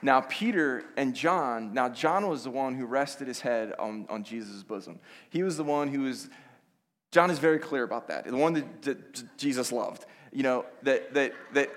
Now, 0.00 0.20
Peter 0.20 0.84
and 0.96 1.14
John, 1.14 1.74
now, 1.74 1.88
John 1.88 2.28
was 2.28 2.44
the 2.44 2.50
one 2.50 2.74
who 2.74 2.86
rested 2.86 3.26
his 3.26 3.40
head 3.40 3.72
on, 3.78 4.06
on 4.08 4.22
Jesus' 4.22 4.62
bosom. 4.62 5.00
He 5.30 5.42
was 5.42 5.56
the 5.56 5.64
one 5.64 5.88
who 5.88 6.02
was, 6.02 6.28
John 7.10 7.30
is 7.30 7.38
very 7.38 7.58
clear 7.58 7.82
about 7.82 8.08
that, 8.08 8.24
the 8.24 8.36
one 8.36 8.52
that, 8.54 8.82
that 8.82 9.36
Jesus 9.36 9.72
loved. 9.72 10.06
You 10.32 10.42
know, 10.42 10.66
that, 10.82 11.14
that, 11.14 11.32
that 11.54 11.70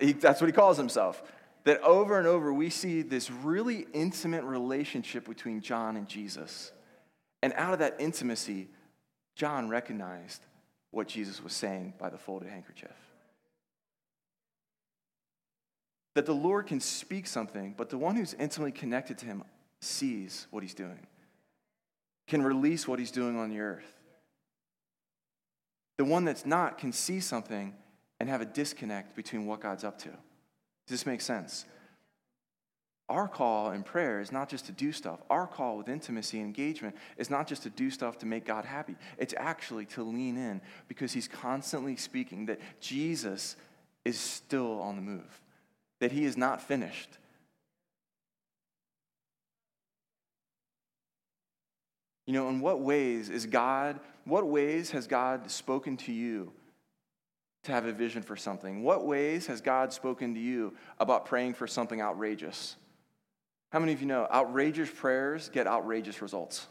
he, 0.00 0.12
that's 0.12 0.40
what 0.40 0.46
he 0.46 0.52
calls 0.52 0.76
himself. 0.76 1.22
That 1.64 1.82
over 1.82 2.18
and 2.18 2.26
over, 2.26 2.52
we 2.52 2.70
see 2.70 3.02
this 3.02 3.30
really 3.30 3.86
intimate 3.92 4.44
relationship 4.44 5.28
between 5.28 5.60
John 5.60 5.96
and 5.96 6.08
Jesus. 6.08 6.72
And 7.42 7.52
out 7.54 7.72
of 7.72 7.80
that 7.80 7.96
intimacy, 7.98 8.68
John 9.34 9.68
recognized 9.68 10.40
what 10.90 11.08
Jesus 11.08 11.42
was 11.42 11.52
saying 11.52 11.94
by 11.98 12.08
the 12.08 12.16
folded 12.16 12.48
handkerchief. 12.48 13.07
That 16.18 16.26
the 16.26 16.34
Lord 16.34 16.66
can 16.66 16.80
speak 16.80 17.28
something, 17.28 17.74
but 17.76 17.90
the 17.90 17.96
one 17.96 18.16
who's 18.16 18.34
intimately 18.34 18.72
connected 18.72 19.18
to 19.18 19.26
him 19.26 19.44
sees 19.80 20.48
what 20.50 20.64
he's 20.64 20.74
doing, 20.74 21.06
can 22.26 22.42
release 22.42 22.88
what 22.88 22.98
he's 22.98 23.12
doing 23.12 23.38
on 23.38 23.50
the 23.50 23.60
earth. 23.60 23.86
The 25.96 26.04
one 26.04 26.24
that's 26.24 26.44
not 26.44 26.76
can 26.76 26.90
see 26.90 27.20
something 27.20 27.72
and 28.18 28.28
have 28.28 28.40
a 28.40 28.46
disconnect 28.46 29.14
between 29.14 29.46
what 29.46 29.60
God's 29.60 29.84
up 29.84 29.96
to. 29.98 30.08
Does 30.08 30.18
this 30.88 31.06
make 31.06 31.20
sense? 31.20 31.66
Our 33.08 33.28
call 33.28 33.70
in 33.70 33.84
prayer 33.84 34.20
is 34.20 34.32
not 34.32 34.48
just 34.48 34.66
to 34.66 34.72
do 34.72 34.90
stuff. 34.90 35.20
Our 35.30 35.46
call 35.46 35.78
with 35.78 35.88
intimacy 35.88 36.38
and 36.38 36.46
engagement 36.46 36.96
is 37.16 37.30
not 37.30 37.46
just 37.46 37.62
to 37.62 37.70
do 37.70 37.92
stuff 37.92 38.18
to 38.18 38.26
make 38.26 38.44
God 38.44 38.64
happy. 38.64 38.96
It's 39.18 39.34
actually 39.36 39.86
to 39.86 40.02
lean 40.02 40.36
in 40.36 40.62
because 40.88 41.12
He's 41.12 41.28
constantly 41.28 41.94
speaking 41.94 42.46
that 42.46 42.58
Jesus 42.80 43.54
is 44.04 44.18
still 44.18 44.80
on 44.80 44.96
the 44.96 45.02
move 45.02 45.40
that 46.00 46.12
he 46.12 46.24
is 46.24 46.36
not 46.36 46.60
finished. 46.60 47.08
You 52.26 52.34
know, 52.34 52.48
in 52.50 52.60
what 52.60 52.80
ways 52.80 53.30
is 53.30 53.46
God, 53.46 54.00
what 54.24 54.46
ways 54.46 54.90
has 54.90 55.06
God 55.06 55.50
spoken 55.50 55.96
to 55.98 56.12
you 56.12 56.52
to 57.64 57.72
have 57.72 57.86
a 57.86 57.92
vision 57.92 58.22
for 58.22 58.36
something? 58.36 58.82
What 58.82 59.06
ways 59.06 59.46
has 59.46 59.60
God 59.60 59.92
spoken 59.92 60.34
to 60.34 60.40
you 60.40 60.74
about 60.98 61.24
praying 61.24 61.54
for 61.54 61.66
something 61.66 62.00
outrageous? 62.00 62.76
How 63.70 63.78
many 63.78 63.92
of 63.92 64.00
you 64.00 64.06
know 64.06 64.26
outrageous 64.30 64.90
prayers 64.90 65.48
get 65.48 65.66
outrageous 65.66 66.20
results? 66.20 66.66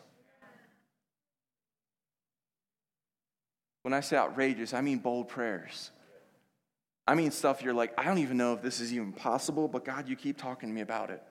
When 3.81 3.93
I 3.93 4.01
say 4.01 4.17
outrageous, 4.17 4.73
I 4.73 4.81
mean 4.81 4.99
bold 4.99 5.27
prayers. 5.27 5.91
I 7.07 7.15
mean, 7.15 7.31
stuff 7.31 7.63
you're 7.63 7.73
like, 7.73 7.93
I 7.97 8.03
don't 8.03 8.17
even 8.17 8.37
know 8.37 8.53
if 8.53 8.61
this 8.61 8.81
is 8.81 8.93
even 8.93 9.13
possible, 9.13 9.67
but 9.67 9.85
God, 9.85 10.09
you 10.09 10.15
keep 10.15 10.37
talking 10.37 10.67
to 10.67 10.75
me 10.75 10.81
about 10.81 11.09
it. 11.09 11.23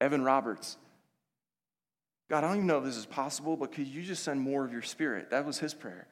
Evan 0.00 0.22
Roberts. 0.22 0.76
God, 2.30 2.44
I 2.44 2.48
don't 2.48 2.56
even 2.56 2.66
know 2.66 2.78
if 2.78 2.84
this 2.84 2.96
is 2.96 3.06
possible, 3.06 3.56
but 3.56 3.72
could 3.72 3.88
you 3.88 4.02
just 4.02 4.22
send 4.22 4.40
more 4.40 4.64
of 4.64 4.72
your 4.72 4.82
spirit? 4.82 5.30
That 5.30 5.44
was 5.44 5.58
his 5.58 5.74
prayer. 5.74 6.06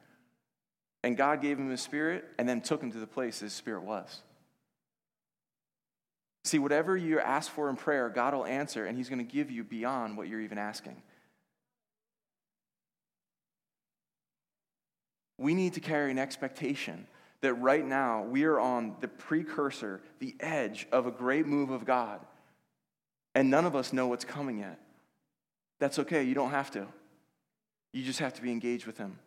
And 1.03 1.15
God 1.15 1.41
gave 1.41 1.57
him 1.57 1.69
his 1.69 1.79
spirit 1.79 2.25
and 2.37 2.49
then 2.49 2.59
took 2.59 2.81
him 2.81 2.91
to 2.91 2.99
the 2.99 3.07
place 3.07 3.39
his 3.39 3.53
spirit 3.53 3.83
was. 3.83 4.23
See, 6.43 6.59
whatever 6.59 6.97
you 6.97 7.19
ask 7.19 7.51
for 7.51 7.69
in 7.69 7.75
prayer, 7.75 8.09
God 8.09 8.33
will 8.33 8.45
answer, 8.45 8.85
and 8.85 8.97
he's 8.97 9.09
going 9.09 9.25
to 9.25 9.31
give 9.31 9.51
you 9.51 9.63
beyond 9.63 10.17
what 10.17 10.27
you're 10.27 10.41
even 10.41 10.57
asking. 10.57 11.01
We 15.37 15.53
need 15.53 15.73
to 15.73 15.79
carry 15.79 16.11
an 16.11 16.19
expectation 16.19 17.07
that 17.41 17.53
right 17.55 17.85
now 17.85 18.23
we 18.23 18.45
are 18.45 18.59
on 18.59 18.95
the 18.99 19.07
precursor, 19.07 20.01
the 20.19 20.35
edge 20.39 20.87
of 20.91 21.05
a 21.05 21.11
great 21.11 21.45
move 21.45 21.69
of 21.69 21.85
God, 21.85 22.19
and 23.35 23.49
none 23.49 23.65
of 23.65 23.75
us 23.75 23.93
know 23.93 24.07
what's 24.07 24.25
coming 24.25 24.59
yet. 24.59 24.79
That's 25.79 25.99
okay. 25.99 26.23
You 26.23 26.33
don't 26.33 26.49
have 26.49 26.71
to. 26.71 26.87
You 27.93 28.03
just 28.03 28.19
have 28.19 28.33
to 28.33 28.41
be 28.41 28.51
engaged 28.51 28.87
with 28.87 28.97
Him 28.97 29.19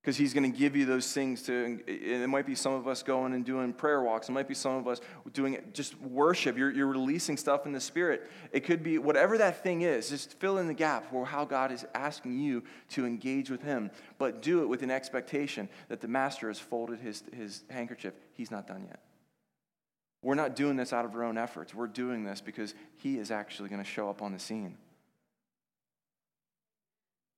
because 0.00 0.16
he's 0.16 0.32
going 0.32 0.50
to 0.50 0.56
give 0.56 0.76
you 0.76 0.86
those 0.86 1.12
things 1.12 1.42
to 1.42 1.80
it 1.86 2.28
might 2.28 2.46
be 2.46 2.54
some 2.54 2.72
of 2.72 2.86
us 2.86 3.02
going 3.02 3.34
and 3.34 3.44
doing 3.44 3.72
prayer 3.72 4.02
walks. 4.02 4.28
It 4.28 4.32
might 4.32 4.48
be 4.48 4.54
some 4.54 4.76
of 4.76 4.86
us 4.86 5.00
doing 5.32 5.58
just 5.72 6.00
worship. 6.00 6.56
You're, 6.56 6.70
you're 6.70 6.86
releasing 6.86 7.36
stuff 7.36 7.66
in 7.66 7.72
the 7.72 7.80
spirit. 7.80 8.30
It 8.52 8.60
could 8.60 8.82
be 8.82 8.98
whatever 8.98 9.36
that 9.38 9.62
thing 9.62 9.82
is 9.82 10.08
just 10.08 10.38
fill 10.38 10.58
in 10.58 10.66
the 10.66 10.74
gap 10.74 11.10
for 11.10 11.26
how 11.26 11.44
god 11.44 11.72
is 11.72 11.84
asking 11.94 12.38
you 12.38 12.62
to 12.90 13.04
engage 13.04 13.50
with 13.50 13.62
him. 13.62 13.90
But 14.18 14.40
do 14.40 14.62
it 14.62 14.66
with 14.66 14.82
an 14.82 14.90
expectation 14.90 15.68
that 15.88 16.00
the 16.00 16.08
master 16.08 16.48
has 16.48 16.58
folded 16.58 17.00
his, 17.00 17.24
his 17.36 17.64
handkerchief. 17.68 18.14
He's 18.32 18.50
not 18.50 18.66
done 18.66 18.84
yet. 18.86 19.00
We're 20.22 20.36
not 20.36 20.56
doing 20.56 20.76
this 20.76 20.92
out 20.92 21.04
of 21.04 21.14
our 21.14 21.22
own 21.22 21.38
efforts. 21.38 21.74
We're 21.74 21.86
doing 21.86 22.24
this 22.24 22.40
because 22.40 22.74
he 22.96 23.18
is 23.18 23.30
actually 23.30 23.68
going 23.68 23.82
to 23.82 23.88
show 23.88 24.08
up 24.08 24.22
on 24.22 24.32
the 24.32 24.38
scene. 24.38 24.76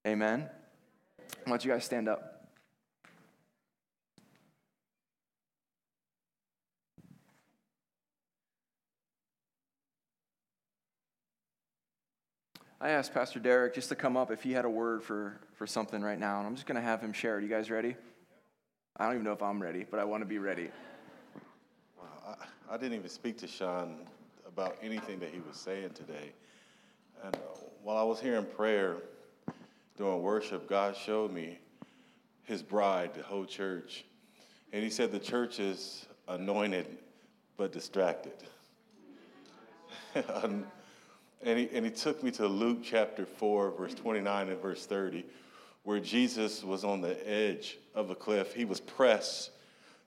Amen? 0.06 0.48
Why 1.44 1.50
don't 1.50 1.64
you 1.64 1.70
guys 1.70 1.84
stand 1.84 2.08
up 2.08 2.39
I 12.82 12.90
asked 12.90 13.12
Pastor 13.12 13.38
Derek 13.38 13.74
just 13.74 13.90
to 13.90 13.94
come 13.94 14.16
up 14.16 14.30
if 14.30 14.42
he 14.42 14.52
had 14.52 14.64
a 14.64 14.70
word 14.70 15.02
for, 15.02 15.38
for 15.52 15.66
something 15.66 16.00
right 16.00 16.18
now, 16.18 16.38
and 16.38 16.46
I'm 16.46 16.54
just 16.54 16.66
going 16.66 16.76
to 16.76 16.82
have 16.82 17.02
him 17.02 17.12
share 17.12 17.38
it. 17.38 17.42
You 17.42 17.48
guys 17.48 17.70
ready? 17.70 17.94
I 18.96 19.04
don't 19.04 19.14
even 19.14 19.24
know 19.24 19.32
if 19.32 19.42
I'm 19.42 19.60
ready, 19.60 19.84
but 19.90 20.00
I 20.00 20.04
want 20.04 20.22
to 20.22 20.26
be 20.26 20.38
ready. 20.38 20.70
I, 22.26 22.34
I 22.70 22.76
didn't 22.78 22.94
even 22.94 23.10
speak 23.10 23.36
to 23.38 23.46
Sean 23.46 23.96
about 24.48 24.78
anything 24.82 25.18
that 25.18 25.28
he 25.28 25.40
was 25.46 25.58
saying 25.58 25.90
today. 25.90 26.32
And 27.22 27.34
uh, 27.34 27.38
while 27.82 27.98
I 27.98 28.02
was 28.02 28.18
hearing 28.18 28.46
prayer 28.46 28.96
during 29.98 30.22
worship, 30.22 30.66
God 30.66 30.96
showed 30.96 31.34
me 31.34 31.58
his 32.44 32.62
bride, 32.62 33.12
the 33.12 33.22
whole 33.22 33.44
church. 33.44 34.06
And 34.72 34.82
he 34.82 34.88
said 34.88 35.12
the 35.12 35.18
church 35.18 35.60
is 35.60 36.06
anointed 36.28 36.86
but 37.58 37.72
distracted. 37.72 38.32
And 41.42 41.58
he, 41.58 41.68
and 41.72 41.84
he 41.84 41.90
took 41.90 42.22
me 42.22 42.30
to 42.32 42.46
Luke 42.46 42.78
chapter 42.82 43.24
4, 43.24 43.70
verse 43.70 43.94
29 43.94 44.48
and 44.48 44.60
verse 44.60 44.84
30, 44.84 45.24
where 45.84 45.98
Jesus 45.98 46.62
was 46.62 46.84
on 46.84 47.00
the 47.00 47.16
edge 47.28 47.78
of 47.94 48.10
a 48.10 48.14
cliff. 48.14 48.54
He 48.54 48.66
was 48.66 48.80
pressed 48.80 49.50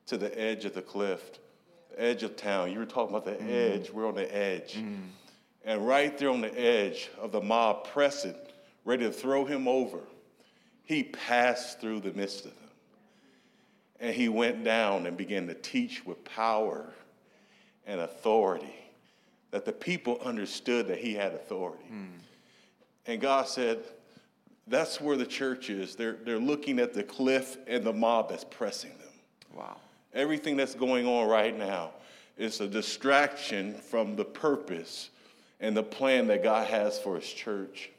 to 0.06 0.18
the 0.18 0.40
edge 0.40 0.66
of 0.66 0.76
the 0.76 0.82
cliff, 0.82 1.40
the 1.90 2.02
edge 2.02 2.22
of 2.22 2.36
town. 2.36 2.72
You 2.72 2.80
were 2.80 2.86
talking 2.86 3.16
about 3.16 3.26
the 3.26 3.44
mm. 3.44 3.50
edge. 3.50 3.90
We're 3.90 4.08
on 4.08 4.16
the 4.16 4.36
edge. 4.36 4.76
Mm. 4.76 5.08
And 5.66 5.88
right 5.88 6.16
there 6.18 6.30
on 6.30 6.42
the 6.42 6.60
edge 6.60 7.10
of 7.20 7.32
the 7.32 7.42
mob, 7.42 7.88
pressing, 7.88 8.36
ready 8.86 9.06
to 9.06 9.12
throw 9.12 9.46
him 9.46 9.68
over, 9.68 10.00
he 10.84 11.04
passed 11.04 11.80
through 11.80 12.02
the 12.02 12.12
midst 12.12 12.46
of 12.46 12.52
them. 12.52 12.70
And 14.00 14.14
he 14.14 14.30
went 14.30 14.64
down 14.64 15.08
and 15.08 15.18
began 15.18 15.48
to 15.48 15.56
teach 15.56 16.06
with 16.06 16.24
power 16.26 16.94
and 17.88 18.02
authority 18.02 18.83
that 19.54 19.66
the 19.66 19.72
people 19.72 20.20
understood 20.26 20.88
that 20.88 20.98
he 20.98 21.14
had 21.14 21.32
authority. 21.32 21.84
Mm. 21.94 22.08
And 23.06 23.22
God 23.22 23.48
said, 23.48 23.84
that's 24.66 25.00
where 25.00 25.16
the 25.16 25.28
church 25.28 25.70
is. 25.70 25.96
They're, 25.96 26.18
they're 26.26 26.40
looking 26.40 26.80
at 26.80 26.92
the 26.92 27.04
cliff 27.04 27.58
and 27.68 27.84
the 27.84 27.94
mob 27.94 28.30
that's 28.30 28.44
pressing 28.44 28.90
them. 28.98 29.14
Wow. 29.56 29.78
Everything 30.12 30.58
that's 30.58 30.74
going 30.74 31.06
on 31.06 31.30
right 31.30 31.56
now 31.56 31.92
is 32.36 32.62
a 32.62 32.68
distraction 32.68 33.76
from 33.76 34.16
the 34.16 34.26
purpose 34.26 35.12
and 35.60 35.78
the 35.78 35.84
plan 35.84 36.26
that 36.28 36.42
God 36.42 36.68
has 36.68 36.98
for 36.98 37.18
His 37.18 37.32
church. 37.32 37.92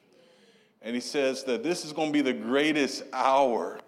And 0.83 0.93
He 0.93 1.01
says 1.01 1.45
that 1.45 1.63
this 1.63 1.85
is 1.85 1.93
going 1.93 2.09
to 2.09 2.13
be 2.13 2.21
the 2.21 2.33
greatest 2.33 3.05
hour, 3.13 3.79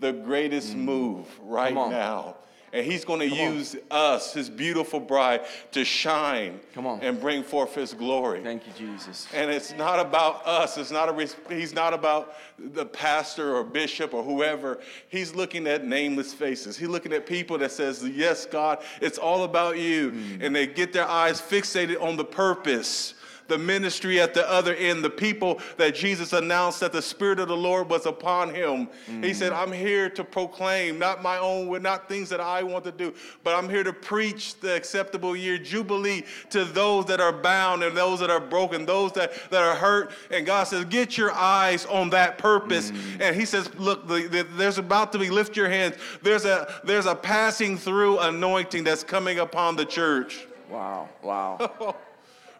the 0.00 0.14
greatest 0.14 0.74
move 0.74 1.26
right 1.42 1.74
now. 1.74 2.36
And 2.72 2.86
He's 2.86 3.04
going 3.04 3.20
to 3.20 3.28
use 3.28 3.76
us, 3.90 4.32
His 4.32 4.48
beautiful 4.48 4.98
bride, 4.98 5.42
to 5.72 5.84
shine 5.84 6.58
Come 6.74 6.86
on. 6.86 7.00
and 7.00 7.20
bring 7.20 7.42
forth 7.42 7.74
His 7.74 7.92
glory. 7.92 8.42
Thank 8.42 8.62
you, 8.66 8.72
Jesus. 8.76 9.26
And 9.34 9.50
it's 9.50 9.74
not 9.74 9.98
about 9.98 10.46
us. 10.46 10.78
It's 10.78 10.90
not 10.90 11.08
a. 11.08 11.28
He's 11.54 11.74
not 11.74 11.92
about 11.92 12.34
the 12.58 12.86
pastor 12.86 13.54
or 13.54 13.64
bishop 13.64 14.14
or 14.14 14.22
whoever. 14.22 14.80
He's 15.08 15.34
looking 15.34 15.66
at 15.66 15.86
nameless 15.86 16.32
faces. 16.32 16.76
He's 16.78 16.88
looking 16.88 17.12
at 17.12 17.26
people 17.26 17.58
that 17.58 17.72
says, 17.72 18.02
"Yes, 18.08 18.46
God, 18.46 18.82
it's 19.00 19.18
all 19.18 19.44
about 19.44 19.78
you," 19.78 20.10
hmm. 20.10 20.42
and 20.42 20.56
they 20.56 20.66
get 20.66 20.92
their 20.92 21.08
eyes 21.08 21.40
fixated 21.40 22.00
on 22.02 22.16
the 22.16 22.24
purpose. 22.24 23.14
The 23.48 23.58
ministry 23.58 24.20
at 24.20 24.34
the 24.34 24.48
other 24.48 24.74
end, 24.74 25.04
the 25.04 25.10
people 25.10 25.60
that 25.76 25.94
Jesus 25.94 26.32
announced 26.32 26.80
that 26.80 26.92
the 26.92 27.02
Spirit 27.02 27.38
of 27.40 27.48
the 27.48 27.56
Lord 27.56 27.90
was 27.90 28.06
upon 28.06 28.54
him. 28.54 28.88
He 29.06 29.12
mm. 29.12 29.34
said, 29.34 29.52
I'm 29.52 29.72
here 29.72 30.08
to 30.10 30.24
proclaim, 30.24 30.98
not 30.98 31.22
my 31.22 31.38
own, 31.38 31.82
not 31.82 32.08
things 32.08 32.28
that 32.30 32.40
I 32.40 32.62
want 32.62 32.84
to 32.84 32.92
do, 32.92 33.12
but 33.44 33.54
I'm 33.54 33.68
here 33.68 33.84
to 33.84 33.92
preach 33.92 34.58
the 34.60 34.74
acceptable 34.74 35.36
year 35.36 35.58
jubilee 35.58 36.24
to 36.50 36.64
those 36.64 37.06
that 37.06 37.20
are 37.20 37.32
bound 37.32 37.82
and 37.82 37.96
those 37.96 38.20
that 38.20 38.30
are 38.30 38.40
broken, 38.40 38.86
those 38.86 39.12
that, 39.12 39.32
that 39.50 39.62
are 39.62 39.74
hurt. 39.74 40.12
And 40.30 40.46
God 40.46 40.64
says, 40.64 40.84
Get 40.86 41.18
your 41.18 41.32
eyes 41.32 41.84
on 41.86 42.10
that 42.10 42.38
purpose. 42.38 42.90
Mm. 42.90 43.20
And 43.20 43.36
He 43.36 43.44
says, 43.44 43.72
Look, 43.74 44.06
the, 44.06 44.28
the, 44.28 44.46
there's 44.56 44.78
about 44.78 45.12
to 45.12 45.18
be, 45.18 45.30
lift 45.30 45.56
your 45.56 45.68
hands. 45.68 45.96
There's 46.22 46.44
a, 46.44 46.80
there's 46.84 47.06
a 47.06 47.14
passing 47.14 47.76
through 47.76 48.18
anointing 48.20 48.84
that's 48.84 49.04
coming 49.04 49.38
upon 49.38 49.76
the 49.76 49.84
church 49.84 50.46
Wow. 50.72 51.08
Wow. 51.22 51.96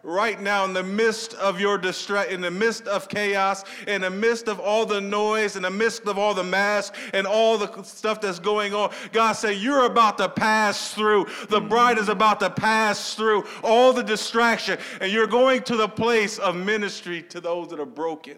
right 0.03 0.39
now 0.41 0.65
in 0.65 0.73
the 0.73 0.83
midst 0.83 1.33
of 1.35 1.59
your 1.59 1.77
distress, 1.77 2.29
in 2.29 2.41
the 2.41 2.51
midst 2.51 2.87
of 2.87 3.07
chaos, 3.07 3.63
in 3.87 4.01
the 4.01 4.09
midst 4.09 4.49
of 4.49 4.59
all 4.59 4.85
the 4.85 4.99
noise, 4.99 5.55
in 5.55 5.63
the 5.63 5.71
midst 5.71 6.05
of 6.05 6.17
all 6.19 6.33
the 6.33 6.43
masks 6.43 6.97
and 7.13 7.25
all 7.25 7.57
the 7.57 7.83
stuff 7.83 8.19
that's 8.21 8.39
going 8.39 8.73
on, 8.73 8.93
God 9.13 9.33
said, 9.33 9.57
You're 9.57 9.85
about 9.85 10.17
to 10.17 10.27
pass 10.29 10.93
through. 10.93 11.27
The 11.49 11.61
bride 11.61 11.97
is 11.97 12.09
about 12.09 12.41
to 12.41 12.49
pass 12.49 13.15
through 13.15 13.45
all 13.63 13.93
the 13.93 14.03
distraction, 14.03 14.77
and 14.99 15.11
you're 15.11 15.27
going 15.27 15.63
to 15.63 15.77
the 15.77 15.87
place 15.87 16.37
of 16.37 16.55
ministry 16.55 17.23
to 17.23 17.39
those 17.39 17.69
that 17.69 17.79
are 17.79 17.85
broken. 17.85 18.37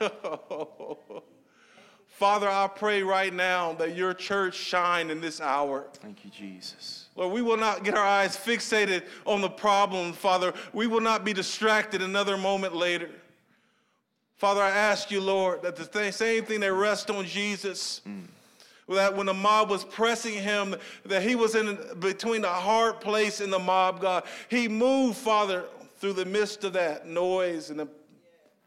Father, 2.08 2.48
I 2.48 2.68
pray 2.68 3.02
right 3.02 3.32
now 3.32 3.74
that 3.74 3.94
your 3.96 4.14
church 4.14 4.54
shine 4.54 5.10
in 5.10 5.20
this 5.20 5.40
hour. 5.40 5.86
Thank 5.94 6.24
you, 6.24 6.30
Jesus. 6.30 6.99
Lord, 7.20 7.34
we 7.34 7.42
will 7.42 7.58
not 7.58 7.84
get 7.84 7.92
our 7.94 8.06
eyes 8.06 8.34
fixated 8.34 9.02
on 9.26 9.42
the 9.42 9.50
problem, 9.50 10.14
Father. 10.14 10.54
We 10.72 10.86
will 10.86 11.02
not 11.02 11.22
be 11.22 11.34
distracted 11.34 12.00
another 12.00 12.38
moment 12.38 12.74
later. 12.74 13.10
Father, 14.36 14.62
I 14.62 14.70
ask 14.70 15.10
you, 15.10 15.20
Lord, 15.20 15.60
that 15.60 15.76
the 15.76 15.84
th- 15.84 16.14
same 16.14 16.46
thing 16.46 16.60
that 16.60 16.72
rests 16.72 17.10
on 17.10 17.26
Jesus, 17.26 18.00
mm. 18.08 18.22
that 18.88 19.14
when 19.14 19.26
the 19.26 19.34
mob 19.34 19.68
was 19.68 19.84
pressing 19.84 20.32
him, 20.32 20.74
that 21.04 21.22
he 21.22 21.34
was 21.34 21.54
in 21.54 21.78
between 21.98 22.40
the 22.40 22.48
hard 22.48 23.02
place 23.02 23.42
and 23.42 23.52
the 23.52 23.58
mob, 23.58 24.00
God. 24.00 24.24
He 24.48 24.66
moved, 24.66 25.18
Father, 25.18 25.66
through 25.98 26.14
the 26.14 26.24
midst 26.24 26.64
of 26.64 26.72
that 26.72 27.06
noise 27.06 27.68
and 27.68 27.78
the 27.78 27.88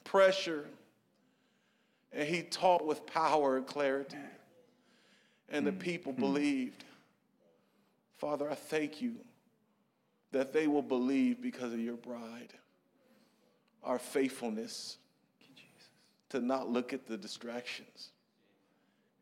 pressure, 0.03 0.67
and 2.11 2.27
he 2.27 2.43
taught 2.43 2.85
with 2.85 3.03
power 3.07 3.57
and 3.57 3.65
clarity. 3.65 4.15
And 5.49 5.65
the 5.65 5.71
mm. 5.71 5.79
people 5.79 6.13
mm. 6.13 6.19
believed. 6.19 6.83
Father, 8.23 8.49
I 8.49 8.55
thank 8.55 9.01
you 9.01 9.15
that 10.31 10.53
they 10.53 10.65
will 10.65 10.81
believe 10.81 11.41
because 11.41 11.73
of 11.73 11.79
your 11.79 11.97
bride. 11.97 12.53
Our 13.83 13.99
faithfulness 13.99 14.97
to 16.29 16.39
not 16.39 16.69
look 16.69 16.93
at 16.93 17.05
the 17.05 17.17
distractions. 17.17 18.11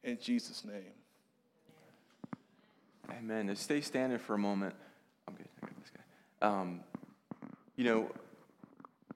In 0.03 0.19
Jesus' 0.21 0.63
name. 0.63 0.93
Amen. 3.09 3.55
Stay 3.55 3.81
standing 3.81 4.19
for 4.19 4.35
a 4.35 4.37
moment. 4.37 4.75
I'm 5.27 5.33
good. 5.33 5.47
I 5.63 5.65
got 5.65 5.79
this 5.79 5.89
guy. 5.89 6.47
Um, 6.47 6.81
you 7.77 7.85
know, 7.85 8.11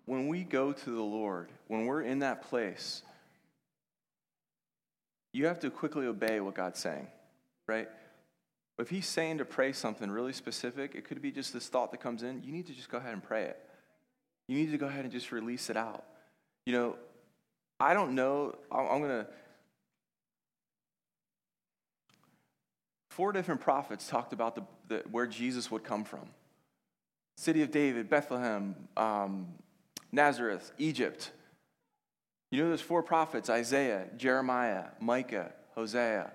when 0.05 0.27
we 0.27 0.45
go 0.45 0.73
to 0.73 0.89
the 0.89 1.03
Lord, 1.03 1.49
when 1.67 1.86
we're 1.86 2.01
in 2.01 2.17
that 2.19 2.41
place, 2.41 3.03
you 5.31 5.45
have 5.45 5.59
to 5.59 5.69
quickly 5.69 6.07
obey 6.07 6.39
what 6.39 6.55
God's 6.55 6.79
saying, 6.79 7.05
right? 7.67 7.88
If 8.78 8.89
He's 8.89 9.07
saying 9.07 9.38
to 9.38 9.45
pray 9.45 9.71
something 9.71 10.09
really 10.09 10.34
specific, 10.34 10.95
it 10.95 11.05
could 11.05 11.21
be 11.21 11.32
just 11.32 11.53
this 11.53 11.67
thought 11.67 11.91
that 11.91 12.01
comes 12.01 12.23
in. 12.23 12.43
You 12.43 12.51
need 12.51 12.67
to 12.67 12.73
just 12.73 12.89
go 12.89 12.97
ahead 12.97 13.13
and 13.13 13.23
pray 13.23 13.43
it. 13.43 13.59
You 14.47 14.57
need 14.57 14.71
to 14.71 14.78
go 14.78 14.88
ahead 14.88 15.05
and 15.05 15.11
just 15.11 15.32
release 15.32 15.69
it 15.69 15.78
out. 15.78 16.03
You 16.65 16.73
know, 16.73 16.95
I 17.80 17.93
don't 17.93 18.15
know. 18.15 18.55
I'm 18.71 18.99
going 18.99 19.23
to. 19.23 19.28
Four 23.09 23.32
different 23.32 23.61
prophets 23.61 24.07
talked 24.07 24.34
about 24.34 24.55
the, 24.55 24.63
the, 24.89 25.03
where 25.09 25.26
Jesus 25.26 25.71
would 25.71 25.84
come 25.84 26.03
from 26.03 26.30
city 27.38 27.61
of 27.61 27.71
David, 27.71 28.09
Bethlehem, 28.09 28.76
um, 28.95 29.47
Nazareth, 30.11 30.71
Egypt. 30.78 31.32
You 32.51 32.61
know, 32.61 32.69
there's 32.69 32.82
four 32.82 33.03
prophets 33.03 33.49
Isaiah, 33.49 34.05
Jeremiah, 34.17 34.86
Micah, 34.99 35.51
Hosea. 35.76 36.32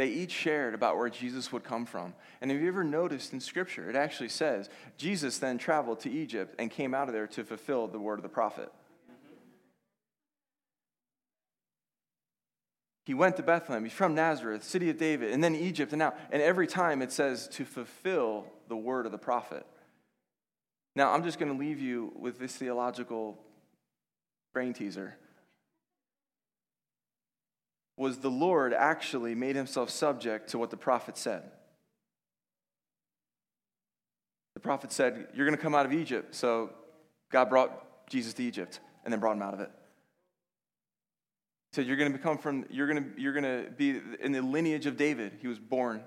They 0.00 0.08
each 0.08 0.32
shared 0.32 0.72
about 0.72 0.96
where 0.96 1.10
Jesus 1.10 1.52
would 1.52 1.62
come 1.62 1.84
from. 1.84 2.14
And 2.40 2.50
have 2.50 2.58
you 2.58 2.68
ever 2.68 2.82
noticed 2.82 3.34
in 3.34 3.40
Scripture, 3.40 3.90
it 3.90 3.96
actually 3.96 4.30
says 4.30 4.70
Jesus 4.96 5.36
then 5.36 5.58
traveled 5.58 6.00
to 6.00 6.10
Egypt 6.10 6.54
and 6.58 6.70
came 6.70 6.94
out 6.94 7.08
of 7.08 7.12
there 7.12 7.26
to 7.26 7.44
fulfill 7.44 7.86
the 7.86 7.98
word 7.98 8.18
of 8.18 8.22
the 8.22 8.30
prophet. 8.30 8.72
He 13.04 13.12
went 13.12 13.36
to 13.36 13.42
Bethlehem. 13.42 13.84
He's 13.84 13.92
from 13.92 14.14
Nazareth, 14.14 14.64
city 14.64 14.88
of 14.88 14.96
David, 14.96 15.32
and 15.32 15.44
then 15.44 15.54
Egypt, 15.54 15.92
and 15.92 15.98
now, 15.98 16.14
and 16.32 16.40
every 16.40 16.66
time 16.66 17.02
it 17.02 17.12
says 17.12 17.46
to 17.48 17.66
fulfill 17.66 18.46
the 18.68 18.76
word 18.78 19.04
of 19.04 19.12
the 19.12 19.18
prophet. 19.18 19.66
Now, 20.96 21.12
I'm 21.12 21.24
just 21.24 21.38
going 21.38 21.52
to 21.52 21.58
leave 21.58 21.78
you 21.78 22.10
with 22.18 22.38
this 22.38 22.56
theological 22.56 23.36
brain 24.54 24.72
teaser. 24.72 25.18
Was 28.00 28.16
the 28.16 28.30
Lord 28.30 28.72
actually 28.72 29.34
made 29.34 29.56
himself 29.56 29.90
subject 29.90 30.48
to 30.52 30.58
what 30.58 30.70
the 30.70 30.76
prophet 30.78 31.18
said? 31.18 31.42
The 34.54 34.60
prophet 34.60 34.90
said, 34.90 35.28
You're 35.34 35.44
going 35.44 35.54
to 35.54 35.62
come 35.62 35.74
out 35.74 35.84
of 35.84 35.92
Egypt. 35.92 36.34
So 36.34 36.70
God 37.30 37.50
brought 37.50 38.08
Jesus 38.08 38.32
to 38.32 38.42
Egypt 38.42 38.80
and 39.04 39.12
then 39.12 39.20
brought 39.20 39.36
him 39.36 39.42
out 39.42 39.52
of 39.52 39.60
it. 39.60 39.70
He 41.72 41.76
said, 41.76 41.86
You're 41.86 41.98
going 41.98 42.10
to 42.10 42.16
become 42.16 42.38
from, 42.38 42.64
you're 42.70 42.86
going 42.86 43.04
to, 43.04 43.20
you're 43.20 43.34
going 43.34 43.44
to 43.44 43.70
be 43.70 44.00
in 44.20 44.32
the 44.32 44.40
lineage 44.40 44.86
of 44.86 44.96
David. 44.96 45.32
He 45.42 45.46
was 45.46 45.58
born 45.58 46.02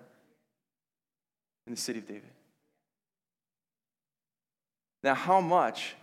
in 1.67 1.75
the 1.75 1.79
city 1.79 1.99
of 1.99 2.07
David. 2.07 2.31
Now, 5.03 5.13
how 5.13 5.41
much 5.41 5.93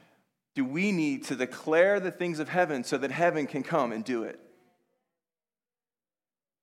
do 0.54 0.64
we 0.64 0.92
need 0.92 1.24
to 1.24 1.34
declare 1.34 1.98
the 1.98 2.12
things 2.12 2.38
of 2.38 2.48
heaven 2.48 2.84
so 2.84 2.96
that 2.96 3.10
heaven 3.10 3.48
can 3.48 3.64
come 3.64 3.90
and 3.90 4.04
do 4.04 4.22
it? 4.22 4.38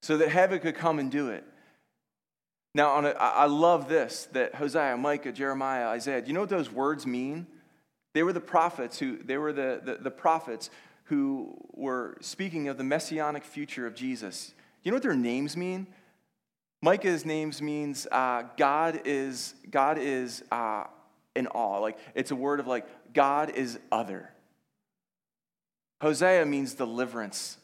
So 0.02 0.16
that 0.18 0.28
heaven 0.28 0.60
could 0.60 0.76
come 0.76 0.98
and 0.98 1.10
do 1.10 1.30
it. 1.30 1.44
Now, 2.74 2.98
a, 2.98 3.10
I 3.10 3.28
I 3.28 3.46
love 3.46 3.88
this 3.88 4.28
that 4.32 4.54
Hosea, 4.54 4.96
Micah, 4.96 5.32
Jeremiah, 5.32 5.88
Isaiah, 5.88 6.20
do 6.20 6.28
you 6.28 6.34
know 6.34 6.40
what 6.40 6.48
those 6.48 6.70
words 6.70 7.06
mean? 7.06 7.46
They 8.14 8.22
were 8.22 8.32
the 8.32 8.40
prophets 8.40 8.98
who, 8.98 9.18
they 9.18 9.36
were 9.36 9.52
the, 9.52 9.80
the, 9.84 9.94
the 9.96 10.10
prophets 10.10 10.70
who 11.04 11.56
were 11.72 12.16
speaking 12.20 12.68
of 12.68 12.76
the 12.76 12.84
messianic 12.84 13.44
future 13.44 13.86
of 13.86 13.94
Jesus. 13.94 14.54
You 14.82 14.90
know 14.90 14.96
what 14.96 15.02
their 15.02 15.14
names 15.14 15.56
mean? 15.56 15.86
Micah's 16.80 17.24
names 17.24 17.60
means 17.60 18.06
uh, 18.12 18.44
God 18.56 19.02
is 19.04 19.54
God 19.70 19.98
is 19.98 20.44
uh, 20.52 20.84
in 21.34 21.46
awe. 21.48 21.78
Like 21.78 21.98
it's 22.14 22.30
a 22.30 22.36
word 22.36 22.60
of 22.60 22.66
like 22.66 22.86
God 23.12 23.50
is 23.50 23.78
other. 23.90 24.30
Hosea 26.00 26.46
means 26.46 26.74
deliverance. 26.74 27.56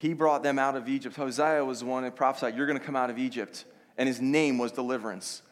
He 0.00 0.12
brought 0.12 0.42
them 0.42 0.58
out 0.58 0.76
of 0.76 0.88
Egypt. 0.88 1.16
Hosea 1.16 1.64
was 1.64 1.80
the 1.80 1.86
one 1.86 2.02
that 2.02 2.16
prophesied, 2.16 2.56
"You're 2.56 2.66
going 2.66 2.78
to 2.78 2.84
come 2.84 2.96
out 2.96 3.10
of 3.10 3.18
Egypt," 3.18 3.64
and 3.96 4.06
his 4.06 4.20
name 4.20 4.58
was 4.58 4.72
deliverance. 4.72 5.42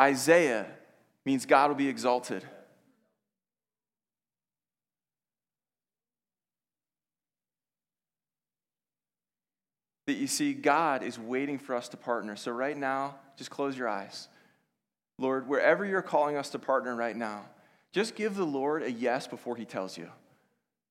Isaiah 0.00 0.66
means 1.24 1.46
God 1.46 1.68
will 1.68 1.76
be 1.76 1.88
exalted. 1.88 2.44
that 10.06 10.14
you 10.14 10.26
see 10.26 10.52
God 10.52 11.02
is 11.02 11.18
waiting 11.18 11.58
for 11.58 11.74
us 11.74 11.88
to 11.88 11.96
partner. 11.96 12.36
So, 12.36 12.52
right 12.52 12.76
now, 12.76 13.16
just 13.36 13.50
close 13.50 13.76
your 13.76 13.88
eyes. 13.88 14.28
Lord, 15.18 15.48
wherever 15.48 15.84
you're 15.84 16.02
calling 16.02 16.36
us 16.36 16.50
to 16.50 16.58
partner 16.58 16.94
right 16.94 17.16
now, 17.16 17.46
just 17.92 18.14
give 18.14 18.34
the 18.34 18.44
Lord 18.44 18.82
a 18.82 18.90
yes 18.90 19.26
before 19.26 19.56
he 19.56 19.64
tells 19.64 19.96
you. 19.96 20.10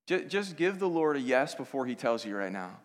Ju- 0.05 0.25
Just 0.25 0.55
give 0.57 0.79
the 0.79 0.89
Lord 0.89 1.15
a 1.15 1.21
yes 1.21 1.55
before 1.55 1.85
he 1.85 1.95
tells 1.95 2.25
you 2.25 2.35
right 2.35 2.51
now. 2.51 2.79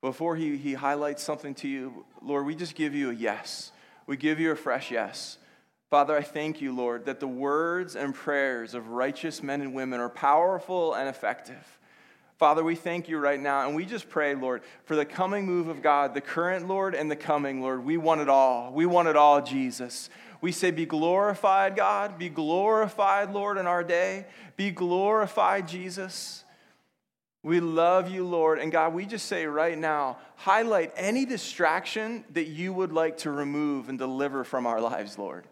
before 0.00 0.34
he, 0.36 0.56
he 0.56 0.72
highlights 0.72 1.22
something 1.22 1.54
to 1.56 1.68
you, 1.68 2.06
Lord, 2.22 2.46
we 2.46 2.54
just 2.54 2.74
give 2.74 2.94
you 2.94 3.10
a 3.10 3.14
yes. 3.14 3.70
We 4.06 4.16
give 4.16 4.40
you 4.40 4.50
a 4.50 4.56
fresh 4.56 4.90
yes. 4.90 5.36
Father, 5.90 6.16
I 6.16 6.22
thank 6.22 6.60
you, 6.60 6.74
Lord, 6.74 7.04
that 7.06 7.20
the 7.20 7.26
words 7.28 7.96
and 7.96 8.14
prayers 8.14 8.74
of 8.74 8.88
righteous 8.88 9.42
men 9.42 9.60
and 9.60 9.74
women 9.74 10.00
are 10.00 10.08
powerful 10.08 10.94
and 10.94 11.08
effective. 11.08 11.78
Father, 12.38 12.64
we 12.64 12.74
thank 12.76 13.08
you 13.08 13.18
right 13.18 13.38
now, 13.38 13.66
and 13.66 13.76
we 13.76 13.84
just 13.84 14.08
pray, 14.08 14.34
Lord, 14.34 14.62
for 14.84 14.96
the 14.96 15.04
coming 15.04 15.44
move 15.44 15.68
of 15.68 15.82
God, 15.82 16.14
the 16.14 16.22
current, 16.22 16.66
Lord, 16.66 16.94
and 16.94 17.10
the 17.10 17.16
coming, 17.16 17.60
Lord. 17.60 17.84
We 17.84 17.98
want 17.98 18.22
it 18.22 18.30
all. 18.30 18.72
We 18.72 18.86
want 18.86 19.08
it 19.08 19.16
all, 19.16 19.42
Jesus. 19.42 20.08
We 20.40 20.50
say, 20.52 20.70
Be 20.70 20.86
glorified, 20.86 21.76
God. 21.76 22.18
Be 22.18 22.30
glorified, 22.30 23.32
Lord, 23.32 23.58
in 23.58 23.66
our 23.66 23.84
day. 23.84 24.24
Be 24.56 24.70
glorified, 24.70 25.68
Jesus. 25.68 26.44
We 27.42 27.60
love 27.60 28.10
you, 28.10 28.26
Lord. 28.26 28.58
And 28.58 28.70
God, 28.70 28.92
we 28.92 29.06
just 29.06 29.26
say 29.26 29.46
right 29.46 29.78
now, 29.78 30.18
highlight 30.36 30.92
any 30.94 31.24
distraction 31.24 32.24
that 32.32 32.48
you 32.48 32.72
would 32.72 32.92
like 32.92 33.18
to 33.18 33.30
remove 33.30 33.88
and 33.88 33.98
deliver 33.98 34.44
from 34.44 34.66
our 34.66 34.80
lives, 34.80 35.18
Lord. 35.18 35.46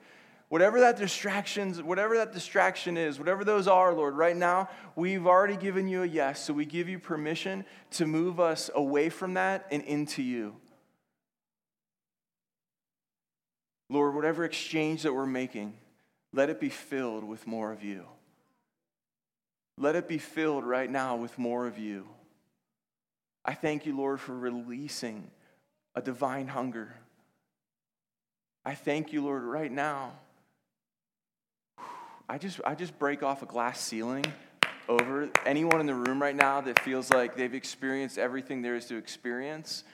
Whatever 0.51 0.81
that 0.81 0.97
distractions, 0.97 1.83
whatever 1.83 2.17
that 2.19 2.33
distraction 2.33 2.97
is, 2.97 3.19
whatever 3.19 3.45
those 3.45 3.69
are, 3.69 3.93
Lord, 3.93 4.15
right 4.15 4.37
now, 4.37 4.69
we've 4.97 5.27
already 5.27 5.57
given 5.57 5.89
you 5.89 6.03
a 6.03 6.07
yes. 6.07 6.45
So 6.45 6.55
we 6.55 6.65
give 6.65 6.89
you 6.89 6.99
permission 6.99 7.65
to 7.93 8.07
move 8.07 8.41
us 8.41 8.71
away 8.75 9.09
from 9.09 9.35
that 9.35 9.67
and 9.71 9.83
into 9.83 10.23
you. 10.23 10.57
Lord, 13.91 14.15
whatever 14.15 14.45
exchange 14.45 15.03
that 15.03 15.15
we're 15.15 15.27
making, 15.27 15.75
let 16.33 16.51
it 16.51 16.61
be 16.61 16.69
filled 16.69 17.25
with 17.25 17.47
more 17.47 17.73
of 17.73 17.83
you. 17.83 18.05
Let 19.79 19.95
it 19.95 20.09
be 20.09 20.19
filled 20.19 20.65
right 20.65 20.91
now 20.91 21.17
with 21.17 21.39
more 21.39 21.67
of 21.67 21.79
you. 21.79 22.07
I 23.45 23.55
thank 23.55 23.87
you, 23.87 23.97
Lord, 23.97 24.21
for 24.21 24.37
releasing 24.37 25.31
a 25.95 26.03
divine 26.03 26.49
hunger. 26.49 26.95
I 28.65 28.75
thank 28.75 29.13
you, 29.13 29.23
Lord, 29.23 29.45
right 29.45 29.71
now. 29.71 30.13
I 32.29 32.39
just, 32.39 32.61
I 32.65 32.75
just 32.75 32.99
break 32.99 33.23
off 33.23 33.43
a 33.43 33.47
glass 33.47 33.81
ceiling 33.81 34.27
over 34.89 35.31
anyone 35.47 35.81
in 35.81 35.87
the 35.87 35.95
room 35.95 36.21
right 36.21 36.37
now 36.37 36.61
that 36.61 36.81
feels 36.81 37.11
like 37.11 37.37
they've 37.37 37.55
experienced 37.55 38.19
everything 38.19 38.63
there 38.63 38.75
is 38.75 38.87
to 38.87 38.97
experience, 38.97 39.85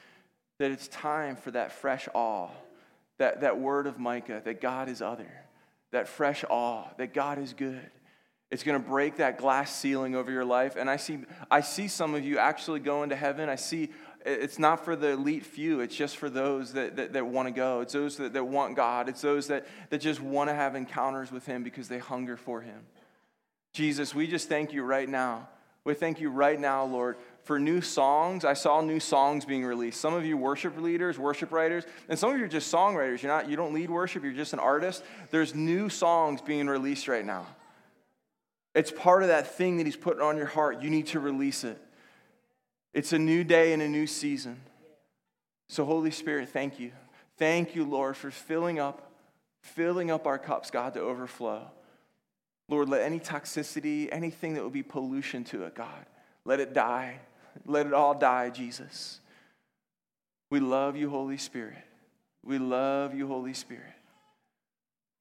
that 0.59 0.71
it's 0.71 0.89
time 0.89 1.37
for 1.37 1.51
that 1.51 1.73
fresh 1.73 2.09
awe, 2.15 2.49
that, 3.19 3.43
that 3.43 3.59
word 3.59 3.87
of 3.87 3.99
Micah, 3.99 4.41
that 4.45 4.61
God 4.61 4.89
is 4.89 5.03
other, 5.03 5.31
that 5.93 6.09
fresh 6.09 6.43
awe, 6.49 6.87
that 6.97 7.13
God 7.13 7.39
is 7.39 7.53
good. 7.53 7.91
It's 8.55 8.63
going 8.63 8.81
to 8.81 8.89
break 8.89 9.17
that 9.17 9.37
glass 9.37 9.75
ceiling 9.75 10.15
over 10.15 10.31
your 10.31 10.45
life. 10.45 10.77
And 10.77 10.89
I 10.89 10.95
see, 10.95 11.19
I 11.51 11.61
see 11.61 11.89
some 11.89 12.15
of 12.15 12.25
you 12.25 12.39
actually 12.39 12.79
going 12.79 13.09
to 13.09 13.17
heaven. 13.17 13.49
I 13.49 13.57
see 13.57 13.91
it's 14.25 14.61
not 14.61 14.85
for 14.85 14.95
the 14.95 15.09
elite 15.09 15.45
few, 15.45 15.81
it's 15.81 15.97
just 15.97 16.19
for 16.19 16.31
those 16.31 16.73
that, 16.75 16.95
that, 16.95 17.15
that 17.15 17.27
want 17.27 17.49
to 17.49 17.53
go. 17.53 17.81
It's 17.81 17.95
those 17.95 18.17
that, 18.19 18.33
that 18.33 18.45
want 18.45 18.77
God. 18.77 19.09
It's 19.09 19.23
those 19.23 19.49
that, 19.49 19.67
that 19.91 20.01
just 20.01 20.21
want 20.21 20.51
to 20.51 20.55
have 20.55 20.77
encounters 20.77 21.33
with 21.33 21.45
Him 21.47 21.65
because 21.65 21.89
they 21.89 21.99
hunger 21.99 22.37
for 22.37 22.61
Him. 22.61 22.79
Jesus, 23.73 24.15
we 24.15 24.29
just 24.29 24.49
thank 24.49 24.73
you 24.73 24.85
right 24.85 25.09
now. 25.09 25.49
We 25.83 25.95
thank 25.95 26.21
you 26.21 26.31
right 26.31 26.59
now, 26.59 26.85
Lord, 26.85 27.17
for 27.43 27.59
new 27.59 27.81
songs. 27.81 28.45
I 28.45 28.55
saw 28.55 28.81
new 28.83 29.01
songs 29.01 29.45
being 29.45 29.65
released. 29.65 30.01
Some 30.01 30.15
of 30.15 30.25
you 30.25 30.37
worship 30.37 30.81
leaders, 30.81 31.19
worship 31.19 31.51
writers, 31.51 31.83
and 32.09 32.17
some 32.17 32.31
of 32.31 32.39
you 32.39 32.45
are 32.45 32.49
just 32.49 32.73
songwriters. 32.73 33.21
You're 33.21 33.33
not, 33.33 33.49
you 33.49 33.57
don't 33.57 33.75
lead 33.75 33.91
worship, 33.91 34.23
you're 34.23 34.33
just 34.33 34.53
an 34.53 34.61
artist. 34.61 35.03
There's 35.33 35.57
new 35.57 35.89
songs 35.89 36.41
being 36.41 36.69
released 36.69 37.09
right 37.09 37.27
now. 37.27 37.49
It's 38.75 38.91
part 38.91 39.23
of 39.23 39.29
that 39.29 39.55
thing 39.55 39.77
that 39.77 39.87
He's 39.87 39.97
putting 39.97 40.23
on 40.23 40.37
your 40.37 40.47
heart. 40.47 40.83
You 40.83 40.91
need 40.91 41.07
to 41.09 41.21
release 41.21 41.65
it. 41.65 41.81
It's 42.93 43.13
a 43.13 43.19
new 43.19 43.45
day 43.45 43.73
and 43.73 43.83
a 43.83 43.89
new 43.89 44.07
season. 44.07 44.61
So, 45.69 45.85
Holy 45.85 46.11
Spirit, 46.11 46.49
thank 46.49 46.79
you. 46.81 46.93
Thank 47.39 47.75
you, 47.75 47.85
Lord, 47.85 48.17
for 48.17 48.31
filling 48.31 48.79
up, 48.79 49.11
filling 49.63 50.11
up 50.11 50.27
our 50.27 50.39
cups, 50.39 50.71
God, 50.71 50.95
to 50.95 51.01
overflow. 51.01 51.71
Lord, 52.69 52.89
let 52.89 53.03
any 53.03 53.21
toxicity, 53.21 54.09
anything 54.11 54.55
that 54.55 54.65
would 54.65 54.73
be 54.73 54.83
pollution 54.83 55.45
to 55.45 55.65
it, 55.65 55.75
God, 55.75 56.07
let 56.45 56.61
it 56.61 56.73
die. 56.73 57.21
Let 57.67 57.87
it 57.87 57.93
all 57.93 58.15
die, 58.15 58.51
Jesus. 58.51 59.21
We 60.51 60.61
love 60.61 60.97
you, 60.97 61.09
Holy 61.11 61.37
Spirit. 61.37 61.79
We 62.45 62.59
love 62.59 63.15
you, 63.15 63.29
Holy 63.29 63.55
Spirit. 63.55 63.95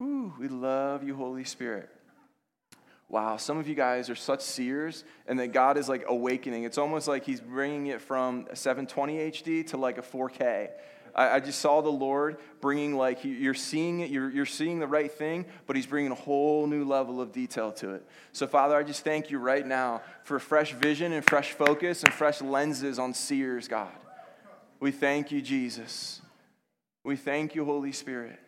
Ooh, 0.02 0.32
we 0.38 0.48
love 0.48 1.04
you, 1.04 1.14
Holy 1.14 1.44
Spirit 1.44 1.93
wow, 3.08 3.36
some 3.36 3.58
of 3.58 3.68
you 3.68 3.74
guys 3.74 4.10
are 4.10 4.14
such 4.14 4.40
seers, 4.40 5.04
and 5.26 5.38
that 5.38 5.52
God 5.52 5.76
is 5.76 5.88
like 5.88 6.04
awakening. 6.08 6.64
It's 6.64 6.78
almost 6.78 7.06
like 7.06 7.24
He's 7.24 7.40
bringing 7.40 7.86
it 7.86 8.00
from 8.00 8.46
a 8.50 8.56
720 8.56 9.18
HD 9.30 9.66
to 9.68 9.76
like 9.76 9.98
a 9.98 10.02
4K. 10.02 10.70
I, 11.14 11.36
I 11.36 11.40
just 11.40 11.60
saw 11.60 11.80
the 11.80 11.92
Lord 11.92 12.38
bringing 12.60 12.96
like 12.96 13.24
you're 13.24 13.54
seeing 13.54 14.00
it, 14.00 14.10
you're, 14.10 14.30
you're 14.30 14.46
seeing 14.46 14.80
the 14.80 14.86
right 14.86 15.10
thing, 15.10 15.46
but 15.66 15.76
He's 15.76 15.86
bringing 15.86 16.12
a 16.12 16.16
whole 16.16 16.66
new 16.66 16.84
level 16.84 17.20
of 17.20 17.32
detail 17.32 17.72
to 17.72 17.90
it. 17.90 18.06
So, 18.32 18.46
Father, 18.46 18.76
I 18.76 18.82
just 18.82 19.04
thank 19.04 19.30
you 19.30 19.38
right 19.38 19.66
now 19.66 20.02
for 20.24 20.38
fresh 20.38 20.72
vision 20.72 21.12
and 21.12 21.24
fresh 21.24 21.52
focus 21.52 22.02
and 22.02 22.12
fresh 22.12 22.40
lenses 22.40 22.98
on 22.98 23.14
seers, 23.14 23.68
God. 23.68 23.92
We 24.80 24.90
thank 24.90 25.30
you, 25.30 25.40
Jesus. 25.40 26.20
We 27.04 27.16
thank 27.16 27.54
you, 27.54 27.64
Holy 27.64 27.92
Spirit. 27.92 28.40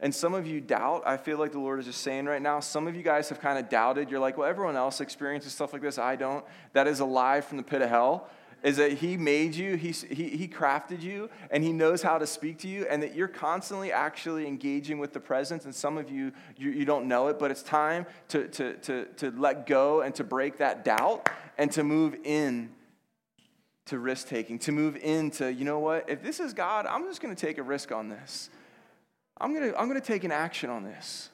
And 0.00 0.14
some 0.14 0.34
of 0.34 0.46
you 0.46 0.60
doubt. 0.60 1.02
I 1.06 1.16
feel 1.16 1.38
like 1.38 1.52
the 1.52 1.58
Lord 1.58 1.80
is 1.80 1.86
just 1.86 2.02
saying 2.02 2.26
right 2.26 2.42
now, 2.42 2.60
some 2.60 2.86
of 2.86 2.94
you 2.94 3.02
guys 3.02 3.28
have 3.30 3.40
kind 3.40 3.58
of 3.58 3.68
doubted. 3.68 4.10
You're 4.10 4.20
like, 4.20 4.36
well, 4.36 4.48
everyone 4.48 4.76
else 4.76 5.00
experiences 5.00 5.52
stuff 5.52 5.72
like 5.72 5.82
this. 5.82 5.98
I 5.98 6.16
don't. 6.16 6.44
That 6.72 6.86
is 6.86 7.00
a 7.00 7.04
lie 7.04 7.40
from 7.40 7.56
the 7.56 7.62
pit 7.62 7.82
of 7.82 7.88
hell. 7.88 8.28
Is 8.62 8.78
that 8.78 8.94
He 8.94 9.16
made 9.16 9.54
you, 9.54 9.76
he, 9.76 9.90
he, 9.90 10.30
he 10.30 10.48
crafted 10.48 11.02
you, 11.02 11.30
and 11.50 11.62
He 11.62 11.72
knows 11.72 12.02
how 12.02 12.18
to 12.18 12.26
speak 12.26 12.58
to 12.60 12.68
you, 12.68 12.86
and 12.90 13.02
that 13.02 13.14
you're 13.14 13.28
constantly 13.28 13.92
actually 13.92 14.46
engaging 14.46 14.98
with 14.98 15.12
the 15.12 15.20
presence. 15.20 15.66
And 15.66 15.74
some 15.74 15.98
of 15.98 16.10
you, 16.10 16.32
you, 16.56 16.70
you 16.70 16.84
don't 16.84 17.06
know 17.06 17.28
it, 17.28 17.38
but 17.38 17.50
it's 17.50 17.62
time 17.62 18.06
to, 18.28 18.48
to, 18.48 18.74
to, 18.74 19.04
to 19.16 19.30
let 19.32 19.66
go 19.66 20.00
and 20.00 20.14
to 20.16 20.24
break 20.24 20.58
that 20.58 20.84
doubt 20.84 21.28
and 21.58 21.70
to 21.72 21.84
move 21.84 22.16
in 22.24 22.70
to 23.86 23.98
risk 24.00 24.26
taking, 24.28 24.58
to 24.58 24.72
move 24.72 24.96
into, 24.96 25.52
you 25.52 25.64
know 25.64 25.78
what, 25.78 26.08
if 26.10 26.22
this 26.22 26.40
is 26.40 26.52
God, 26.52 26.86
I'm 26.86 27.04
just 27.04 27.20
going 27.20 27.34
to 27.34 27.40
take 27.40 27.58
a 27.58 27.62
risk 27.62 27.92
on 27.92 28.08
this. 28.08 28.50
I'm 29.38 29.54
going 29.54 29.70
to 29.70 29.78
I'm 29.78 29.88
going 29.88 30.00
to 30.00 30.06
take 30.06 30.24
an 30.24 30.32
action 30.32 30.70
on 30.70 30.84
this. 30.84 31.30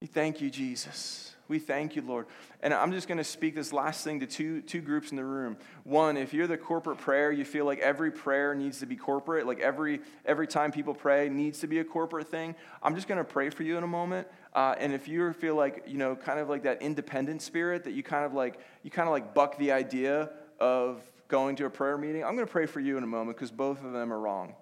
We 0.00 0.06
thank 0.06 0.40
you, 0.40 0.50
Jesus. 0.50 1.34
We 1.48 1.58
thank 1.58 1.94
you, 1.94 2.02
Lord. 2.02 2.26
And 2.60 2.74
I'm 2.74 2.92
just 2.92 3.06
going 3.06 3.18
to 3.18 3.24
speak 3.24 3.54
this 3.54 3.72
last 3.72 4.02
thing 4.02 4.20
to 4.20 4.26
two, 4.26 4.62
two 4.62 4.80
groups 4.80 5.10
in 5.10 5.16
the 5.16 5.24
room. 5.24 5.56
One, 5.84 6.16
if 6.16 6.34
you're 6.34 6.48
the 6.48 6.56
corporate 6.56 6.98
prayer, 6.98 7.30
you 7.30 7.44
feel 7.44 7.64
like 7.64 7.78
every 7.78 8.10
prayer 8.10 8.54
needs 8.54 8.80
to 8.80 8.86
be 8.86 8.96
corporate, 8.96 9.46
like 9.46 9.60
every, 9.60 10.00
every 10.24 10.48
time 10.48 10.72
people 10.72 10.92
pray 10.92 11.28
needs 11.28 11.60
to 11.60 11.66
be 11.66 11.78
a 11.78 11.84
corporate 11.84 12.28
thing, 12.28 12.56
I'm 12.82 12.96
just 12.96 13.06
going 13.06 13.18
to 13.18 13.24
pray 13.24 13.50
for 13.50 13.62
you 13.62 13.78
in 13.78 13.84
a 13.84 13.88
moment. 13.88 14.26
Uh, 14.54 14.74
and 14.78 14.92
if 14.92 15.06
you 15.06 15.32
feel 15.34 15.54
like, 15.54 15.84
you 15.86 15.98
know, 15.98 16.16
kind 16.16 16.40
of 16.40 16.48
like 16.48 16.64
that 16.64 16.82
independent 16.82 17.42
spirit 17.42 17.84
that 17.84 17.92
you 17.92 18.02
kind 18.02 18.24
of 18.24 18.32
like, 18.32 18.58
you 18.82 18.90
kind 18.90 19.08
of 19.08 19.12
like 19.12 19.32
buck 19.32 19.56
the 19.58 19.70
idea 19.70 20.30
of 20.58 21.00
going 21.28 21.54
to 21.56 21.66
a 21.66 21.70
prayer 21.70 21.96
meeting, 21.96 22.24
I'm 22.24 22.34
going 22.34 22.46
to 22.46 22.52
pray 22.52 22.66
for 22.66 22.80
you 22.80 22.96
in 22.96 23.04
a 23.04 23.08
moment 23.08 23.36
because 23.36 23.52
both 23.52 23.84
of 23.84 23.92
them 23.92 24.12
are 24.12 24.18
wrong. 24.18 24.54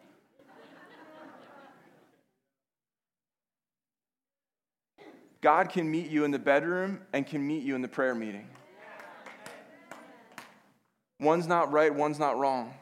God 5.44 5.68
can 5.68 5.90
meet 5.90 6.08
you 6.10 6.24
in 6.24 6.30
the 6.30 6.38
bedroom 6.38 7.02
and 7.12 7.26
can 7.26 7.46
meet 7.46 7.64
you 7.64 7.74
in 7.74 7.82
the 7.82 7.88
prayer 7.88 8.14
meeting. 8.14 8.48
One's 11.20 11.46
not 11.46 11.70
right, 11.70 11.94
one's 11.94 12.18
not 12.18 12.38
wrong. 12.38 12.72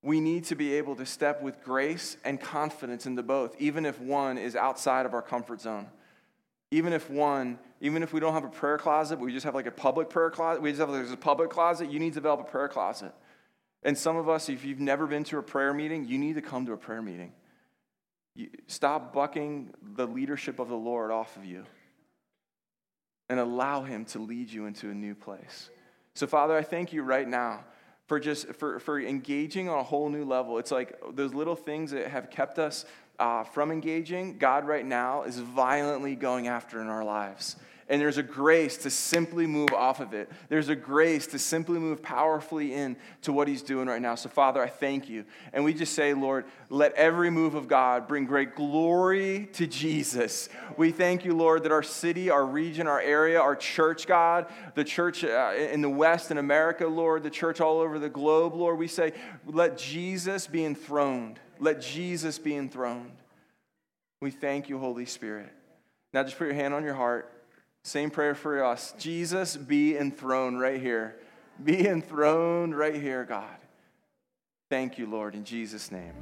We 0.00 0.18
need 0.18 0.44
to 0.44 0.54
be 0.54 0.72
able 0.76 0.96
to 0.96 1.04
step 1.04 1.42
with 1.42 1.62
grace 1.62 2.16
and 2.24 2.40
confidence 2.40 3.04
into 3.04 3.22
both, 3.22 3.54
even 3.60 3.84
if 3.84 4.00
one 4.00 4.38
is 4.38 4.56
outside 4.56 5.04
of 5.04 5.12
our 5.12 5.20
comfort 5.20 5.60
zone. 5.60 5.88
Even 6.70 6.94
if 6.94 7.10
one, 7.10 7.58
even 7.82 8.02
if 8.02 8.14
we 8.14 8.20
don't 8.20 8.32
have 8.32 8.44
a 8.44 8.48
prayer 8.48 8.78
closet, 8.78 9.18
we 9.18 9.30
just 9.30 9.44
have 9.44 9.54
like 9.54 9.66
a 9.66 9.70
public 9.70 10.08
prayer 10.08 10.30
closet, 10.30 10.62
we 10.62 10.70
just 10.70 10.80
have 10.80 10.88
like, 10.88 11.06
a 11.10 11.16
public 11.18 11.50
closet, 11.50 11.90
you 11.92 11.98
need 11.98 12.14
to 12.14 12.20
develop 12.20 12.40
a 12.40 12.50
prayer 12.50 12.68
closet. 12.68 13.12
And 13.82 13.98
some 13.98 14.16
of 14.16 14.26
us, 14.26 14.48
if 14.48 14.64
you've 14.64 14.80
never 14.80 15.06
been 15.06 15.24
to 15.24 15.36
a 15.36 15.42
prayer 15.42 15.74
meeting, 15.74 16.08
you 16.08 16.16
need 16.16 16.36
to 16.36 16.42
come 16.42 16.64
to 16.64 16.72
a 16.72 16.78
prayer 16.78 17.02
meeting. 17.02 17.34
You, 18.38 18.48
stop 18.68 19.12
bucking 19.12 19.74
the 19.96 20.06
leadership 20.06 20.60
of 20.60 20.68
the 20.68 20.76
Lord 20.76 21.10
off 21.10 21.36
of 21.36 21.44
you 21.44 21.64
and 23.28 23.40
allow 23.40 23.82
Him 23.82 24.04
to 24.06 24.20
lead 24.20 24.48
you 24.48 24.66
into 24.66 24.90
a 24.90 24.94
new 24.94 25.16
place. 25.16 25.70
So, 26.14 26.28
Father, 26.28 26.56
I 26.56 26.62
thank 26.62 26.92
you 26.92 27.02
right 27.02 27.26
now 27.26 27.64
for 28.06 28.20
just 28.20 28.46
for, 28.54 28.78
for 28.78 29.00
engaging 29.00 29.68
on 29.68 29.80
a 29.80 29.82
whole 29.82 30.08
new 30.08 30.24
level. 30.24 30.58
It's 30.58 30.70
like 30.70 31.00
those 31.14 31.34
little 31.34 31.56
things 31.56 31.90
that 31.90 32.06
have 32.06 32.30
kept 32.30 32.60
us 32.60 32.84
uh, 33.18 33.42
from 33.42 33.72
engaging. 33.72 34.38
God 34.38 34.68
right 34.68 34.86
now 34.86 35.24
is 35.24 35.40
violently 35.40 36.14
going 36.14 36.46
after 36.46 36.80
in 36.80 36.86
our 36.86 37.04
lives. 37.04 37.56
And 37.90 37.98
there's 38.00 38.18
a 38.18 38.22
grace 38.22 38.76
to 38.78 38.90
simply 38.90 39.46
move 39.46 39.72
off 39.72 40.00
of 40.00 40.12
it. 40.12 40.30
There's 40.50 40.68
a 40.68 40.76
grace 40.76 41.26
to 41.28 41.38
simply 41.38 41.78
move 41.78 42.02
powerfully 42.02 42.74
in 42.74 42.98
to 43.22 43.32
what 43.32 43.48
he's 43.48 43.62
doing 43.62 43.88
right 43.88 44.02
now. 44.02 44.14
So, 44.14 44.28
Father, 44.28 44.62
I 44.62 44.68
thank 44.68 45.08
you. 45.08 45.24
And 45.54 45.64
we 45.64 45.72
just 45.72 45.94
say, 45.94 46.12
Lord, 46.12 46.44
let 46.68 46.92
every 46.94 47.30
move 47.30 47.54
of 47.54 47.66
God 47.66 48.06
bring 48.06 48.26
great 48.26 48.54
glory 48.54 49.48
to 49.54 49.66
Jesus. 49.66 50.50
We 50.76 50.90
thank 50.90 51.24
you, 51.24 51.32
Lord, 51.34 51.62
that 51.62 51.72
our 51.72 51.82
city, 51.82 52.28
our 52.28 52.44
region, 52.44 52.86
our 52.86 53.00
area, 53.00 53.40
our 53.40 53.56
church, 53.56 54.06
God, 54.06 54.46
the 54.74 54.84
church 54.84 55.24
uh, 55.24 55.54
in 55.56 55.80
the 55.80 55.88
West 55.88 56.30
in 56.30 56.36
America, 56.36 56.86
Lord, 56.86 57.22
the 57.22 57.30
church 57.30 57.58
all 57.58 57.80
over 57.80 57.98
the 57.98 58.10
globe, 58.10 58.54
Lord, 58.54 58.78
we 58.78 58.88
say, 58.88 59.14
let 59.46 59.78
Jesus 59.78 60.46
be 60.46 60.62
enthroned. 60.62 61.40
Let 61.58 61.80
Jesus 61.80 62.38
be 62.38 62.54
enthroned. 62.54 63.16
We 64.20 64.30
thank 64.30 64.68
you, 64.68 64.78
Holy 64.78 65.06
Spirit. 65.06 65.52
Now 66.12 66.22
just 66.22 66.36
put 66.36 66.48
your 66.48 66.54
hand 66.54 66.74
on 66.74 66.84
your 66.84 66.94
heart. 66.94 67.32
Same 67.88 68.10
prayer 68.10 68.34
for 68.34 68.62
us. 68.62 68.94
Jesus, 68.98 69.56
be 69.56 69.96
enthroned 69.96 70.60
right 70.60 70.78
here. 70.78 71.16
Be 71.64 71.88
enthroned 71.88 72.76
right 72.76 72.94
here, 72.94 73.24
God. 73.24 73.56
Thank 74.68 74.98
you, 74.98 75.06
Lord, 75.06 75.34
in 75.34 75.42
Jesus' 75.42 75.90
name. 75.90 76.12